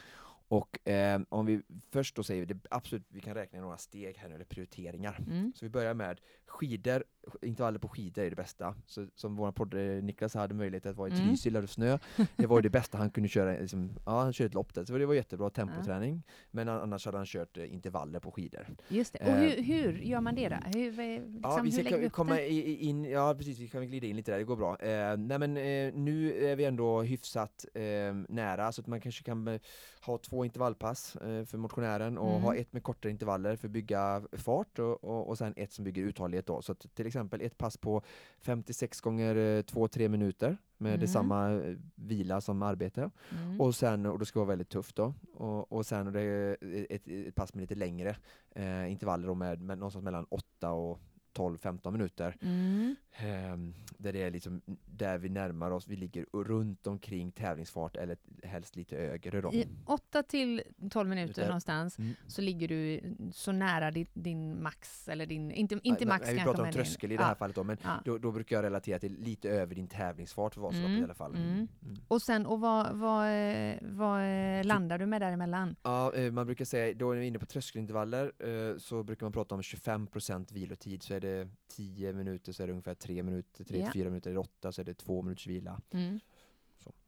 Och 0.49 0.89
eh, 0.89 1.21
om 1.29 1.47
vi 1.47 1.63
först 1.91 2.17
då 2.17 2.23
säger 2.23 2.47
det 2.47 2.67
absolut, 2.71 3.07
vi 3.09 3.21
kan 3.21 3.35
räkna 3.35 3.61
några 3.61 3.79
steg 3.79 4.17
här 4.17 4.29
nu, 4.29 4.35
eller 4.35 4.45
prioriteringar. 4.45 5.25
Mm. 5.27 5.53
Så 5.57 5.65
vi 5.65 5.69
börjar 5.71 5.95
med 5.95 6.21
skidor, 6.47 7.05
intervaller 7.43 7.79
på 7.79 7.89
skidor 7.89 8.23
är 8.25 8.31
det 8.31 8.37
bästa. 8.37 8.75
Så, 8.87 9.07
som 9.15 9.37
vår 9.37 9.53
podd 9.53 9.75
Niklas 10.05 10.35
hade 10.35 10.55
möjlighet 10.55 10.87
att 10.87 10.97
vara 10.97 11.09
i 11.09 11.13
Mm. 11.13 11.27
Trysil 11.27 11.53
där 11.53 11.61
det 11.63 11.67
snö. 11.69 11.99
Det 12.37 12.47
var 12.47 12.59
ju 12.59 12.63
det 12.63 12.71
bästa 12.71 12.99
han 12.99 13.11
kunde 13.11 13.29
köra, 13.29 13.51
liksom, 13.61 13.93
ja 14.07 14.23
han 14.23 14.33
körde 14.33 14.47
ett 14.49 14.55
lopp 14.55 14.75
där, 14.75 14.85
så 14.85 14.99
det 14.99 15.07
var 15.07 15.15
jättebra 15.15 15.51
tempoträning. 15.51 16.23
Men 16.51 16.69
an- 16.69 16.81
annars 16.81 17.07
hade 17.07 17.17
han 17.19 17.27
kört 17.27 17.57
eh, 17.57 17.73
intervaller 17.75 18.21
på 18.21 18.31
skidor. 18.31 18.67
Just 18.89 19.13
det. 19.13 19.19
Och 19.19 19.29
Eh. 19.29 19.37
hur, 19.39 19.63
hur 19.63 19.93
gör 19.99 20.21
man 20.21 20.35
det 20.35 20.49
då? 20.49 20.57
Hur, 20.79 20.99
eh, 21.01 21.07
liksom, 21.07 21.41
Ja, 21.43 21.61
vi 21.65 21.77
hur 21.77 21.83
lägger 21.83 22.09
komma 22.09 22.41
in, 22.41 23.05
ja 23.05 23.35
precis, 23.39 23.59
vi 23.59 23.69
kan 23.69 23.87
glida 23.87 24.07
in 24.07 24.17
lite 24.17 24.31
där, 24.33 24.39
det 24.39 24.45
går 24.45 24.57
bra. 24.57 24.77
Eh, 24.81 25.17
nej 25.17 25.39
men 25.39 25.57
eh, 25.57 25.95
nu 25.95 26.33
är 26.47 26.57
vi 26.57 26.65
ändå 26.65 27.03
hyfsat 27.03 27.65
eh, 27.75 27.83
nära, 28.29 28.73
så 28.73 28.81
att 28.81 28.87
man 28.87 29.01
kanske 29.01 29.25
kan 29.25 29.49
eh, 29.49 29.61
ha 30.07 30.19
två 30.19 30.45
intervallpass 30.45 31.17
för 31.47 31.57
motionären 31.57 32.19
och 32.19 32.31
Mm. 32.31 32.43
ha 32.43 32.55
ett 32.55 32.73
med 32.73 32.83
kortare 32.83 33.11
intervaller 33.13 33.57
för 33.57 33.69
att 33.69 33.73
bygga 33.73 34.23
fart 34.33 34.79
och, 34.79 35.05
och, 35.05 35.29
och 35.29 35.39
sen 35.39 35.55
ett 35.57 35.73
som 35.73 35.85
bygger 35.85 36.03
uthållighet 36.03 36.47
då. 36.47 36.63
Så 36.63 36.73
att 36.73 36.95
till 36.95 37.07
exempel 37.15 37.41
ett 37.41 37.59
pass 37.59 37.77
på 37.77 38.03
56 38.39 39.01
gånger 39.01 39.35
2-3 39.63 40.09
minuter 40.09 40.57
med 40.79 40.91
Mm. 40.91 41.01
detsamma 41.01 41.51
eh, 41.51 41.77
vila 41.95 42.41
som 42.41 42.63
arbete. 42.63 43.11
Mm. 43.31 43.61
Och 43.61 43.75
sen, 43.75 44.07
och 44.07 44.19
det 44.19 44.27
ska 44.27 44.39
vara 44.41 44.49
väldigt 44.49 44.69
tufft 44.69 44.97
då, 44.97 45.15
och, 45.35 45.73
och 45.73 45.87
sen 45.87 46.07
är 46.07 46.11
det 46.13 46.57
ett, 46.95 47.09
ett 47.09 47.35
pass 47.35 47.55
med 47.55 47.61
lite 47.61 47.75
längre 47.75 48.17
eh, 48.51 48.93
intervaller 48.93 49.35
med, 49.35 49.61
med 49.61 49.79
någonstans 49.79 50.05
mellan 50.05 50.25
8 50.29 50.73
och 50.73 51.01
12-15 51.35 51.91
minuter. 51.91 52.37
Mm. 52.41 52.97
Ehm, 53.17 53.75
där 53.99 54.13
det 54.13 54.23
är 54.23 54.31
liksom, 54.31 54.61
där 54.87 55.19
vi 55.19 55.29
närmar 55.29 55.71
oss, 55.71 55.89
vi 55.89 55.97
ligger 55.97 56.27
runt 56.33 56.87
omkring 56.87 57.33
tävlingsfart 57.33 57.97
eller 57.97 58.17
helst 58.43 58.77
lite 58.77 58.97
högre 58.97 59.41
då. 59.41 59.53
I 59.53 59.69
8 59.87 60.23
till 60.23 60.63
12 60.91 61.09
minuter 61.09 61.47
någonstans 61.47 61.99
Mm. 61.99 62.15
så 62.27 62.43
ligger 62.43 62.69
du 62.69 63.01
så 63.33 63.53
nära 63.53 63.91
din, 63.91 64.07
din 64.15 64.63
max, 64.63 65.09
eller 65.09 65.27
din, 65.27 65.51
inte, 65.51 65.75
inte 65.83 66.05
Ja, 66.05 66.09
max 66.09 66.27
men 66.27 66.35
Vi 66.35 66.39
kanske. 66.41 66.53
pratar 66.55 66.67
om 66.69 66.73
tröskel 66.73 67.13
i 67.13 67.17
det 67.17 67.23
ja, 67.23 67.27
här 67.27 67.35
fallet 67.35 67.57
då, 67.57 67.65
men 67.65 67.77
ja. 67.83 68.01
då, 68.05 68.19
då 68.19 68.33
brukar 68.33 68.57
jag 68.57 68.63
relatera 68.63 68.99
till 68.99 69.17
lite 69.21 69.51
över 69.51 69.75
din 69.75 69.89
tävlingsfart 69.89 70.55
för 70.55 70.61
Vasaloppet 70.61 70.89
Mm, 70.91 71.01
i 71.01 71.05
alla 71.05 71.15
fall. 71.15 71.35
mm. 71.35 71.49
Mm. 71.53 71.69
Och 72.09 72.23
sen, 72.23 72.47
och 72.47 72.61
vad, 72.61 72.97
vad, 72.97 73.29
vad 73.83 74.21
eh, 74.59 74.65
landar 74.65 74.99
du 74.99 75.07
med 75.07 75.21
däremellan? 75.21 75.77
Ja, 75.83 76.13
eh, 76.15 76.33
man 76.33 76.47
brukar 76.47 76.65
säga, 76.65 76.95
då 76.95 77.13
är 77.13 77.17
vi 77.17 77.27
inne 77.27 77.39
på 77.39 77.47
tröskelintervaller, 77.47 78.33
eh, 78.39 78.77
så 78.79 79.03
brukar 79.03 79.27
man 79.27 79.33
prata 79.33 79.55
om 79.55 79.61
25% 79.63 80.53
vilotid, 80.53 81.03
så 81.03 81.15
är 81.15 81.21
det 81.21 81.49
10 81.77 82.13
minuter 82.13 82.53
så 82.53 82.63
är 82.63 82.67
det 82.67 82.73
ungefär 82.73 82.95
3 83.05 83.23
minuter, 83.23 83.65
3-4 83.65 83.91
Ja. 83.95 84.05
minuter, 84.05 84.31
är 84.31 84.35
det 84.35 84.41
8 84.41 84.73
så 84.73 84.81
är 84.81 84.85
det 84.85 84.95
2 84.95 85.23
minuters 85.23 85.47
vila. 85.47 85.81
Mm. 85.91 86.21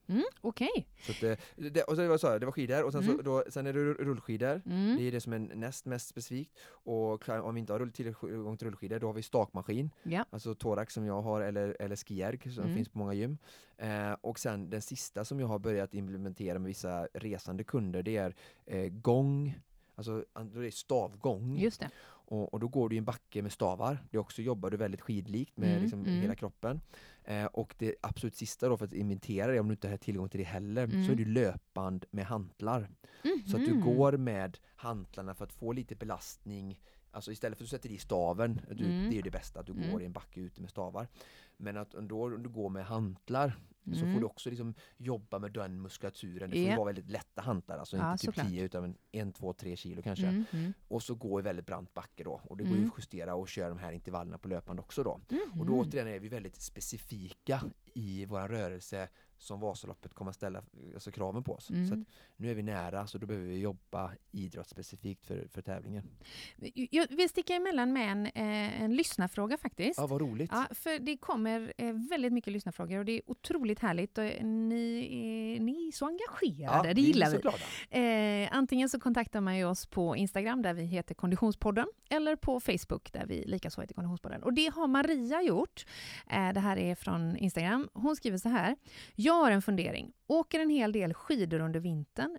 Mm, 0.09 0.23
Okej. 0.41 0.87
Eh, 1.23 1.37
det, 1.55 1.83
och 1.83 1.95
så 1.95 2.01
det 2.01 2.07
var, 2.07 2.17
så 2.17 2.27
här, 2.27 2.39
det 2.39 2.45
var 2.45 2.53
skidor 2.53 2.83
och 2.83 2.91
sen, 2.91 3.03
Mm. 3.03 3.15
så, 3.17 3.21
då, 3.21 3.43
sen 3.49 3.67
är 3.67 3.73
det 3.73 3.79
rull- 3.79 3.97
rullskidor. 4.05 4.61
Mm. 4.65 4.97
Det 4.97 5.03
är 5.03 5.11
det 5.11 5.21
som 5.21 5.33
är 5.33 5.39
näst 5.39 5.85
mest 5.85 6.07
specifikt. 6.07 6.51
Och 6.69 7.29
om 7.29 7.53
vi 7.55 7.59
inte 7.59 7.73
har 7.73 7.87
tillgång 7.89 8.57
till 8.57 8.67
rullskidor, 8.67 8.99
då 8.99 9.07
har 9.07 9.13
vi 9.13 9.23
stakmaskin. 9.23 9.89
Ja. 10.03 10.25
Alltså 10.29 10.55
Torax 10.55 10.93
som 10.93 11.05
jag 11.05 11.21
har, 11.21 11.41
eller, 11.41 11.77
eller 11.79 11.95
skierg 11.95 12.51
som 12.51 12.63
Mm. 12.63 12.75
finns 12.75 12.89
på 12.89 12.97
många 12.97 13.13
gym. 13.13 13.37
Eh, 13.77 14.11
och 14.21 14.39
sen 14.39 14.69
den 14.69 14.81
sista 14.81 15.25
som 15.25 15.39
jag 15.39 15.47
har 15.47 15.59
börjat 15.59 15.93
implementera 15.93 16.59
med 16.59 16.67
vissa 16.67 17.07
resande 17.13 17.63
kunder, 17.63 18.03
det 18.03 18.17
är 18.17 18.35
eh, 18.65 18.89
gång, 18.89 19.59
alltså 19.95 20.23
då 20.33 20.59
är 20.59 20.63
det 20.63 20.71
stavgång. 20.75 21.57
Just 21.57 21.79
det. 21.79 21.89
Och, 22.29 22.53
och 22.53 22.59
då 22.59 22.67
går 22.67 22.89
du 22.89 22.95
i 22.95 22.97
en 22.97 23.05
backe 23.05 23.41
med 23.41 23.51
stavar. 23.51 23.97
Det 24.11 24.17
också 24.17 24.41
jobbar 24.41 24.69
du 24.69 24.77
väldigt 24.77 25.01
skidlikt 25.01 25.57
med 25.57 25.69
Mm, 25.69 25.81
liksom 25.81 25.99
mm. 26.05 26.21
hela 26.21 26.35
kroppen. 26.35 26.81
Eh, 27.23 27.45
och 27.45 27.75
det 27.77 27.95
absolut 28.01 28.35
sista 28.35 28.69
då 28.69 28.77
för 28.77 28.85
att 28.85 28.93
inventera 28.93 29.51
det, 29.51 29.59
om 29.59 29.67
du 29.67 29.71
inte 29.73 29.89
har 29.89 29.97
tillgång 29.97 30.29
till 30.29 30.37
det 30.39 30.43
heller, 30.43 30.87
så 30.87 30.93
Mm. 30.95 31.11
är 31.11 31.15
det 31.15 31.25
löpband 31.25 32.05
med 32.11 32.25
hantlar. 32.25 32.89
Så 33.51 33.57
att 33.57 33.65
du 33.65 33.73
Mhm. 33.73 33.81
går 33.95 34.17
med 34.17 34.57
hantlarna 34.75 35.35
för 35.35 35.43
att 35.45 35.53
få 35.53 35.71
lite 35.71 35.95
belastning 35.95 36.79
Alltså 37.17 37.31
istället 37.31 37.57
för 37.57 37.63
att 37.65 37.69
du 37.69 37.75
sätter 37.77 37.91
i 37.91 37.97
staven, 37.97 38.61
du, 38.71 38.85
Mm. 38.85 39.09
det 39.09 39.17
är 39.17 39.23
det 39.23 39.31
bästa, 39.31 39.59
att 39.59 39.65
du 39.65 39.71
Mm. 39.71 39.91
går 39.91 40.01
i 40.01 40.05
en 40.05 40.11
backe 40.11 40.39
ute 40.39 40.61
med 40.61 40.69
stavar. 40.69 41.07
Men 41.57 41.77
att 41.77 41.91
då, 41.91 42.29
du 42.29 42.49
går 42.49 42.69
med 42.69 42.85
hantlar 42.85 43.59
så 43.93 43.99
Mm. 44.03 44.13
får 44.13 44.19
du 44.19 44.25
också 44.25 44.49
liksom 44.49 44.73
jobba 44.97 45.39
med 45.39 45.51
den 45.53 45.81
muskulaturen. 45.81 46.49
Det 46.49 46.55
får 46.63 46.71
Ja. 46.71 46.75
vara 46.75 46.85
väldigt 46.85 47.09
lätta 47.09 47.41
hantlar, 47.41 47.77
alltså 47.77 47.97
Ja, 47.97 48.11
inte 48.11 48.21
typ 48.21 48.35
såklart. 48.35 48.47
10 48.49 48.63
utan 48.63 48.83
en, 48.83 48.97
en, 49.11 49.31
två, 49.33 49.53
tre 49.53 49.75
kilo 49.75 50.01
kanske. 50.01 50.27
Mm, 50.27 50.45
mm. 50.51 50.73
Och 50.87 51.03
så 51.03 51.15
gå 51.15 51.39
i 51.39 51.43
väldigt 51.43 51.65
brant 51.65 51.93
backe 51.93 52.23
då. 52.23 52.41
Och 52.43 52.57
det 52.57 52.63
går 52.63 52.73
ju 52.73 52.77
Mm. 52.77 52.89
att 52.89 52.97
justera 52.99 53.35
och 53.35 53.47
köra 53.49 53.69
de 53.69 53.77
här 53.77 53.91
intervallerna 53.91 54.37
på 54.37 54.47
löpande 54.47 54.81
också 54.81 55.03
då. 55.03 55.19
Och 55.59 55.65
då 55.65 55.73
återigen 55.79 56.07
är 56.07 56.19
vi 56.19 56.27
väldigt 56.29 56.61
specifika 56.61 57.61
i 57.93 58.25
vår 58.25 58.47
rörelse 58.47 59.09
som 59.37 59.59
Vasaloppet 59.59 60.13
kommer 60.13 60.29
att 60.29 60.35
ställa 60.35 60.63
alltså 60.93 61.11
kraven 61.11 61.43
på 61.43 61.53
oss. 61.53 61.65
Så 61.65 61.73
Mm. 61.73 62.01
att 62.01 62.07
nu 62.37 62.51
är 62.51 62.55
vi 62.55 62.63
nära 62.63 63.07
så 63.07 63.17
då 63.17 63.27
behöver 63.27 63.47
vi 63.47 63.57
jobba 63.59 64.11
idrottsspecifikt 64.31 65.25
för, 65.25 65.47
för 65.51 65.61
tävlingen. 65.61 66.03
Jag 66.91 67.07
vill 67.09 67.29
sticka 67.29 67.53
emellan 67.55 67.93
med 67.93 68.11
en, 68.11 68.25
eh, 68.25 68.81
en 68.81 68.95
lyssnarfråga 68.95 69.57
faktiskt. 69.57 69.99
Ja, 69.99 70.07
vad 70.07 70.21
roligt! 70.21 70.51
Ja, 70.53 70.67
för 70.71 70.99
det 70.99 71.17
kommer 71.17 71.73
eh, 71.77 71.93
väldigt 72.09 72.33
mycket 72.33 72.53
lyssnarfrågor 72.53 72.99
och 72.99 73.05
det 73.05 73.11
är 73.11 73.21
otroligt 73.27 73.79
härligt. 73.79 74.17
Och 74.17 74.23
eh, 74.23 74.45
ni, 74.45 74.99
är, 75.55 75.59
ni 75.59 75.87
är 75.87 75.91
så 75.91 76.07
engagerade, 76.07 76.87
det 76.89 76.93
vi 76.93 77.01
gillar 77.01 77.27
så 77.27 77.35
vi. 77.35 77.41
glada. 77.41 78.43
Eh, 78.43 78.49
antingen 78.51 78.89
så 78.89 78.99
kontaktar 78.99 79.41
man 79.41 79.57
ju 79.57 79.65
oss 79.65 79.85
på 79.85 80.15
Instagram 80.15 80.61
där 80.61 80.73
vi 80.73 80.83
heter 80.83 81.15
Konditionspodden 81.15 81.87
eller 82.09 82.35
på 82.35 82.59
Facebook 82.59 83.13
där 83.13 83.25
vi 83.25 83.43
likaså 83.45 83.81
heter 83.81 83.95
Konditionspodden. 83.95 84.43
Och 84.43 84.53
det 84.53 84.73
har 84.75 84.87
Maria 84.87 85.41
gjort. 85.41 85.85
Eh, 86.29 86.53
det 86.53 86.59
här 86.59 86.77
är 86.77 86.95
från 86.95 87.37
Instagram. 87.37 87.89
Hon 87.93 88.15
skriver 88.15 88.37
så 88.37 88.49
här. 88.49 88.75
Jag 89.27 89.33
har 89.33 89.51
en 89.51 89.61
fundering. 89.61 90.13
Åker 90.27 90.59
en 90.59 90.69
hel 90.69 90.91
del 90.91 91.13
skidor 91.13 91.59
under 91.59 91.79
vintern, 91.79 92.37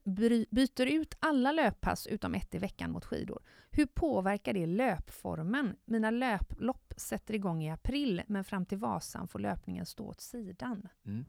byter 0.50 0.86
ut 0.86 1.14
alla 1.20 1.52
löppass 1.52 2.06
utom 2.06 2.34
ett 2.34 2.54
i 2.54 2.58
veckan 2.58 2.90
mot 2.90 3.04
skidor. 3.04 3.42
Hur 3.70 3.86
påverkar 3.86 4.52
det 4.52 4.66
löpformen? 4.66 5.76
Mina 5.84 6.10
löplopp 6.10 6.94
sätter 6.96 7.34
igång 7.34 7.62
i 7.62 7.70
april, 7.70 8.22
men 8.26 8.44
fram 8.44 8.66
till 8.66 8.78
Vasan 8.78 9.28
får 9.28 9.38
löpningen 9.38 9.86
stå 9.86 10.06
åt 10.06 10.20
sidan. 10.20 10.88
Mm. 11.06 11.24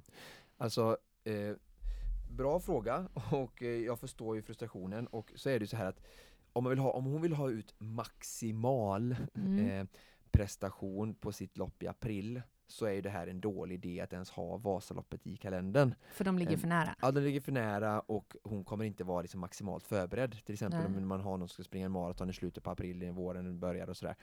Alltså, 0.58 0.98
eh, 1.24 1.56
bra 2.32 2.60
fråga 2.60 3.10
och 3.32 3.64
eh, 3.64 3.68
jag 3.70 4.00
förstår 4.00 4.36
ju 4.36 4.42
frustrationen 4.42 5.08
och 5.08 5.32
så 5.36 5.50
är 5.50 5.60
det 5.60 5.68
så 5.68 5.78
här 5.78 5.86
att 5.86 6.02
om, 6.54 6.64
man 6.64 6.70
vill 6.70 6.80
ha, 6.80 6.92
om 6.92 7.06
hon 7.06 7.22
vill 7.22 7.34
ha 7.34 7.50
ut 7.50 7.76
maximal 7.78 9.16
Mm. 9.34 9.70
eh, 9.70 9.88
prestation 10.32 11.16
på 11.16 11.32
sitt 11.32 11.58
lopp 11.58 11.84
i 11.84 11.88
april 11.88 12.42
så 12.72 12.86
är 12.86 12.92
ju 12.92 13.02
det 13.02 13.10
här 13.10 13.28
en 13.28 13.42
dålig 13.42 13.86
idé 13.86 14.02
att 14.02 14.14
ens 14.14 14.30
ha 14.30 14.58
Vasaloppet 14.58 15.28
i 15.28 15.38
kalendern. 15.38 15.96
För 16.12 16.26
de 16.26 16.38
ligger 16.38 16.58
för 16.58 16.68
nära. 16.68 16.96
Ja, 17.02 17.12
den 17.12 17.24
ligger 17.24 17.42
för 17.42 17.52
nära 17.52 18.00
och 18.00 18.36
hon 18.44 18.64
kommer 18.64 18.86
inte 18.86 19.04
vara 19.04 19.22
liksom 19.22 19.40
maximalt 19.40 19.84
förberedd. 19.84 20.46
Till 20.46 20.54
exempel 20.54 20.80
Nej. 20.80 21.02
om 21.02 21.08
man 21.08 21.22
har 21.22 21.38
någon 21.38 21.48
som 21.48 21.54
ska 21.54 21.64
springa 21.64 21.86
en 21.86 21.92
maraton 21.92 22.30
i 22.30 22.34
slutet 22.34 22.64
på 22.64 22.72
april, 22.72 23.04
i 23.04 23.10
våren 23.10 23.60
börjar 23.60 23.90
och 23.90 23.98
sådär. 23.98 24.16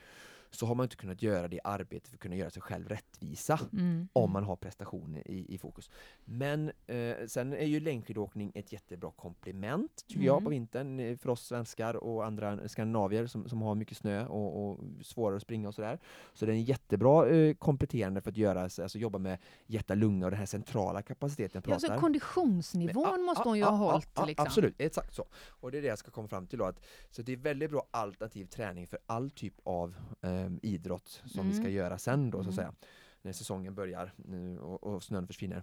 Så 0.56 0.66
har 0.66 0.74
man 0.74 0.84
inte 0.84 0.96
kunnat 0.96 1.22
göra 1.22 1.48
det 1.48 1.60
arbetet 1.64 2.08
för 2.08 2.16
att 2.16 2.20
kunna 2.20 2.36
göra 2.36 2.50
sig 2.50 2.62
själv 2.62 2.88
rättvisa 2.88 3.60
Mm. 3.72 4.08
om 4.12 4.30
man 4.32 4.44
har 4.44 4.56
prestationer 4.56 5.30
i, 5.30 5.54
i 5.54 5.58
fokus. 5.58 5.90
Men 6.24 6.72
eh, 6.86 7.14
sen 7.26 7.52
är 7.52 7.64
ju 7.66 7.80
längdskidåkning 7.80 8.52
ett 8.54 8.72
jättebra 8.72 9.10
komplement 9.16 10.04
tycker 10.06 10.24
jag 10.24 10.32
Mm. 10.36 10.44
på 10.44 10.50
vintern 10.50 11.00
eh, 11.00 11.16
för 11.16 11.28
oss 11.30 11.46
svenskar 11.46 11.94
och 11.96 12.24
andra 12.26 12.68
skandinavier 12.68 13.26
som, 13.26 13.48
som 13.48 13.62
har 13.62 13.74
mycket 13.74 13.96
snö 13.96 14.26
och, 14.26 14.70
och 14.70 14.78
svårare 15.02 15.36
att 15.36 15.42
springa 15.42 15.68
och 15.68 15.74
sådär. 15.74 15.98
Så 16.34 16.46
det 16.46 16.52
är 16.52 16.56
en 16.56 16.64
jättebra 16.64 17.28
eh, 17.28 17.54
kompletterande 17.54 18.20
för 18.20 18.30
att 18.30 18.36
göra, 18.36 18.62
alltså 18.62 18.98
jobba 18.98 19.18
med 19.18 19.38
hjärta, 19.66 19.94
lunga 19.94 20.24
och 20.26 20.30
den 20.30 20.38
här 20.38 20.46
centrala 20.46 21.02
kapaciteten 21.02 21.62
jag 21.64 21.74
Ja, 21.74 21.78
så 21.78 21.86
pratar. 21.86 22.00
konditionsnivån 22.00 23.04
Ja, 23.04 23.16
måste 23.16 23.40
ja, 23.40 23.44
hon 23.50 23.56
ju 23.58 23.62
ja, 23.64 23.70
ha 23.70 23.90
hållit. 23.92 24.26
liksom. 24.26 24.46
Absolut, 24.46 24.74
exakt 24.78 25.14
så. 25.14 25.24
Och 25.48 25.70
det 25.70 25.78
är 25.78 25.82
det 25.82 25.88
jag 25.88 25.98
ska 25.98 26.10
komma 26.10 26.28
fram 26.28 26.46
till 26.46 26.58
då. 26.58 26.64
Att, 26.64 26.80
så 27.10 27.22
det 27.22 27.32
är 27.32 27.36
väldigt 27.36 27.70
bra 27.70 27.86
alternativ 27.90 28.44
träning 28.46 28.86
för 28.86 28.98
all 29.06 29.30
typ 29.30 29.54
av 29.64 29.94
eh, 30.22 30.45
idrott 30.62 31.22
som 31.26 31.46
vi 31.46 31.52
ska 31.52 31.62
Mm. 31.62 31.74
göra 31.74 31.98
sen 31.98 32.30
då 32.30 32.38
så 32.38 32.40
att 32.40 32.44
Mm. 32.44 32.54
säga. 32.54 32.74
När 33.22 33.32
säsongen 33.32 33.74
börjar 33.74 34.12
eh, 34.28 34.62
och, 34.62 34.84
och 34.84 35.02
snön 35.02 35.26
försvinner. 35.26 35.62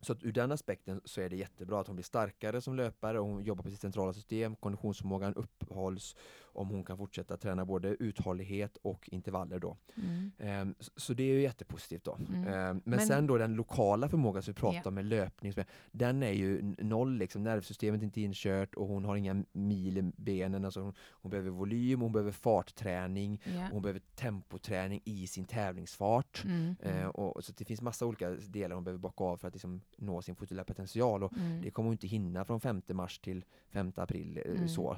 Så 0.00 0.12
att 0.12 0.24
ur 0.24 0.32
den 0.32 0.52
aspekten 0.52 1.00
så 1.04 1.20
är 1.20 1.28
det 1.28 1.36
jättebra 1.36 1.80
att 1.80 1.86
hon 1.86 1.96
blir 1.96 2.04
starkare 2.04 2.60
som 2.60 2.76
löpare 2.76 3.20
och 3.20 3.26
hon 3.26 3.44
jobbar 3.44 3.62
på 3.64 3.70
sitt 3.70 3.80
centrala 3.80 4.12
system, 4.12 4.56
konditionsförmågan 4.56 5.34
uppehålls 5.34 6.16
om 6.56 6.68
hon 6.68 6.84
kan 6.84 6.96
fortsätta 6.98 7.36
träna 7.36 7.64
både 7.64 7.88
uthållighet 7.88 8.76
och 8.82 9.08
intervaller 9.12 9.58
då. 9.58 9.76
Mm. 9.96 10.30
Ehm, 10.38 10.74
Så 10.96 11.14
det 11.14 11.22
är 11.22 11.34
ju 11.34 11.40
jättepositivt 11.42 12.04
då. 12.04 12.14
Mm. 12.28 12.34
Ehm, 12.44 12.46
Men, 12.48 12.82
Men- 12.84 13.00
sen 13.06 13.26
då 13.26 13.38
den 13.38 13.54
lokala 13.54 14.08
förmågan 14.08 14.42
som 14.42 14.52
vi 14.54 14.60
pratar 14.60 14.76
Ja. 14.84 14.88
om 14.88 14.94
med 14.94 15.04
löpning, 15.04 15.52
den 15.92 16.22
är 16.22 16.32
ju 16.32 16.74
noll 16.78 17.16
liksom, 17.18 17.42
nervsystemet 17.42 18.00
är 18.00 18.04
inte 18.04 18.20
inkört 18.20 18.74
och 18.74 18.86
hon 18.88 19.04
har 19.04 19.16
inga 19.16 19.44
mil 19.52 19.98
i 19.98 20.02
benen, 20.16 20.64
alltså 20.64 20.80
hon, 20.80 20.94
hon 21.10 21.30
behöver 21.30 21.50
volym, 21.50 22.00
hon 22.00 22.12
behöver 22.12 22.32
fartträning, 22.32 23.42
Ja. 23.44 23.68
hon 23.72 23.82
behöver 23.82 24.00
tempoträning 24.14 25.00
i 25.04 25.26
sin 25.26 25.44
tävlingsfart. 25.44 26.42
Mm. 26.44 26.76
Mm. 26.82 27.10
och, 27.10 27.44
så 27.44 27.52
det 27.56 27.64
finns 27.64 27.82
massa 27.82 28.06
olika 28.06 28.30
delar 28.30 28.74
hon 28.74 28.84
behöver 28.84 28.98
bocka 29.00 29.24
av 29.24 29.36
för 29.36 29.48
att 29.48 29.54
liksom 29.54 29.80
nå 29.96 30.22
sin 30.22 30.34
fulla 30.36 30.64
potential 30.64 31.22
och 31.24 31.32
Mm. 31.36 31.62
det 31.62 31.70
kommer 31.70 31.86
hon 31.86 31.94
inte 31.94 32.06
hinna 32.06 32.44
från 32.44 32.60
5 32.60 32.82
mars 32.88 33.18
till 33.18 33.44
5 33.68 33.92
april. 33.96 34.42
eh, 34.44 34.50
Mm. 34.56 34.68
Så. 34.68 34.96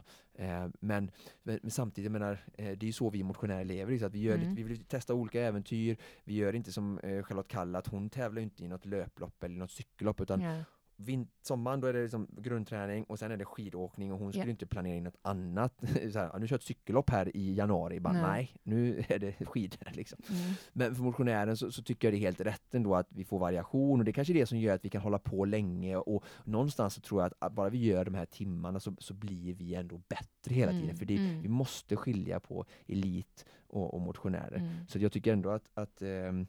Men, 0.80 1.10
men, 1.48 1.58
men 1.62 1.70
samtidigt, 1.70 2.04
jag 2.04 2.12
menar, 2.20 2.32
eh, 2.58 2.64
det 2.78 2.84
är 2.84 2.86
ju 2.86 2.92
så 2.92 3.10
vi 3.10 3.22
motionärer 3.22 3.64
lever, 3.64 3.98
så 3.98 4.06
att 4.06 4.14
vi, 4.14 4.18
gör 4.22 4.34
Mm. 4.34 4.48
lite, 4.48 4.62
vi 4.62 4.68
vill 4.68 4.84
testa 4.84 5.14
olika 5.14 5.40
äventyr. 5.42 5.96
Vi 6.24 6.34
gör 6.34 6.54
inte 6.54 6.72
som 6.72 6.98
eh, 6.98 7.22
Charlotte 7.22 7.48
Kall, 7.48 7.76
att 7.76 7.86
hon 7.86 8.10
tävlar 8.10 8.42
inte 8.42 8.64
i 8.64 8.68
något 8.68 8.84
löplopp 8.86 9.42
eller 9.44 9.56
något 9.56 9.70
cykellopp 9.70 10.20
utan 10.20 10.40
Ja. 10.40 10.64
Vin- 11.00 11.28
sommaren 11.42 11.80
då 11.80 11.86
är 11.86 11.92
det 11.92 12.02
liksom 12.02 12.28
grundträning 12.38 13.04
och 13.04 13.18
sen 13.18 13.30
är 13.30 13.36
det 13.36 13.44
skidåkning 13.44 14.12
och 14.12 14.18
hon 14.18 14.32
skulle 14.32 14.44
Ja. 14.44 14.50
inte 14.50 14.66
planera 14.66 14.96
in 14.96 15.04
något 15.04 15.18
annat. 15.22 15.74
så 16.12 16.18
här, 16.18 16.30
"Ja, 16.32 16.38
nu 16.38 16.46
kör 16.48 16.56
ett 16.56 16.62
cykellopp 16.62 17.10
här 17.10 17.36
i 17.36 17.54
januari, 17.54 18.00
bara, 18.00 18.12
Nej. 18.12 18.22
nej. 18.22 18.52
nu 18.62 19.04
är 19.08 19.18
det 19.18 19.32
skidor. 19.46 19.90
Liksom. 19.92 20.18
Mm. 20.30 20.52
Men 20.72 20.94
för 20.94 21.02
motionären 21.02 21.56
så, 21.56 21.72
så 21.72 21.82
tycker 21.82 22.08
jag 22.08 22.14
det 22.14 22.18
är 22.18 22.20
helt 22.20 22.40
rätt 22.40 22.74
ändå 22.74 22.94
att 22.94 23.06
vi 23.10 23.24
får 23.24 23.38
variation 23.38 23.98
och 23.98 24.04
det 24.04 24.10
är 24.10 24.12
kanske 24.12 24.32
är 24.32 24.38
det 24.38 24.46
som 24.46 24.58
gör 24.58 24.74
att 24.74 24.84
vi 24.84 24.90
kan 24.90 25.02
hålla 25.02 25.18
på 25.18 25.44
länge 25.44 25.96
och 25.96 26.24
någonstans 26.44 26.94
så 26.94 27.00
tror 27.00 27.22
jag 27.22 27.32
att 27.38 27.52
bara 27.52 27.68
vi 27.68 27.78
gör 27.84 28.04
de 28.04 28.14
här 28.14 28.26
timmarna 28.26 28.80
så, 28.80 28.94
så 28.98 29.14
blir 29.14 29.54
vi 29.54 29.74
ändå 29.74 29.98
bättre 30.08 30.54
hela 30.54 30.70
tiden 30.72 30.84
Mm, 30.84 30.96
för 30.96 31.04
det, 31.06 31.16
mm. 31.16 31.42
vi 31.42 31.48
måste 31.48 31.96
skilja 31.96 32.40
på 32.40 32.64
elit 32.86 33.44
och, 33.66 33.94
och 33.94 34.00
motionärer. 34.00 34.56
Mm. 34.58 34.86
Så 34.88 34.98
jag 34.98 35.12
tycker 35.12 35.32
ändå 35.32 35.50
att, 35.50 35.68
att 35.74 36.02
ehm, 36.02 36.46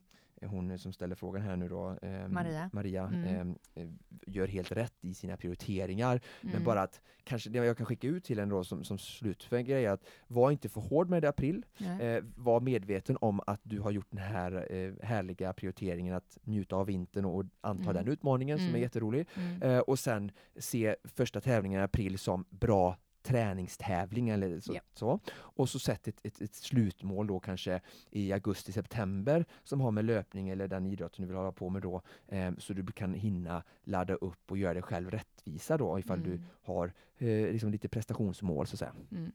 hon 0.48 0.78
som 0.80 0.94
ställer 0.94 1.16
frågan 1.16 1.42
här 1.42 1.56
nu 1.56 1.70
då, 1.70 1.98
ehm, 2.02 2.34
Maria. 2.34 2.70
Maria 2.74 3.04
Mm. 3.08 3.24
ehm, 3.26 3.56
eh, 3.76 3.88
gör 4.28 4.48
helt 4.48 4.72
rätt 4.72 4.94
i 5.02 5.14
sina 5.14 5.38
prioriteringar. 5.38 6.22
Men 6.42 6.52
Mm. 6.52 6.64
bara 6.64 6.82
att 6.82 7.02
kanske 7.24 7.50
det 7.50 7.66
jag 7.66 7.78
kan 7.78 7.86
skicka 7.86 8.08
ut 8.08 8.24
till 8.24 8.40
en 8.40 8.50
då 8.50 8.64
som, 8.64 8.84
som 8.84 8.98
slutgrej 8.98 9.72
är 9.86 9.90
att 9.90 10.04
var 10.28 10.52
inte 10.52 10.70
för 10.70 10.82
hård 10.82 11.10
med 11.10 11.24
det 11.24 11.26
i 11.26 11.30
april. 11.30 11.66
Eh, 12.02 12.24
var 12.36 12.60
medveten 12.62 13.18
om 13.22 13.42
att 13.48 13.60
du 13.64 13.80
har 13.80 13.92
gjort 13.92 14.08
den 14.12 14.20
här 14.22 14.68
eh, 14.74 14.94
härliga 15.06 15.54
prioriteringen 15.54 16.14
att 16.16 16.38
njuta 16.44 16.76
av 16.76 16.86
vintern 16.86 17.26
och 17.26 17.46
anta 17.62 17.84
Mm. 17.84 17.94
den 17.96 18.08
utmaningen 18.14 18.58
som 18.58 18.66
är 18.66 18.70
Mm. 18.70 18.82
jätterolig. 18.82 19.28
Mm. 19.36 19.62
Eh, 19.62 19.80
och 19.80 20.00
sen 20.00 20.32
se 20.56 20.96
första 21.04 21.42
tävlingen 21.42 21.80
i 21.82 21.84
april 21.84 22.18
som 22.20 22.46
bra 22.50 22.98
träningstävling 23.24 24.30
eller 24.30 24.60
så. 24.60 24.74
Ja. 24.74 24.82
så. 24.94 25.20
Och 25.38 25.70
så 25.70 25.80
sätt 25.80 26.08
ett, 26.08 26.20
ett, 26.26 26.42
ett 26.42 26.56
slutmål 26.56 27.28
då 27.28 27.40
kanske 27.40 27.82
i 28.12 28.32
augusti-september 28.34 29.46
som 29.64 29.82
har 29.82 29.92
med 29.92 30.06
löpning 30.06 30.50
eller 30.50 30.68
den 30.68 30.86
idrotten 30.86 31.22
du 31.22 31.28
vill 31.28 31.38
hålla 31.38 31.52
på 31.52 31.70
med 31.70 31.82
då. 31.82 32.02
Eh, 32.28 32.52
så 32.58 32.74
du 32.74 32.86
kan 32.86 33.14
hinna 33.14 33.64
ladda 33.84 34.14
upp 34.14 34.52
och 34.52 34.58
göra 34.58 34.74
dig 34.74 34.84
själv 34.84 35.12
rättvisa 35.12 35.78
då 35.78 36.00
ifall 36.00 36.24
du 36.24 36.30
Mm. 36.32 36.44
har 36.64 36.94
eh, 37.18 37.52
liksom 37.52 37.72
lite 37.72 37.90
prestationsmål 37.90 38.68
så 38.68 38.76
att 38.76 38.80
säga. 38.80 38.94
Mm. 39.12 39.32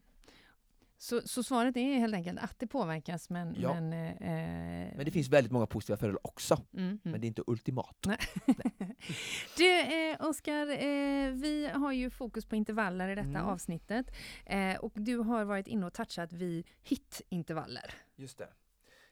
Så, 0.97 1.21
så 1.25 1.43
svaret 1.43 1.77
är 1.77 1.99
helt 1.99 2.15
enkelt 2.15 2.39
att 2.41 2.59
det 2.59 2.67
påverkas, 2.67 3.31
men... 3.31 3.57
Ja. 3.61 3.75
Men, 3.81 3.93
eh, 3.93 4.97
Men 4.97 5.05
det 5.05 5.11
finns 5.11 5.29
väldigt 5.29 5.53
många 5.53 5.67
positiva 5.67 5.97
fördelar 5.97 6.27
också. 6.27 6.55
Mm, 6.73 6.87
mm. 6.87 6.99
Men 7.03 7.21
det 7.21 7.25
är 7.25 7.29
inte 7.29 7.43
ultimat. 7.47 8.07
Du, 9.57 9.81
eh, 9.81 10.17
Oskar, 10.29 10.67
eh, 10.71 11.31
vi 11.33 11.71
har 11.75 11.93
ju 11.93 12.11
fokus 12.11 12.47
på 12.47 12.57
intervaller 12.57 13.09
i 13.09 13.15
detta 13.15 13.29
Mm. 13.29 13.45
avsnittet. 13.47 14.07
Eh, 14.47 14.77
och 14.77 14.93
du 14.95 15.17
har 15.19 15.45
varit 15.45 15.67
inne 15.67 15.87
och 15.87 15.93
touchat 15.93 16.33
vid 16.33 16.67
hit-intervaller. 16.83 17.95
Just 18.17 18.39
det. 18.39 18.49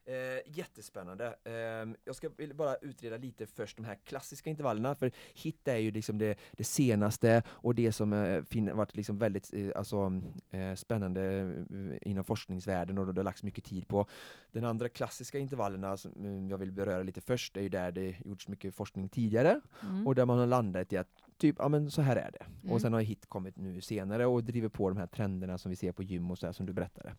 Eh, 0.05 0.15
jättespännande. 0.57 1.35
Eh, 1.45 1.95
jag 2.05 2.17
ska 2.17 2.31
bara 2.55 2.77
utreda 2.77 3.17
lite 3.17 3.47
först 3.47 3.77
de 3.77 3.85
här 3.85 3.95
klassiska 4.05 4.51
intervallerna, 4.51 4.95
för 4.95 5.11
hit 5.35 5.69
är 5.69 5.77
ju 5.77 5.91
liksom 5.91 6.19
det, 6.19 6.39
det 6.53 6.65
senaste 6.65 7.43
och 7.49 7.75
det 7.75 7.93
som 7.93 8.13
eh, 8.13 8.43
fin- 8.45 8.77
varit 8.77 8.97
liksom 8.97 9.19
väldigt 9.19 9.55
eh, 9.55 9.71
alltså, 9.77 10.23
eh, 10.51 10.75
spännande 10.75 11.23
eh, 11.71 12.11
inom 12.11 12.25
forskningsvärlden 12.25 12.99
och 12.99 13.15
det 13.15 13.19
har 13.19 13.25
lagts 13.25 13.43
mycket 13.43 13.65
tid 13.65 13.89
på. 13.89 14.07
Den 14.53 14.65
andra 14.65 14.89
klassiska 14.89 15.39
intervallerna 15.39 15.97
som 15.97 16.13
eh, 16.25 16.51
jag 16.51 16.59
vill 16.59 16.73
beröra 16.73 17.03
lite 17.03 17.21
först 17.21 17.57
är 17.57 17.61
ju 17.63 17.69
där 17.69 17.93
det 17.93 18.17
gjorts 18.25 18.49
mycket 18.49 18.75
forskning 18.75 19.09
tidigare 19.09 19.61
Mm. 19.83 20.07
och 20.07 20.15
där 20.15 20.27
man 20.27 20.39
har 20.39 20.47
landat 20.47 20.93
i 20.93 20.97
att 20.97 21.09
typ, 21.43 21.57
ja 21.59 21.69
men 21.69 21.91
så 21.91 22.03
här 22.03 22.17
är 22.17 22.31
det. 22.33 22.45
Mm. 22.63 22.73
Och 22.75 22.81
sen 22.81 22.93
har 22.93 23.01
hit 23.01 23.27
kommit 23.27 23.57
nu 23.57 23.81
senare 23.81 24.27
och 24.27 24.45
driver 24.45 24.69
på 24.69 24.89
de 24.89 24.99
här 24.99 25.07
trenderna 25.07 25.59
som 25.59 25.71
vi 25.71 25.77
ser 25.77 25.93
på 25.93 26.03
gym 26.03 26.31
och 26.31 26.39
så 26.39 26.47
här 26.47 26.53
som 26.53 26.67
du 26.67 26.73
berättade. 26.73 27.15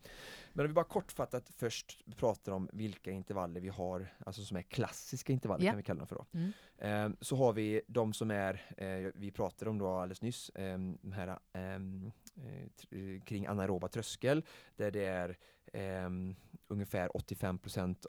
Men 0.53 0.65
om 0.65 0.67
vi 0.67 0.73
bara 0.73 0.85
kortfattat 0.85 1.49
först 1.57 2.05
pratar 2.17 2.51
om 2.51 2.69
vilka 2.73 3.11
intervaller 3.11 3.61
vi 3.61 3.69
har, 3.69 4.07
alltså 4.25 4.41
som 4.41 4.57
är 4.57 4.61
klassiska 4.61 5.33
intervaller 5.33 5.65
Ja. 5.65 5.71
kan 5.71 5.77
vi 5.77 5.83
kalla 5.83 5.97
dem 5.97 6.07
för 6.07 6.15
då. 6.15 6.25
Mm. 6.31 6.51
Ehm, 6.77 7.15
så 7.21 7.35
har 7.35 7.53
vi 7.53 7.81
de 7.87 8.13
som 8.13 8.31
är, 8.31 8.61
eh, 8.77 9.11
vi 9.15 9.31
pratade 9.31 9.71
om 9.71 9.77
då 9.77 9.87
alldeles 9.87 10.21
nyss, 10.21 10.51
ehm, 10.55 10.97
de 11.01 11.11
här 11.11 11.27
eh, 11.53 13.21
kring 13.25 13.45
anaeroba 13.45 13.87
tröskel, 13.87 14.45
där 14.75 14.91
det 14.91 15.05
är 15.05 15.37
ehm, 15.73 16.35
ungefär 16.67 17.17
85 17.17 17.59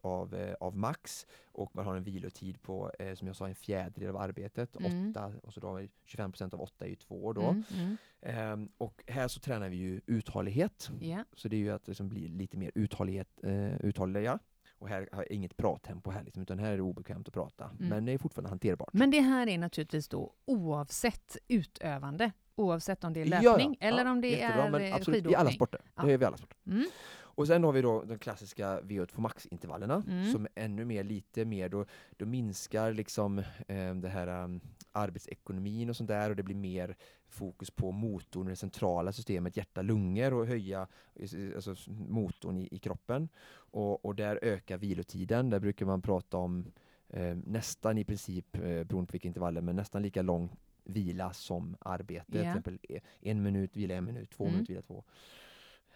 av, 0.02 0.34
eh, 0.34 0.54
av 0.60 0.76
max 0.76 1.26
och 1.52 1.76
man 1.76 1.86
har 1.86 1.96
en 1.96 2.04
vilotid 2.04 2.62
på, 2.62 2.92
eh, 2.98 3.14
som 3.14 3.26
jag 3.26 3.36
sa, 3.36 3.48
en 3.48 3.54
fjärdedel 3.54 4.08
av 4.08 4.16
arbetet. 4.16 4.76
Mm. 4.76 5.10
Åtta, 5.10 5.32
och 5.42 5.54
så 5.54 5.60
då 5.60 5.66
har 5.66 5.74
vi 5.74 5.90
25% 6.04 6.54
av 6.54 6.60
åtta 6.60 6.84
är 6.84 6.88
ju 6.88 6.96
två 6.96 7.32
då. 7.32 7.42
Mm, 7.42 7.64
mm. 7.74 7.96
Ehm, 8.20 8.68
och 8.78 9.02
här 9.06 9.28
så 9.28 9.40
tränar 9.40 9.68
vi 9.68 9.76
ju 9.76 10.00
uthållighet. 10.06 10.90
Ja. 11.00 11.24
Så 11.32 11.48
det 11.48 11.56
är 11.56 11.60
ju 11.60 11.70
att 11.70 11.88
liksom 11.88 12.08
blir 12.08 12.28
lite 12.28 12.56
mer 12.56 12.70
uthållighet, 12.74 13.28
eh, 13.42 13.76
uthålliga. 13.76 14.38
Och 14.78 14.88
här 14.88 15.08
har 15.12 15.22
jag 15.22 15.30
inget 15.30 15.56
prattempo 15.56 16.10
här 16.10 16.22
liksom, 16.24 16.42
utan 16.42 16.58
här 16.58 16.72
är 16.72 16.76
det 16.76 16.82
obekvämt 16.82 17.28
att 17.28 17.34
prata. 17.34 17.64
Mm. 17.64 17.88
Men 17.88 18.04
det 18.04 18.12
är 18.12 18.18
fortfarande 18.18 18.48
hanterbart. 18.48 18.92
Men 18.92 19.10
det 19.10 19.20
här 19.20 19.46
är 19.46 19.58
naturligtvis 19.58 20.08
då 20.08 20.32
oavsett 20.44 21.36
utövande, 21.48 22.32
oavsett 22.54 23.04
om 23.04 23.12
det 23.12 23.20
är 23.20 23.24
löpning 23.24 23.76
ja, 23.80 23.86
eller 23.88 24.04
ja, 24.04 24.10
om 24.10 24.20
det 24.20 24.28
jättebra, 24.28 24.80
är 24.80 24.80
eh, 24.80 24.94
absolut, 24.94 25.16
skidåkning. 25.16 25.32
i 25.32 25.36
alla 25.36 25.50
sporter. 25.50 25.80
Ja. 25.94 26.02
Det 26.02 26.12
är 26.12 26.18
vi 26.18 26.24
alla 26.24 26.36
sporter. 26.36 26.56
Mm. 26.66 26.86
Och 27.34 27.46
sen 27.46 27.64
har 27.64 27.72
vi 27.72 27.82
då 27.82 28.02
de 28.04 28.18
klassiska 28.18 28.80
VO2 28.80 29.20
max-intervallerna 29.20 30.02
Mm. 30.08 30.32
som 30.32 30.44
är 30.44 30.50
ännu 30.64 30.84
mer, 30.84 31.04
lite 31.04 31.44
mer, 31.44 31.68
då, 31.68 31.84
då 32.16 32.26
minskar 32.26 32.92
liksom 32.92 33.38
eh, 33.68 33.94
det 33.94 34.08
här 34.08 34.44
um, 34.44 34.60
arbetsekonomin 34.92 35.90
och 35.90 35.96
sånt 35.96 36.08
där 36.08 36.30
och 36.30 36.36
det 36.36 36.42
blir 36.42 36.54
mer 36.56 36.96
fokus 37.28 37.70
på 37.70 37.90
motorn, 37.92 38.46
det 38.46 38.56
centrala 38.56 39.12
systemet, 39.12 39.56
hjärta, 39.56 39.82
lungor 39.82 40.34
och 40.34 40.46
höja 40.46 40.86
eh, 41.14 41.28
alltså, 41.56 41.74
motorn 42.08 42.56
i, 42.56 42.68
i 42.70 42.78
kroppen. 42.78 43.28
Och, 43.54 44.04
och 44.04 44.14
där 44.14 44.38
ökar 44.42 44.78
vilotiden, 44.78 45.50
där 45.50 45.60
brukar 45.60 45.86
man 45.86 46.02
prata 46.02 46.36
om 46.36 46.64
eh, 47.08 47.36
nästan 47.44 47.98
i 47.98 48.04
princip, 48.04 48.56
eh, 48.56 48.60
beroende 48.62 49.06
på 49.06 49.12
vilka 49.12 49.28
intervaller, 49.28 49.60
men 49.60 49.76
nästan 49.76 50.02
lika 50.02 50.22
lång 50.22 50.56
vila 50.84 51.32
som 51.32 51.76
arbete. 51.80 52.32
Till 52.32 52.40
Ja. 52.40 52.46
exempel 52.46 52.78
e- 52.88 53.00
en 53.20 53.42
minut, 53.42 53.76
vila 53.76 53.94
en 53.94 54.04
minut, 54.04 54.30
två 54.30 54.44
Mm. 54.44 54.52
minuter, 54.54 54.72
vila 54.72 54.82
två. 54.82 55.04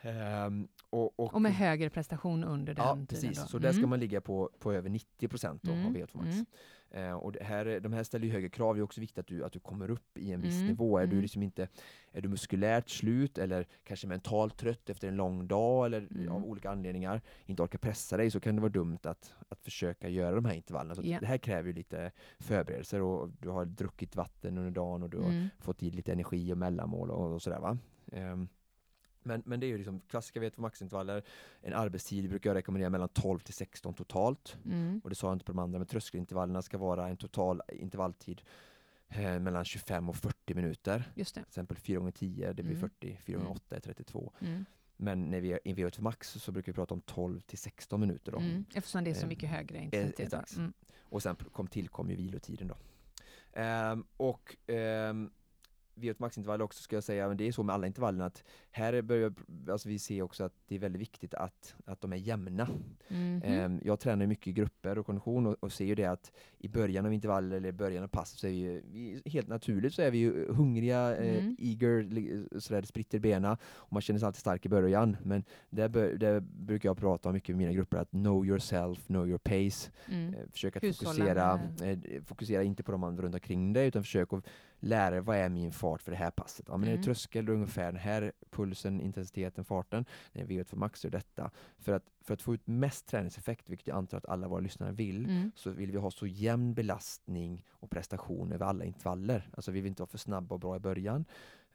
Ehm, 0.02 0.68
och, 0.90 1.20
och, 1.20 1.34
Och 1.34 1.42
med 1.42 1.52
högre 1.54 1.90
prestation 1.90 2.44
under 2.44 2.74
den 2.74 2.84
Ja, 2.84 2.92
tiden. 2.92 3.06
precis. 3.06 3.38
Då. 3.42 3.46
Så 3.48 3.58
där 3.58 3.72
ska 3.72 3.78
Mm. 3.78 3.90
man 3.90 4.00
ligga 4.00 4.20
på, 4.20 4.50
på 4.58 4.72
över 4.72 4.90
90 4.90 5.28
procent 5.28 5.68
av 5.68 5.74
Mm, 5.74 5.96
VO2 5.96 6.16
max. 6.16 6.28
mm. 6.28 6.46
Eh, 6.90 7.12
och 7.12 7.36
här, 7.40 7.80
de 7.80 7.92
här 7.92 8.02
ställer 8.02 8.26
ju 8.26 8.32
högre 8.32 8.48
krav. 8.48 8.74
Det 8.74 8.80
är 8.80 8.82
också 8.82 9.00
viktigt 9.00 9.18
att 9.18 9.26
du, 9.26 9.44
att 9.44 9.52
du 9.52 9.60
kommer 9.60 9.90
upp 9.90 10.18
i 10.18 10.32
en 10.32 10.40
viss 10.40 10.54
Mm, 10.54 10.66
nivå. 10.66 10.98
Är 10.98 11.06
du 11.06 11.12
mm. 11.12 11.22
liksom 11.22 11.42
inte 11.42 11.68
är 12.12 12.20
du 12.20 12.28
muskulärt 12.28 12.88
slut 12.90 13.38
eller 13.38 13.66
kanske 13.84 14.06
mentalt 14.06 14.56
trött 14.56 14.90
efter 14.90 15.08
en 15.08 15.16
lång 15.16 15.46
dag 15.48 15.86
eller 15.86 15.98
Mm. 15.98 16.28
av 16.32 16.44
olika 16.44 16.70
anledningar 16.70 17.20
inte 17.46 17.62
orkar 17.62 17.78
pressa 17.78 18.16
dig 18.16 18.30
så 18.30 18.40
kan 18.40 18.54
det 18.54 18.60
vara 18.60 18.72
dumt 18.72 18.98
att, 19.02 19.34
att 19.48 19.60
försöka 19.62 20.08
göra 20.08 20.34
de 20.34 20.44
här 20.44 20.54
intervallerna. 20.54 20.94
Så 20.94 21.02
Ja. 21.04 21.20
Det 21.20 21.26
här 21.26 21.38
kräver 21.38 21.66
ju 21.68 21.72
lite 21.74 22.10
förberedelser 22.38 23.02
och 23.02 23.28
du 23.40 23.48
har 23.48 23.64
druckit 23.64 24.16
vatten 24.16 24.58
under 24.58 24.70
dagen 24.70 25.02
och 25.02 25.10
du 25.10 25.18
har 25.18 25.30
Mm. 25.30 25.48
fått 25.58 25.82
i 25.82 25.90
lite 25.90 26.12
energi 26.12 26.52
och 26.52 26.58
mellanmål 26.58 27.10
och, 27.10 27.32
och 27.34 27.42
sådär 27.42 27.60
va. 27.60 27.78
Ehm, 28.12 28.48
men, 29.22 29.42
men 29.46 29.60
det 29.60 29.66
är 29.66 29.68
ju 29.68 29.76
liksom 29.78 30.00
klassiska 30.00 30.40
VO2 30.40 30.60
maxintervaller. 30.60 31.22
En 31.60 31.72
arbetstid 31.72 32.28
brukar 32.28 32.50
jag 32.50 32.54
rekommendera 32.56 32.90
mellan 32.90 33.08
12 33.08 33.38
till 33.38 33.54
16 33.54 33.94
totalt. 33.94 34.56
Mm. 34.64 35.00
Och 35.04 35.10
det 35.10 35.16
sa 35.16 35.26
jag 35.26 35.34
inte 35.34 35.44
på 35.44 35.52
de 35.52 35.58
andra, 35.58 35.78
men 35.78 35.86
tröskelintervallerna 35.86 36.62
ska 36.62 36.78
vara 36.78 37.08
en 37.08 37.16
total 37.16 37.62
intervalltid 37.72 38.42
eh, 39.08 39.38
mellan 39.38 39.64
25 39.64 40.08
och 40.08 40.16
40 40.16 40.54
minuter. 40.54 41.12
Just 41.14 41.34
det. 41.34 41.40
Till 41.40 41.48
exempel 41.48 41.76
4 41.76 41.98
gånger 41.98 42.12
10 42.12 42.52
det 42.52 42.62
blir 42.62 42.76
Mm. 42.76 42.88
40, 42.90 43.18
4 43.24 43.36
gånger 43.38 43.50
8 43.50 43.76
är 43.76 43.80
32. 43.80 44.32
Mm. 44.40 44.64
Men 44.96 45.30
när 45.30 45.40
vi 45.40 45.52
är 45.52 45.60
i 45.64 45.74
VO2 45.74 46.00
max 46.00 46.30
så 46.32 46.52
brukar 46.52 46.72
vi 46.72 46.76
prata 46.76 46.94
om 46.94 47.00
12 47.00 47.40
till 47.40 47.58
16 47.58 48.00
minuter 48.00 48.32
då. 48.32 48.38
Mm. 48.38 48.64
Eftersom 48.74 49.04
det 49.04 49.10
är 49.10 49.14
så 49.14 49.22
Eh, 49.22 49.28
mycket 49.28 49.48
högre 49.50 49.78
intensitet. 49.78 50.16
då. 50.30 50.36
exakt. 50.36 50.56
Mm. 50.56 50.72
Och 51.00 51.22
sen 51.22 51.36
kom, 51.52 51.66
tillkom 51.66 52.10
ju 52.10 52.16
vilotiden 52.16 52.68
då. 52.68 52.76
Ehm, 53.52 54.04
och 54.16 54.56
ehm, 55.98 56.02
VO2 56.02 56.14
maxintervall 56.18 56.62
också 56.62 56.82
ska 56.82 56.96
jag 56.96 57.04
säga, 57.04 57.28
men 57.28 57.36
det 57.36 57.48
är 57.48 57.52
så 57.52 57.62
med 57.62 57.74
alla 57.74 57.86
intervallerna 57.86 58.24
att 58.26 58.44
här 58.70 59.02
börjar, 59.02 59.32
alltså 59.70 59.88
vi 59.88 59.98
ser 59.98 60.22
också 60.22 60.44
att 60.44 60.52
det 60.68 60.74
är 60.74 60.78
väldigt 60.78 61.00
viktigt 61.02 61.34
att, 61.34 61.74
att 61.84 62.00
de 62.00 62.12
är 62.12 62.16
jämna. 62.16 62.68
Mhm. 63.08 63.42
Ehm, 63.44 63.80
Jag 63.84 64.00
tränar 64.00 64.26
mycket 64.26 64.46
i 64.46 64.52
grupper 64.52 64.98
och 64.98 65.06
kondition 65.06 65.46
och, 65.46 65.56
och 65.60 65.72
ser 65.72 65.84
ju 65.84 65.94
det 65.94 66.04
att 66.04 66.32
i 66.58 66.68
början 66.68 67.06
av 67.06 67.12
intervall 67.12 67.52
eller 67.52 67.68
i 67.68 67.72
början 67.72 68.04
av 68.04 68.08
passet 68.08 68.38
så 68.38 68.46
är 68.46 68.50
vi, 68.50 68.56
ju, 68.58 68.82
vi 68.92 69.22
helt 69.24 69.48
naturligt 69.48 69.94
så 69.94 70.02
är 70.02 70.10
vi 70.10 70.18
ju 70.18 70.52
hungriga, 70.52 71.16
eh, 71.16 71.28
Mm. 71.38 71.56
eager, 71.58 72.58
sådär 72.60 72.80
det 72.80 72.86
spritter 72.86 73.18
benen 73.18 73.56
och 73.62 73.92
man 73.92 74.02
känner 74.02 74.20
sig 74.20 74.26
alltid 74.26 74.40
stark 74.40 74.66
i 74.66 74.68
början. 74.68 75.16
Men 75.24 75.44
där, 75.70 75.88
bör, 75.88 76.12
där 76.14 76.40
brukar 76.40 76.88
jag 76.88 76.96
prata 76.98 77.28
om 77.28 77.34
mycket 77.34 77.48
med 77.56 77.58
mina 77.58 77.72
grupper 77.72 77.96
att 77.98 78.10
know 78.10 78.46
yourself, 78.46 79.06
know 79.06 79.28
your 79.28 79.38
pace. 79.38 79.90
Mm. 80.08 80.34
Eh, 80.34 80.40
Försök 80.52 80.76
att 80.76 80.82
fokusera, 80.96 81.60
eh, 81.82 82.22
fokusera 82.24 82.62
inte 82.62 82.82
på 82.82 82.92
de 82.92 83.04
andra 83.04 83.22
runt 83.22 83.34
omkring 83.34 83.72
dig 83.72 83.88
utan 83.88 84.02
försök 84.02 84.32
att 84.32 84.44
lära 84.80 85.10
dig 85.10 85.20
vad 85.20 85.36
är 85.36 85.48
min 85.48 85.72
fart 85.72 86.02
för 86.02 86.10
det 86.12 86.16
här 86.18 86.30
passet. 86.30 86.66
Ja, 86.68 86.76
men 86.76 86.88
är 86.88 86.92
Mm. 86.92 87.00
det 87.00 87.04
tröskel 87.04 87.44
då 87.46 87.52
är 87.52 87.54
ungefär 87.56 87.84
den 87.92 87.96
här 88.00 88.32
pulsen, 88.50 89.00
intensiteten, 89.00 89.64
farten. 89.64 90.04
När 90.32 90.44
vi 90.44 90.56
vet 90.56 90.68
för 90.70 90.76
max 90.76 91.04
är 91.04 91.10
detta. 91.10 91.50
För 91.78 91.92
att, 91.92 92.04
för 92.20 92.34
att 92.34 92.42
få 92.42 92.54
ut 92.54 92.66
mest 92.66 93.06
träningseffekt, 93.06 93.68
vilket 93.68 93.86
jag 93.86 93.96
antar 93.96 94.18
att 94.18 94.26
alla 94.26 94.48
våra 94.48 94.60
lyssnare 94.60 94.92
vill, 94.92 95.24
Mm. 95.24 95.52
så 95.54 95.70
vill 95.70 95.90
vi 95.92 95.98
ha 95.98 96.10
så 96.10 96.26
jämn 96.26 96.74
belastning 96.74 97.64
och 97.70 97.90
prestation 97.90 98.52
över 98.52 98.66
alla 98.66 98.84
intervaller. 98.84 99.48
Alltså 99.52 99.70
vi 99.70 99.80
vill 99.80 99.88
inte 99.88 100.02
vara 100.02 100.10
för 100.10 100.18
snabba 100.18 100.54
och 100.54 100.60
bra 100.60 100.76
i 100.76 100.80
början, 100.80 101.24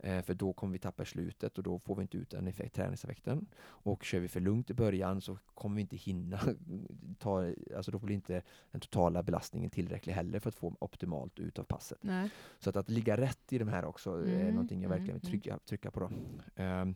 för 0.03 0.33
då 0.33 0.53
kommer 0.53 0.73
vi 0.73 0.79
tappa 0.79 1.05
slutet 1.05 1.57
och 1.57 1.63
då 1.63 1.79
får 1.79 1.95
vi 1.95 2.01
inte 2.01 2.17
ut 2.17 2.29
den 2.29 2.47
effekt, 2.47 2.75
träningseffekten. 2.75 3.45
Och 3.63 4.03
kör 4.03 4.19
vi 4.19 4.27
för 4.27 4.39
lugnt 4.39 4.69
i 4.69 4.73
början 4.73 5.21
så 5.21 5.37
kommer 5.53 5.75
vi 5.75 5.81
inte 5.81 5.97
hinna 5.97 6.39
ta, 7.19 7.53
alltså 7.75 7.91
då 7.91 7.99
blir 7.99 8.15
inte 8.15 8.41
den 8.71 8.81
totala 8.81 9.23
belastningen 9.23 9.69
tillräcklig 9.69 10.13
heller 10.13 10.39
för 10.39 10.49
att 10.49 10.55
få 10.55 10.75
optimalt 10.79 11.39
ut 11.39 11.59
av 11.59 11.63
passet. 11.63 11.99
Nej. 12.01 12.29
Så 12.59 12.69
att, 12.69 12.75
att 12.75 12.89
ligga 12.89 13.17
rätt 13.17 13.53
i 13.53 13.57
de 13.57 13.67
här 13.67 13.85
också 13.85 14.11
är 14.11 14.43
Mm, 14.43 14.55
någonting 14.55 14.81
jag 14.81 14.91
mm, 14.91 14.99
verkligen 14.99 15.19
vill 15.19 15.29
mm. 15.29 15.41
trycka, 15.41 15.59
trycka 15.65 15.91
på. 15.91 15.99
Då. 15.99 16.09
Ehm, 16.55 16.95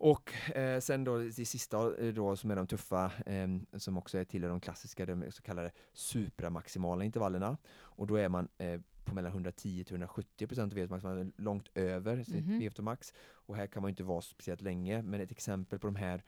och 0.00 0.32
eh, 0.56 0.80
sen 0.80 1.04
då 1.04 1.18
det 1.18 1.32
sista 1.32 1.96
eh, 2.06 2.14
då, 2.14 2.36
som 2.36 2.50
är 2.50 2.56
de 2.56 2.66
tuffa, 2.66 3.12
ehm, 3.26 3.66
som 3.72 3.98
också 3.98 4.18
är 4.18 4.24
till 4.24 4.42
de 4.42 4.60
klassiska, 4.60 5.06
de 5.06 5.24
så 5.30 5.42
kallade 5.42 5.70
supramaximala 5.92 7.04
intervallerna. 7.04 7.56
Och 7.78 8.06
då 8.06 8.16
är 8.16 8.28
man 8.28 8.48
eh, 8.58 8.80
på 9.04 9.14
mellan 9.14 9.32
110 9.32 9.84
till 9.84 9.94
170 9.94 10.46
procent 10.46 10.72
av 10.72 10.78
VO2 10.78 10.90
max, 10.90 11.04
man 11.04 11.18
är 11.18 11.32
långt 11.36 11.68
över 11.74 12.22
sitt 12.24 12.46
Mhm. 12.46 12.60
VO2 12.60 12.82
max. 12.82 13.14
Och 13.46 13.56
här 13.56 13.66
kan 13.66 13.82
man 13.82 13.88
inte 13.88 14.02
vara 14.02 14.20
speciellt 14.20 14.60
länge, 14.62 15.02
men 15.02 15.20
ett 15.20 15.30
exempel 15.30 15.78
på 15.78 15.86
de 15.86 15.96
här 15.96 16.22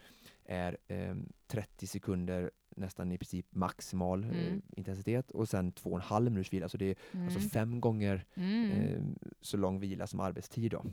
är 0.45 0.77
ehm, 0.89 1.33
30 1.47 1.87
sekunder 1.87 2.51
nästan 2.77 3.13
i 3.13 3.19
princip 3.19 3.47
maximal 3.55 4.25
eh, 4.25 4.31
Mm. 4.47 4.63
intensitet 4.77 5.31
och 5.31 5.49
sen 5.49 5.73
två 5.73 5.91
och 5.91 5.97
en 5.97 6.03
halv 6.03 6.31
minuters 6.31 6.53
vila. 6.53 6.69
Så 6.69 6.77
det 6.77 6.85
är 6.91 6.97
Mm. 7.13 7.27
alltså 7.27 7.41
fem 7.41 7.81
gånger 7.81 8.25
Mm. 8.35 8.71
eh, 8.71 9.03
så 9.41 9.57
lång 9.57 9.81
vila 9.81 10.07
som 10.07 10.21
arbetstid. 10.21 10.71
Då. 10.71 10.85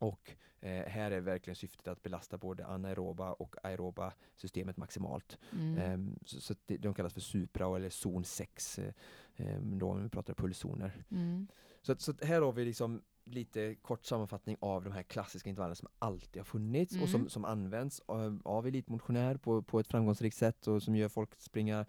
Och 0.00 0.36
eh, 0.60 0.84
här 0.86 1.10
är 1.10 1.20
verkligen 1.20 1.56
syftet 1.56 1.88
att 1.88 2.02
belasta 2.02 2.38
både 2.38 2.66
anaeroba 2.66 3.32
och 3.32 3.56
aeroba 3.62 4.12
systemet 4.36 4.76
maximalt. 4.76 5.38
Mm. 5.52 5.78
Ehm, 5.78 6.18
så 6.24 6.40
så 6.40 6.54
det, 6.66 6.76
de 6.76 6.94
kallas 6.94 7.14
för 7.14 7.20
supra 7.20 7.76
eller 7.76 7.90
zon 7.90 8.24
6 8.24 8.78
eh, 8.78 8.92
ehm, 9.36 9.78
då 9.78 9.90
om 9.90 10.02
vi 10.02 10.08
pratar 10.08 10.34
pulszoner. 10.34 11.04
Mm. 11.10 11.48
Så, 11.82 11.96
så 11.98 12.14
här 12.22 12.42
har 12.42 12.52
vi 12.52 12.64
liksom 12.64 13.02
lite 13.24 13.74
kort 13.74 14.04
sammanfattning 14.04 14.56
av 14.60 14.84
de 14.84 14.92
här 14.92 15.02
klassiska 15.02 15.48
intervallerna 15.48 15.74
som 15.74 15.88
alltid 15.98 16.40
har 16.40 16.44
funnits 16.44 17.02
och 17.02 17.08
som, 17.08 17.20
Mm. 17.20 17.28
som 17.28 17.44
används 17.44 18.02
av, 18.06 18.42
av 18.44 18.66
elitmotionär 18.66 19.36
på, 19.36 19.62
på 19.62 19.80
ett 19.80 19.88
framgångsrikt 19.88 20.36
sätt 20.36 20.66
och 20.66 20.82
som 20.82 20.96
gör 20.96 21.08
folk 21.08 21.40
springa 21.40 21.86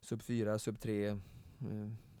sub 0.00 0.22
4, 0.22 0.58
sub 0.58 0.80
3, 0.80 1.06
eh, 1.06 1.16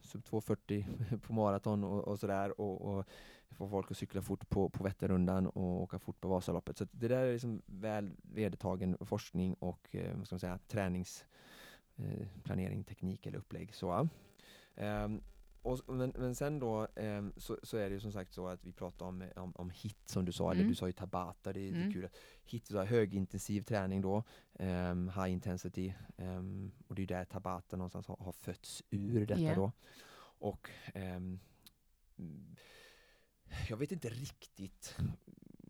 sub 0.00 0.22
2.40 0.22 1.18
på 1.26 1.32
maraton 1.32 1.84
och, 1.84 2.08
och 2.08 2.18
sådär 2.18 2.60
och, 2.60 2.80
och 2.80 3.04
få 3.50 3.68
folk 3.68 3.90
att 3.90 3.96
cykla 3.96 4.22
fort 4.22 4.48
på, 4.48 4.68
på 4.68 4.84
Vätternrundan 4.84 5.46
och 5.46 5.82
åka 5.82 5.98
fort 5.98 6.20
på 6.20 6.28
Vasaloppet. 6.28 6.78
Så 6.78 6.86
det 6.92 7.08
där 7.08 7.24
är 7.26 7.32
liksom 7.32 7.62
väl 7.66 8.10
vedertagen 8.22 8.96
forskning 9.00 9.54
och 9.54 9.94
eh, 9.94 10.16
vad 10.16 10.26
ska 10.26 10.34
man 10.34 10.40
säga, 10.40 10.58
tränings 10.68 11.24
eh, 11.96 12.82
teknik 12.84 13.26
eller 13.26 13.38
upplägg. 13.38 13.74
Så. 13.74 14.08
Ehm, 14.74 15.20
och, 15.62 15.80
men, 15.94 16.12
men 16.18 16.34
sen 16.34 16.58
då 16.58 16.88
ehm, 16.96 17.32
så, 17.36 17.58
så 17.62 17.76
är 17.76 17.88
det 17.88 17.94
ju 17.94 18.00
som 18.00 18.12
sagt 18.12 18.32
så 18.32 18.46
att 18.48 18.64
vi 18.64 18.72
pratar 18.72 19.06
om, 19.06 19.24
om, 19.36 19.52
om 19.56 19.70
hit 19.70 19.98
som 20.08 20.24
du 20.24 20.32
sa, 20.32 20.50
eller 20.50 20.60
Mm. 20.60 20.68
du 20.70 20.74
sa 20.74 20.86
ju 20.86 20.92
tabata, 20.92 21.52
det, 21.52 21.60
det 21.60 21.66
är 21.68 21.72
Mm. 21.80 21.92
kul. 21.92 22.08
Hit, 22.44 22.66
så 22.66 22.84
högintensiv 22.84 23.62
träning 23.62 24.00
då, 24.00 24.22
ehm, 24.54 25.08
high 25.08 25.32
intensity, 25.32 25.94
ehm, 26.16 26.70
och 26.88 26.94
det 26.94 27.02
är 27.02 27.06
där 27.06 27.24
tabata 27.24 27.76
någonstans 27.76 28.06
har, 28.06 28.16
har 28.20 28.32
fötts 28.32 28.82
ur 28.90 29.26
detta 29.26 29.40
Ja. 29.40 29.54
då. 29.54 29.72
Och 30.40 30.70
ehm, 30.94 31.40
mm, 32.18 32.56
jag 33.68 33.76
vet 33.76 33.92
inte 33.92 34.08
riktigt 34.08 34.96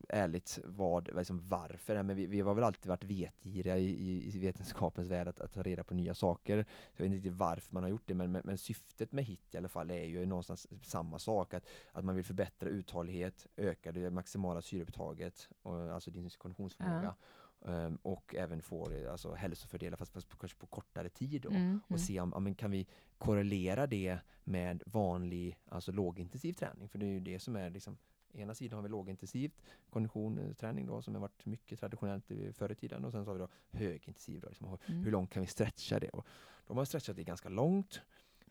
ärligt 0.09 0.59
vad, 0.65 1.17
liksom 1.17 1.41
varför, 1.49 2.03
men 2.03 2.17
vi, 2.17 2.27
vi 2.27 2.41
har 2.41 2.55
väl 2.55 2.65
alltid 2.65 2.89
varit 2.89 3.05
vetgiriga 3.05 3.79
i, 3.79 3.89
i, 3.89 4.37
i 4.37 4.39
vetenskapens 4.39 5.09
värld 5.09 5.29
att, 5.29 5.41
att 5.41 5.53
ta 5.53 5.63
reda 5.63 5.85
på 5.85 5.95
nya 5.95 6.15
saker. 6.15 6.57
Jag 6.57 7.05
vet 7.05 7.07
inte 7.07 7.17
riktigt 7.17 7.33
varför 7.33 7.75
man 7.75 7.83
har 7.83 7.91
gjort 7.91 8.03
det, 8.07 8.15
men, 8.15 8.33
men, 8.33 8.43
men 8.45 8.59
syftet 8.59 9.13
med 9.13 9.25
HIT 9.25 9.55
i 9.55 9.57
alla 9.57 9.69
fall 9.69 9.91
är 9.91 10.05
ju 10.05 10.27
någonstans 10.27 10.67
samma 10.83 11.19
sak, 11.19 11.55
att, 11.55 11.67
att 11.93 12.05
man 12.05 12.15
vill 12.15 12.25
förbättra 12.25 12.69
uthållighet, 12.69 13.47
öka 13.57 13.93
det 13.93 14.11
maximala 14.11 14.63
syreupptaget, 14.63 15.49
och, 15.63 15.95
alltså 15.95 16.11
din 16.11 16.31
konditionsförmåga. 16.31 17.15
Ehm, 17.67 17.97
och 18.03 18.35
även 18.35 18.63
får 18.63 18.95
eh, 19.05 19.13
alltså, 19.13 19.35
hälsofördelar 19.35 19.97
fast, 19.97 20.13
fast 20.13 20.29
på, 20.29 20.37
kanske 20.37 20.59
på 20.59 20.67
kortare 20.67 21.09
tid 21.09 21.43
då. 21.43 21.49
Mm, 21.51 21.81
Och 21.85 21.91
mm. 21.91 21.99
se 21.99 22.21
om 22.21 22.31
ja, 22.35 22.41
men 22.41 22.55
kan 22.55 22.71
vi 22.71 22.87
korrelera 23.19 23.87
det 23.87 24.19
med 24.45 24.83
vanlig, 24.87 25.59
alltså 25.69 25.93
lågintensiv 25.93 26.53
träning. 26.53 26.89
För 26.89 26.99
det 26.99 27.07
är 27.07 27.11
ju 27.11 27.21
det 27.21 27.39
som 27.39 27.57
är 27.57 27.71
liksom 27.71 27.99
Ena 28.33 28.55
sidan 28.55 28.77
har 28.77 28.83
vi 28.83 28.89
lågintensivt 28.89 29.63
konditionsträning 29.91 30.87
då 30.87 31.03
som 31.03 31.15
har 31.15 31.21
varit 31.21 31.47
mycket 31.47 31.81
traditionellt 31.81 32.31
i 32.31 32.53
förr 32.53 32.73
i 32.73 32.75
tiden 32.75 33.05
och 33.05 33.13
sen 33.13 33.25
så 33.25 33.31
har 33.31 33.35
vi 33.35 33.41
då 33.41 33.49
högintensiv 33.79 34.41
då, 34.41 34.49
liksom, 34.49 34.69
hur- 34.69 34.79
Mm. 34.87 35.05
hur 35.05 35.11
långt 35.11 35.31
kan 35.31 35.43
vi 35.43 35.47
stretcha 35.49 35.99
det? 36.01 36.09
Och 36.09 36.27
de 36.67 36.77
har 36.77 36.85
stretchat 36.85 37.17
det 37.17 37.25
ganska 37.25 37.49
långt. 37.49 38.01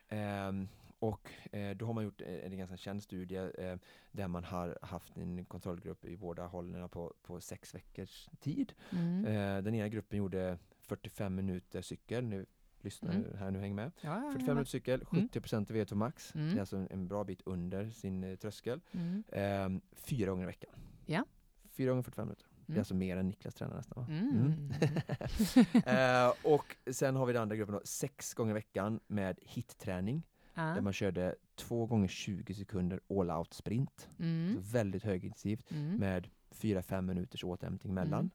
Ehm, 0.09 0.67
och 0.99 1.29
eh, 1.51 1.75
då 1.77 1.85
har 1.85 1.93
man 1.93 2.03
gjort 2.03 2.21
eh, 2.21 2.27
en 2.45 2.57
ganska 2.57 2.77
känd 2.77 3.03
studie 3.03 3.35
eh, 3.57 3.75
där 4.11 4.27
man 4.27 4.43
har 4.43 4.77
haft 4.81 5.17
en 5.17 5.45
kontrollgrupp 5.45 6.05
i 6.05 6.17
båda 6.17 6.47
hållen 6.47 6.89
på, 6.89 7.13
på 7.21 7.41
sex 7.41 7.75
veckors 7.75 8.29
tid. 8.39 8.73
Mm. 8.91 9.25
Eh, 9.25 9.63
den 9.63 9.75
ena 9.75 9.87
gruppen 9.87 10.17
gjorde 10.19 10.57
45 10.81 11.35
minuter 11.35 11.81
cykel, 11.81 12.25
nu 12.25 12.45
lyssna 12.81 13.11
Mm. 13.13 13.37
här 13.37 13.51
nu 13.51 13.59
häng 13.59 13.75
med. 13.75 13.91
Ja, 14.01 14.21
ja, 14.25 14.31
45 14.31 14.47
ja. 14.47 14.53
minuter 14.53 14.69
cykel, 14.71 15.01
70% 15.03 15.65
VO2 15.71 15.95
max. 15.95 16.35
Mm. 16.35 16.47
Det 16.49 16.55
är 16.55 16.59
alltså 16.59 16.87
en, 16.89 17.07
bra 17.07 17.23
bit 17.23 17.41
under 17.45 17.89
sin 17.89 18.23
eh, 18.23 18.35
tröskel. 18.35 18.81
Mm. 18.91 19.23
Ehm, 19.31 19.81
fyra 19.93 20.29
gånger 20.31 20.43
i 20.43 20.47
veckan. 20.47 20.71
Ja. 21.05 21.25
Fyra 21.71 21.89
gånger 21.89 22.03
45 22.03 22.25
minuter. 22.27 22.45
Det 22.65 22.71
är 22.71 22.73
Mm. 22.73 22.79
alltså 22.79 22.93
mer 22.95 23.17
än 23.17 23.27
Niklas 23.27 23.55
tränar 23.55 23.75
nästan 23.75 24.03
va? 24.03 24.07
Mm. 24.13 24.71
Eh, 25.85 26.33
och 26.53 26.75
sen 26.91 27.15
har 27.15 27.25
vi 27.25 27.33
den 27.33 27.41
andra 27.41 27.55
gruppen 27.55 27.75
då, 27.75 27.81
sex 27.85 28.33
gånger 28.33 28.51
i 28.51 28.53
veckan 28.53 28.99
med 29.07 29.39
hitträning. 29.41 30.23
Där 30.57 30.75
Ja. 30.75 30.81
man 30.81 30.93
körde 30.93 31.35
två 31.55 31.85
gånger 31.85 32.07
20 32.07 32.53
sekunder 32.53 32.99
all 33.09 33.31
out 33.31 33.53
sprint. 33.53 34.09
Mm. 34.19 34.53
Så 34.55 34.59
väldigt 34.77 35.03
högintensivt 35.03 35.71
Mm. 35.71 35.95
med 35.95 36.29
4-5 36.51 37.01
minuters 37.05 37.43
återhämtning 37.43 37.93
mellan. 37.93 38.19
Mm. 38.19 38.31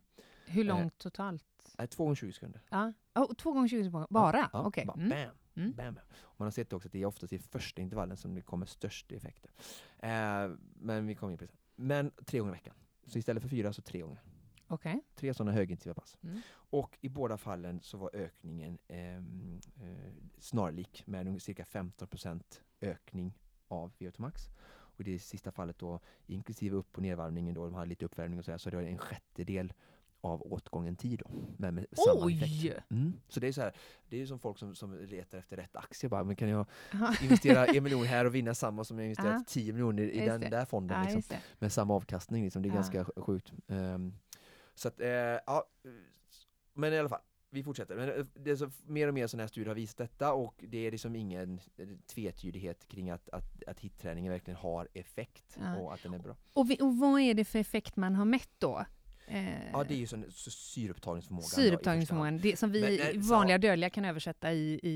Hur 0.47 0.65
långt 0.65 0.99
totalt? 0.99 1.45
Nej, 1.79 1.87
två 1.89 2.05
gånger 2.05 2.15
20 2.17 2.33
sekunder. 2.33 2.61
Ja. 2.71 2.93
Oh, 3.15 3.33
två 3.35 3.53
gånger 3.53 3.69
20 3.69 3.85
sekunder? 3.85 4.07
Bara? 4.11 4.49
Ja, 4.53 4.65
Okej. 4.67 4.85
bara 4.87 4.97
Mm. 4.97 5.09
Bam, 5.09 5.29
Mm. 5.65 5.73
bam. 5.77 5.99
Och 6.23 6.35
man 6.41 6.47
har 6.47 6.51
sett 6.51 6.73
också 6.73 6.89
att 6.89 6.93
det 6.93 7.03
är 7.03 7.07
oftast 7.07 7.33
i 7.33 7.39
första 7.39 7.83
intervallen 7.83 8.17
som 8.17 8.35
det 8.35 8.41
kommer 8.41 8.67
störst 8.67 9.13
effekter. 9.13 9.51
Eh, 9.99 10.51
men 10.75 11.07
vi 11.07 11.15
kommer 11.15 11.33
in 11.33 11.39
på 11.39 11.45
det 11.45 11.49
sen. 11.51 11.59
Men 11.77 12.11
tre 12.25 12.39
gånger 12.39 12.53
i 12.53 12.57
veckan. 12.57 12.75
Så 13.07 13.19
istället 13.19 13.43
för 13.43 13.51
fyra 13.51 13.73
så 13.73 13.83
tre 13.83 14.01
gånger. 14.01 14.23
Okej. 14.73 15.01
Tre 15.15 15.35
sådana 15.35 15.53
högintensiva 15.53 15.95
pass. 15.95 16.19
Mm. 16.23 16.41
Och 16.55 16.99
i 17.01 17.09
båda 17.09 17.39
fallen 17.39 17.81
så 17.83 17.99
var 17.99 18.11
ökningen 18.13 18.79
ehm, 18.89 19.61
eh, 19.83 20.13
snarlik 20.39 21.03
med 21.07 21.43
cirka 21.43 21.65
15% 21.65 22.43
ökning 22.81 23.39
av 23.69 23.93
VO2 23.99 24.21
max. 24.21 24.51
Och 24.71 25.01
i 25.01 25.05
det 25.13 25.19
sista 25.19 25.53
fallet 25.53 25.79
då, 25.79 26.01
inklusive 26.27 26.77
upp 26.77 26.97
och 26.97 27.03
nedvarvningen 27.03 27.55
då, 27.55 27.65
de 27.65 27.75
hade 27.75 27.87
lite 27.89 28.05
uppvärmning 28.05 28.39
och 28.39 28.45
sådär, 28.45 28.59
så 28.59 28.71
det 28.71 28.77
var 28.77 28.83
en 28.83 28.99
sjättedel 28.99 29.73
av 30.21 30.43
åtgången 30.53 30.97
tid 30.97 31.19
då. 31.25 31.31
Men 31.57 31.75
med 31.75 31.87
samma 31.93 32.27
Oj! 32.27 32.37
effekt. 32.65 32.91
Mm. 32.91 33.13
Så 33.29 33.41
det 33.41 33.49
är 33.49 33.53
så 33.53 33.61
här, 33.61 33.73
det 34.09 34.21
är 34.23 34.27
som 34.27 34.39
folk 34.39 34.59
som, 34.59 34.75
som 34.75 34.95
letar 34.95 35.39
efter 35.39 35.57
rätt 35.57 35.77
aktie 35.77 36.09
bara, 36.09 36.25
men 36.25 36.37
kan 36.37 36.49
jag 36.49 36.67
Ja. 36.93 37.15
investera 37.23 37.67
en 37.67 37.83
miljon 37.85 38.05
här 38.05 38.25
och 38.25 38.35
vinna 38.35 38.55
samma 38.55 38.85
som 38.85 38.99
jag 38.99 39.05
investerat 39.07 39.35
Ja. 39.39 39.45
10 39.49 39.73
miljoner 39.73 40.03
i 40.03 40.19
den 40.27 40.41
det. 40.41 40.49
där 40.49 40.65
fonden 40.65 41.05
liksom 41.15 41.37
med 41.59 41.73
samma 41.73 41.95
avkastning. 41.95 42.45
Liksom. 42.45 42.63
Det 42.63 42.69
är 42.69 42.71
Ja. 42.71 42.75
ganska 42.75 43.05
sjukt. 43.05 43.53
Ehm, 43.69 44.13
så 44.75 44.89
att, 44.89 45.01
eh, 45.01 45.09
ja, 45.09 45.65
men 46.75 46.93
i 46.93 46.99
alla 46.99 47.09
fall, 47.09 47.21
vi 47.51 47.63
fortsätter. 47.63 47.97
Men 47.97 48.09
eh, 48.09 48.27
det 48.35 48.51
är 48.51 48.57
så, 48.57 48.71
mer 48.87 49.09
och 49.09 49.15
mer 49.15 49.27
sådana 49.27 49.43
här 49.43 49.49
studier 49.49 49.69
har 49.69 49.75
visat 49.75 49.97
detta 49.99 50.33
och 50.33 50.65
det 50.69 50.87
är 50.87 50.91
liksom 50.91 51.17
ingen 51.17 51.61
eh, 51.77 51.89
tvetydighet 52.07 52.89
kring 52.89 53.11
att, 53.11 53.29
att, 53.29 53.63
att 53.67 53.81
hitträningen 53.81 54.33
verkligen 54.33 54.57
har 54.61 54.89
effekt 54.95 55.59
Ja. 55.61 55.77
och 55.77 55.95
att 55.95 56.03
den 56.03 56.15
är 56.15 56.19
bra. 56.19 56.37
Och, 56.53 56.71
vi, 56.71 56.77
och 56.81 56.97
vad 56.97 57.21
är 57.21 57.35
det 57.35 57.45
för 57.45 57.59
effekt 57.59 57.97
man 57.97 58.15
har 58.15 58.25
mätt 58.25 58.51
då? 58.59 58.85
Eh, 59.33 59.71
Ja, 59.73 59.85
det 59.85 59.95
är 59.95 59.99
ju 59.99 60.07
sån, 60.07 60.25
så 60.31 60.51
det 62.39 62.59
som 62.59 62.71
vi 62.73 62.81
Men, 62.81 63.17
eh, 63.17 63.21
vanliga 63.31 63.59
dödliga 63.59 63.91
kan 63.91 64.05
översätta 64.05 64.53
i, 64.53 64.81
i, 64.83 64.91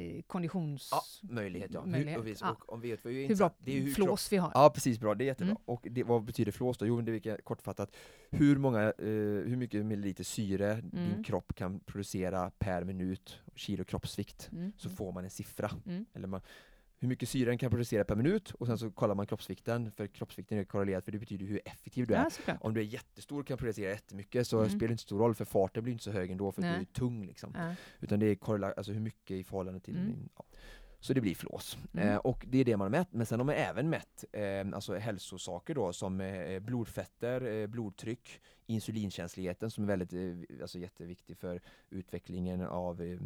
i 0.00 0.22
konditions... 0.26 0.88
Ja, 0.92 1.02
möjlighet 1.34 1.70
ja. 1.74 1.84
Möjlighet, 1.86 2.12
Hur, 2.14 2.18
och 2.20 2.26
vi, 2.26 2.34
ja. 2.40 2.50
och, 2.50 2.72
om 2.72 2.80
vi 2.80 2.88
ju 3.10 3.26
hur 3.26 3.36
bra 3.36 3.50
det 3.58 3.76
är 3.76 3.80
hur 3.80 3.94
flås 3.94 4.32
vi 4.32 4.36
har. 4.36 4.50
Ja 4.54 4.70
precis, 4.74 4.98
bra. 5.00 5.14
Det 5.14 5.24
är 5.24 5.26
jättebra. 5.26 5.50
Mm. 5.50 5.62
Och 5.64 5.86
det, 5.90 6.02
vad 6.04 6.24
betyder 6.24 6.52
flås 6.52 6.78
då? 6.78 6.86
Jo, 6.86 7.00
det 7.00 7.26
är 7.26 7.36
kortfattat 7.42 7.96
hur 8.30 8.56
många, 8.58 8.82
eh, 8.82 9.06
hur 9.48 9.56
mycket 9.56 9.86
milliliter 9.86 10.24
syre 10.24 10.72
Mm. 10.72 10.90
din 10.90 11.24
kropp 11.24 11.54
kan 11.54 11.80
producera 11.80 12.50
per 12.58 12.84
minut, 12.84 13.38
kilo 13.54 13.84
kroppsvikt, 13.84 14.48
Mm. 14.52 14.72
så 14.76 14.90
får 14.90 15.12
man 15.12 15.24
en 15.24 15.30
siffra. 15.30 15.70
Mm. 15.86 16.06
Eller 16.14 16.28
man, 16.28 16.40
hur 16.98 17.08
mycket 17.08 17.28
syre 17.28 17.50
den 17.50 17.58
kan 17.58 17.70
producera 17.70 18.04
per 18.04 18.14
minut 18.16 18.50
och 18.50 18.66
sen 18.66 18.78
så 18.78 18.90
kollar 18.90 19.14
man 19.14 19.26
kroppsvikten, 19.26 19.90
för 19.92 20.06
kroppsvikten 20.06 20.58
är 20.58 20.64
korrelerat 20.64 21.04
för 21.04 21.12
det 21.12 21.18
betyder 21.18 21.46
hur 21.46 21.60
effektiv 21.64 22.06
du 22.06 22.14
är. 22.14 22.26
Ja. 22.46 22.54
Om 22.60 22.74
du 22.74 22.80
är 22.80 22.84
jättestor 22.84 23.40
och 23.40 23.46
kan 23.46 23.58
producera 23.58 23.90
jättemycket 23.90 24.46
så 24.46 24.58
Mm. 24.58 24.70
spelar 24.70 24.88
det 24.88 24.92
inte 24.92 25.02
stor 25.02 25.18
roll 25.18 25.34
för 25.34 25.44
farten 25.44 25.82
blir 25.82 25.92
inte 25.92 26.04
så 26.04 26.10
hög 26.10 26.30
ändå 26.30 26.52
för 26.52 26.62
att 26.62 26.74
du 26.74 26.80
är 26.80 26.84
tung 26.84 27.26
liksom. 27.26 27.52
Ja. 27.54 27.74
Utan 28.00 28.20
det 28.20 28.26
är 28.26 28.34
korrela- 28.34 28.72
alltså 28.76 28.92
hur 28.92 29.00
mycket 29.00 29.30
i 29.36 29.44
förhållande 29.44 29.80
till 29.80 29.96
Mm. 29.96 30.28
ja. 30.36 30.44
Så 31.00 31.12
det 31.14 31.20
blir 31.20 31.34
flås. 31.34 31.78
Mm. 31.94 32.08
Eh, 32.08 32.16
och 32.16 32.44
det 32.48 32.58
är 32.58 32.64
det 32.64 32.76
man 32.76 32.84
har 32.84 32.90
mätt. 32.98 33.08
Men 33.12 33.26
sen 33.26 33.40
har 33.40 33.44
man 33.44 33.54
även 33.54 33.90
mätt 33.90 34.24
eh, 34.32 34.42
alltså 34.74 34.94
hälsosaker 34.94 35.74
då 35.74 35.92
som 35.92 36.20
eh, 36.20 36.58
blodfetter, 36.60 37.40
eh, 37.60 37.66
blodtryck, 37.66 38.40
insulinkänsligheten 38.66 39.70
som 39.70 39.84
är 39.84 39.88
väldigt, 39.88 40.12
eh, 40.12 40.62
alltså 40.62 40.78
jätteviktig 40.78 41.36
för 41.36 41.60
utvecklingen 41.90 42.60
av 42.60 43.02
eh, 43.02 43.18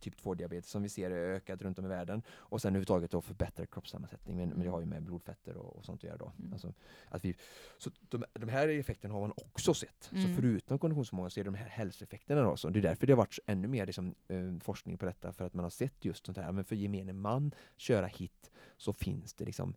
typ 0.00 0.20
2-diabetes 0.20 0.70
som 0.70 0.82
vi 0.82 0.88
ser 0.88 1.10
ökat 1.10 1.62
runt 1.62 1.78
om 1.78 1.84
i 1.84 1.88
världen. 1.88 2.22
Och 2.30 2.62
sen 2.62 2.68
överhuvudtaget 2.68 3.10
då 3.10 3.20
förbättra 3.20 3.66
kroppssammansättning. 3.66 4.36
Men, 4.36 4.48
men 4.48 4.60
det 4.62 4.70
har 4.70 4.80
ju 4.80 4.86
med 4.86 5.02
blodfetter 5.02 5.56
och, 5.56 5.76
och 5.76 5.84
sånt 5.84 6.00
att 6.00 6.04
göra 6.04 6.16
då. 6.16 6.32
Mm. 6.38 6.52
Alltså, 6.52 6.72
att 7.08 7.24
vi, 7.24 7.34
så 7.78 7.90
de, 8.08 8.24
de 8.32 8.48
här 8.48 8.68
effekterna 8.68 9.14
har 9.14 9.20
man 9.20 9.32
också 9.36 9.74
sett. 9.74 10.02
Så 10.10 10.16
Mm. 10.16 10.36
förutom 10.36 10.78
konditionsförmåga 10.78 11.30
så 11.30 11.40
är 11.40 11.44
det 11.44 11.50
de 11.50 11.56
här 11.56 11.68
hälsoeffekterna 11.68 12.42
då. 12.42 12.56
Så 12.56 12.68
det 12.68 12.78
är 12.78 12.82
därför 12.82 13.06
det 13.06 13.12
har 13.12 13.18
varit 13.18 13.38
ännu 13.46 13.68
mer 13.68 13.86
liksom, 13.86 14.14
eh, 14.28 14.58
forskning 14.60 14.98
på 14.98 15.06
detta. 15.06 15.32
För 15.32 15.44
att 15.44 15.54
man 15.54 15.62
har 15.62 15.70
sett 15.70 16.04
just 16.04 16.26
sånt 16.26 16.38
här. 16.38 16.52
Men 16.52 16.64
för 16.64 16.76
gemene 16.76 17.12
man 17.12 17.54
köra 17.76 18.06
hit 18.06 18.50
så 18.76 18.92
finns 18.92 19.34
det 19.34 19.44
liksom 19.44 19.74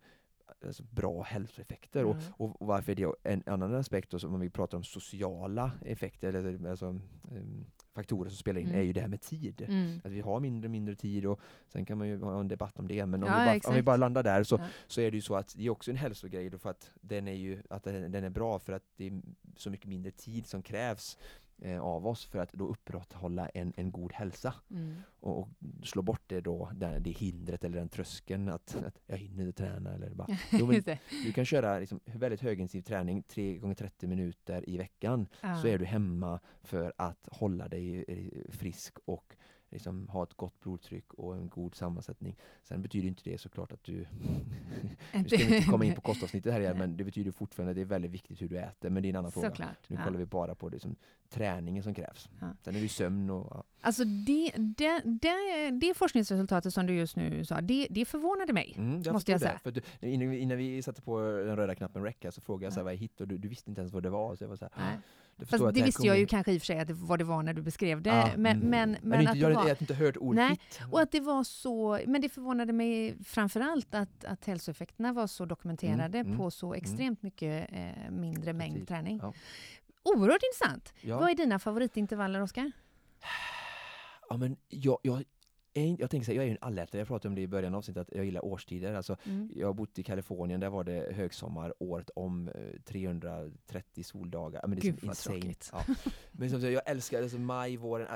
alltså, 0.66 0.84
bra 0.84 1.22
hälsoeffekter. 1.24 2.06
Och, 2.06 2.16
Mm. 2.16 2.26
och 2.34 2.68
varför 2.68 2.92
är 2.92 2.96
det 2.96 3.14
en 3.32 3.44
annan 3.46 3.76
aspekt 3.76 4.12
då, 4.12 4.28
om 4.28 4.40
vi 4.40 4.50
pratar 4.50 4.78
om 4.78 4.84
sociala 4.84 5.72
effekter 5.86 6.34
eller 6.34 6.70
alltså, 6.70 6.86
em, 7.32 7.66
faktorer 7.96 8.30
som 8.30 8.38
spelar 8.38 8.62
in 8.62 8.68
Mm. 8.68 8.80
är 8.80 8.84
ju 8.84 8.94
det 8.94 9.02
här 9.02 9.08
med 9.08 9.22
tid. 9.22 9.62
Mm. 9.68 10.02
Att 10.04 10.12
vi 10.12 10.22
har 10.22 10.40
mindre 10.40 10.68
och 10.68 10.72
mindre 10.72 10.96
tid 10.96 11.26
och 11.26 11.40
sen 11.68 11.86
kan 11.86 11.98
man 11.98 12.08
ju 12.08 12.22
ha 12.22 12.40
en 12.40 12.48
debatt 12.48 12.80
om 12.80 12.88
det. 12.88 13.06
Men 13.06 13.24
om, 13.24 13.30
Ja, 13.30 13.40
vi, 13.54 13.60
bara, 13.60 13.70
om 13.70 13.76
vi 13.76 13.82
bara 13.82 13.98
landar 13.98 14.24
där 14.24 14.44
så, 14.44 14.56
Ja. 14.56 14.66
så 14.88 15.02
är 15.02 15.12
det 15.12 15.18
ju 15.18 15.22
så 15.22 15.36
att 15.36 15.54
det 15.58 15.66
är 15.66 15.70
också 15.70 15.92
en 15.92 15.98
hälsogrej 15.98 16.50
då 16.50 16.58
för 16.58 16.70
att 16.70 16.92
den 17.02 17.28
är 17.28 17.34
ju 17.34 17.64
att 17.70 17.84
den, 17.84 18.12
den 18.12 18.24
är 18.24 18.30
bra 18.30 18.60
för 18.60 18.74
att 18.74 18.84
det 18.96 19.08
är 19.08 19.22
så 19.58 19.70
mycket 19.70 19.88
mindre 19.88 20.12
tid 20.12 20.46
som 20.48 20.62
krävs 20.62 21.18
eh, 21.62 21.80
av 21.82 22.08
oss 22.08 22.26
för 22.26 22.40
att 22.40 22.54
då 22.54 22.68
upprätthålla 22.68 23.50
en, 23.50 23.74
en 23.78 23.92
god 23.92 24.14
hälsa 24.14 24.54
Mm. 24.72 24.96
och, 25.20 25.40
och 25.40 25.50
slå 25.84 26.02
bort 26.02 26.22
det 26.28 26.42
då, 26.42 26.72
det, 26.76 27.00
det 27.00 27.10
hindret 27.12 27.64
eller 27.64 27.78
den 27.78 27.90
tröskeln 27.90 28.50
att, 28.50 28.76
att 28.86 29.00
jag 29.06 29.18
hinner 29.18 29.48
inte 29.48 29.64
träna 29.64 29.94
eller 29.94 30.10
bara 30.10 30.28
Jo, 30.52 30.66
men 30.68 30.84
du 31.26 31.34
kan 31.34 31.46
köra 31.46 31.80
liksom 31.80 32.00
väldigt 32.06 32.42
högintensiv 32.42 32.82
träning 32.82 33.24
3 33.24 33.58
gånger 33.58 33.76
30 33.76 34.08
minuter 34.08 34.70
i 34.70 34.78
veckan 34.78 35.28
Ja. 35.42 35.56
så 35.62 35.68
är 35.68 35.78
du 35.78 35.86
hemma 35.86 36.40
för 36.62 36.94
att 36.98 37.28
hålla 37.32 37.68
dig 37.68 38.06
eh, 38.08 38.52
frisk 38.52 38.98
och 39.06 39.36
liksom 39.72 40.08
ha 40.08 40.24
ett 40.24 40.34
gott 40.34 40.60
blodtryck 40.60 41.14
och 41.14 41.36
en 41.36 41.50
god 41.50 41.76
sammansättning. 41.76 42.36
Sen 42.64 42.82
betyder 42.82 43.08
inte 43.08 43.30
det 43.30 43.38
såklart 43.38 43.72
att 43.72 43.84
du... 43.84 43.94
nu 45.14 45.28
ska 45.28 45.38
vi 45.38 45.56
inte 45.56 45.70
komma 45.72 45.86
in 45.86 45.96
på 45.96 46.02
kostavsnittet 46.02 46.54
här 46.54 46.60
igen, 46.60 46.78
men 46.78 46.98
det 46.98 47.04
betyder 47.04 47.32
fortfarande 47.32 47.72
att 47.72 47.76
det 47.76 47.82
är 47.82 47.86
väldigt 47.86 48.12
viktigt 48.12 48.42
hur 48.42 48.50
du 48.50 48.58
äter, 48.58 48.90
men 48.90 49.04
det 49.04 49.08
är 49.08 49.10
en 49.10 49.16
annan 49.16 49.32
fråga. 49.32 49.50
Såklart. 49.50 49.90
Nu 49.90 49.96
ja. 49.96 50.04
kollar 50.04 50.18
vi 50.18 50.26
bara 50.26 50.56
på 50.56 50.70
det 50.70 50.80
som 50.80 50.96
träningen 51.30 51.84
som 51.84 51.94
krävs. 51.94 52.30
Ja. 52.40 52.48
Sen 52.62 52.76
är 52.76 52.82
det 52.82 52.90
sömn 52.90 53.30
och... 53.30 53.66
Alltså 53.82 54.04
det, 54.04 54.52
det, 54.56 55.02
det, 55.06 55.70
det 55.72 55.94
forskningsresultatet 55.94 56.74
som 56.74 56.88
du 56.88 56.94
just 56.94 57.16
nu 57.16 57.46
sa, 57.46 57.62
det, 57.62 57.88
det 57.90 58.06
förvånade 58.06 58.54
mig. 58.54 58.74
Mm, 58.78 59.14
Måste 59.14 59.32
jag 59.32 59.42
säga. 59.42 59.60
du, 59.64 59.82
innan, 60.02 60.30
vi, 60.30 60.38
innan 60.38 60.58
vi 60.58 60.82
satte 60.82 61.02
på 61.02 61.20
den 61.20 61.56
röda 61.56 61.76
knappen 61.76 62.04
här 62.22 62.32
så 62.32 62.42
frågade 62.42 62.66
jag 62.66 62.74
så 62.74 62.80
här, 62.80 62.84
vad 62.84 62.94
är 62.94 62.98
hit 62.98 63.22
och 63.22 63.28
du, 63.28 63.38
du 63.38 63.48
visste 63.48 63.70
inte 63.70 63.82
ens 63.82 63.94
vad 63.94 64.04
det 64.04 64.10
var. 64.10 64.36
Så 64.36 64.44
jag 64.44 64.50
var 64.50 64.56
så 64.56 64.70
här, 64.74 65.00
jag 65.36 65.48
förstår 65.48 65.66
Fast 65.66 65.76
det 65.76 65.84
visste 65.84 66.08
jag 66.08 66.20
ju 66.20 66.26
kanske 66.26 66.52
i 66.52 66.58
och 66.58 66.62
för 66.62 66.66
sig 66.66 66.80
att 66.80 66.88
det, 66.88 66.94
vad 66.94 67.20
det 67.20 67.24
var 67.24 67.44
när 67.44 67.54
du 67.54 67.62
beskrev 67.62 68.02
det. 68.02 68.10
Ja, 68.10 68.30
men, 68.38 68.58
mm. 68.58 68.70
men, 68.70 68.98
men, 69.02 69.20
inte, 69.20 69.32
att 69.32 69.38
jag, 69.38 69.52
det 69.52 69.56
har 69.56 69.82
inte 69.82 69.94
hört 69.94 70.18
ordet 70.18 70.36
Nej, 70.36 70.50
hit. 70.50 70.82
Och 70.92 71.02
att 71.02 71.12
det 71.12 71.20
var 71.20 71.44
så, 71.44 72.00
men 72.08 72.22
det 72.22 72.30
förvånade 72.30 72.74
mig 72.74 73.16
framförallt 73.24 73.96
att, 73.96 74.26
att 74.26 74.46
hälsoeffekterna 74.46 75.14
var 75.14 75.28
så 75.28 75.46
dokumenterade 75.46 76.18
Mm, 76.18 76.28
mm, 76.28 76.38
på 76.38 76.52
så 76.52 76.74
extremt 76.74 77.24
mycket 77.24 77.70
eh, 77.72 78.12
mindre 78.12 78.54
mängd 78.54 78.76
Tid. 78.76 78.88
träning. 78.88 79.20
Ja. 79.22 79.34
Oerhört 80.04 80.42
intressant. 80.44 80.94
Ja. 81.02 81.20
Vad 81.20 81.30
är 81.30 81.36
dina 81.36 81.60
favoritintervaller, 81.60 82.42
Oskar? 82.42 82.72
Ja, 84.32 84.38
men 84.38 84.58
jag, 84.70 84.98
jag, 85.04 85.24
jag, 86.00 86.10
tänker 86.10 86.26
så 86.26 86.32
här, 86.32 86.36
jag 86.36 86.44
är 86.44 86.48
ju 86.48 86.52
en 86.52 86.58
allätare, 86.62 87.00
jag 87.02 87.08
pratade 87.08 87.28
om 87.28 87.36
det 87.36 87.42
i 87.42 87.48
början 87.48 87.74
av 87.74 87.78
avsnittet, 87.78 88.02
att 88.10 88.16
jag 88.16 88.26
gillar 88.26 88.46
årstider. 88.46 88.94
Alltså, 88.94 89.18
Mm. 89.26 89.50
jag 89.56 89.68
har 89.68 89.74
bott 89.74 90.00
i 90.00 90.04
Kalifornien, 90.04 90.60
där 90.60 90.70
var 90.70 90.84
det 90.84 91.14
högsommar 91.16 91.74
året 91.80 92.10
om, 92.16 92.48
eh, 92.50 92.82
330 92.86 94.04
soldagar. 94.04 94.60
Ja, 94.64 94.68
Men 94.68 94.80
det 94.80 94.88
är 94.88 94.92
Gud, 94.92 95.00
vad 95.04 95.10
insane. 95.12 95.40
tråkigt. 95.40 95.70
Ja. 95.74 95.86
Men 96.32 96.50
som 96.50 96.62
sagt, 96.62 96.74
jag 96.74 96.90
älskar 96.90 97.22
alltså, 97.22 97.40
maj, 97.40 97.78
våren, 97.78 98.08
äh, 98.08 98.16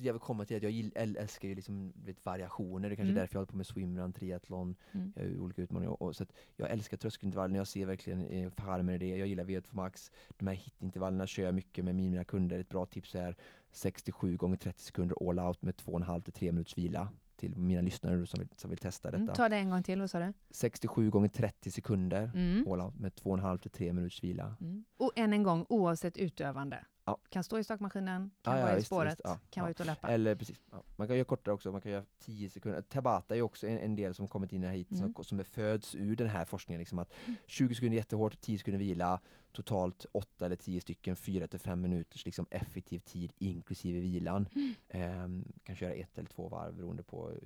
jag 0.00 0.12
vill 0.12 0.20
komma 0.20 0.44
till 0.44 0.56
att 0.56 0.62
jag 0.62 0.90
älskar 0.94 1.48
ju 1.48 1.54
liksom 1.54 1.92
vet, 2.04 2.24
variationer, 2.26 2.88
det 2.88 2.94
är 2.94 2.96
kanske 2.96 3.10
är 3.10 3.12
Mm. 3.12 3.20
därför 3.20 3.34
jag 3.34 3.40
håller 3.40 3.50
på 3.50 3.56
med 3.56 3.66
swimrun, 3.66 4.12
triathlon, 4.12 4.76
Mm. 4.92 5.12
jag 5.16 5.22
har 5.22 5.38
olika 5.38 5.62
utmaningar. 5.62 5.90
Och, 5.92 6.02
och, 6.02 6.16
så 6.16 6.22
att 6.22 6.32
jag 6.56 6.70
älskar 6.70 6.96
tröskelintervallerna, 6.96 7.58
jag 7.58 7.66
ser 7.66 7.86
verkligen 7.86 8.26
eh, 8.26 8.50
charmen 8.56 8.94
i 8.94 8.98
det, 8.98 9.16
jag 9.16 9.28
gillar 9.28 9.44
V2 9.44 9.66
Max. 9.70 10.10
De 10.38 10.46
här 10.46 10.54
hitintervallerna 10.54 11.26
kör 11.26 11.42
jag 11.42 11.54
mycket 11.54 11.84
med 11.84 11.94
mina 11.94 12.24
kunder, 12.24 12.58
ett 12.58 12.68
bra 12.68 12.86
tips 12.86 13.14
är 13.14 13.36
67 13.70 14.36
gånger 14.36 14.56
30 14.56 14.82
sekunder 14.82 15.28
all 15.30 15.38
out 15.38 15.62
med 15.62 15.74
2,5 15.74 16.20
till 16.22 16.32
3 16.32 16.52
minuters 16.52 16.78
vila 16.78 17.08
till 17.36 17.56
mina 17.56 17.80
lyssnare 17.82 18.26
som 18.26 18.38
vill, 18.38 18.48
som 18.56 18.70
vill 18.70 18.78
testa 18.78 19.10
detta. 19.10 19.22
Mm, 19.22 19.34
ta 19.34 19.48
det 19.48 19.56
en 19.56 19.70
gång 19.70 19.82
till, 19.82 20.00
vad 20.00 20.10
sa 20.10 20.18
du? 20.18 20.32
67 20.50 21.10
gånger 21.10 21.28
30 21.28 21.70
sekunder 21.70 22.30
Mm. 22.34 22.68
all 22.72 22.80
out 22.80 22.98
med 22.98 23.12
2,5 23.14 23.58
till 23.58 23.70
3 23.70 23.92
minuters 23.92 24.24
vila. 24.24 24.56
Mm. 24.60 24.84
Och 24.96 25.12
än 25.16 25.32
en 25.32 25.42
gång, 25.42 25.66
oavsett 25.68 26.16
utövande. 26.16 26.84
Ja. 27.06 27.18
Kan 27.28 27.44
stå 27.44 27.58
i 27.58 27.64
stakmaskinen, 27.64 28.30
kan 28.42 28.58
ja, 28.58 28.64
vara 28.64 28.78
i 28.78 28.82
spåret, 28.82 29.10
visst. 29.12 29.20
Ja, 29.24 29.38
kan 29.50 29.60
vara 29.62 29.70
ute 29.70 29.82
och 29.82 29.86
löpa. 29.86 30.08
Eller 30.08 30.34
precis, 30.34 30.60
man 30.96 31.06
kan 31.06 31.16
göra 31.16 31.24
kortare 31.24 31.54
också, 31.54 31.72
man 31.72 31.80
kan 31.80 31.92
göra 31.92 32.04
10 32.18 32.50
sekunder. 32.50 32.82
Tabata 32.82 33.36
är 33.36 33.42
också 33.42 33.66
en, 33.66 33.78
en 33.78 33.96
del 33.96 34.14
som 34.14 34.28
kommit 34.28 34.52
in 34.52 34.62
hit, 34.62 34.90
Mm. 34.90 35.14
som, 35.14 35.24
som 35.24 35.44
föds 35.44 35.94
ur 35.94 36.16
den 36.16 36.28
här 36.28 36.44
forskningen. 36.44 36.78
Liksom 36.78 36.98
att 36.98 37.12
20 37.46 37.74
sekunder 37.74 37.96
jättehårt, 37.96 38.40
10 38.40 38.58
sekunder 38.58 38.78
vila, 38.78 39.20
totalt 39.52 40.06
8 40.12 40.46
eller 40.46 40.56
10 40.56 40.80
stycken, 40.80 41.16
4 41.16 41.46
till 41.46 41.60
5 41.60 41.80
minuters 41.80 42.24
liksom 42.24 42.46
effektiv 42.50 42.98
tid 42.98 43.32
inklusive 43.38 44.00
vilan. 44.00 44.48
Mm. 44.54 44.74
Ehm, 44.88 45.52
kan 45.64 45.76
köra 45.76 45.92
ett 45.92 46.18
eller 46.18 46.28
två 46.28 46.48
varv 46.48 46.74
beroende 46.74 47.02
på 47.02 47.30
eh, 47.30 47.36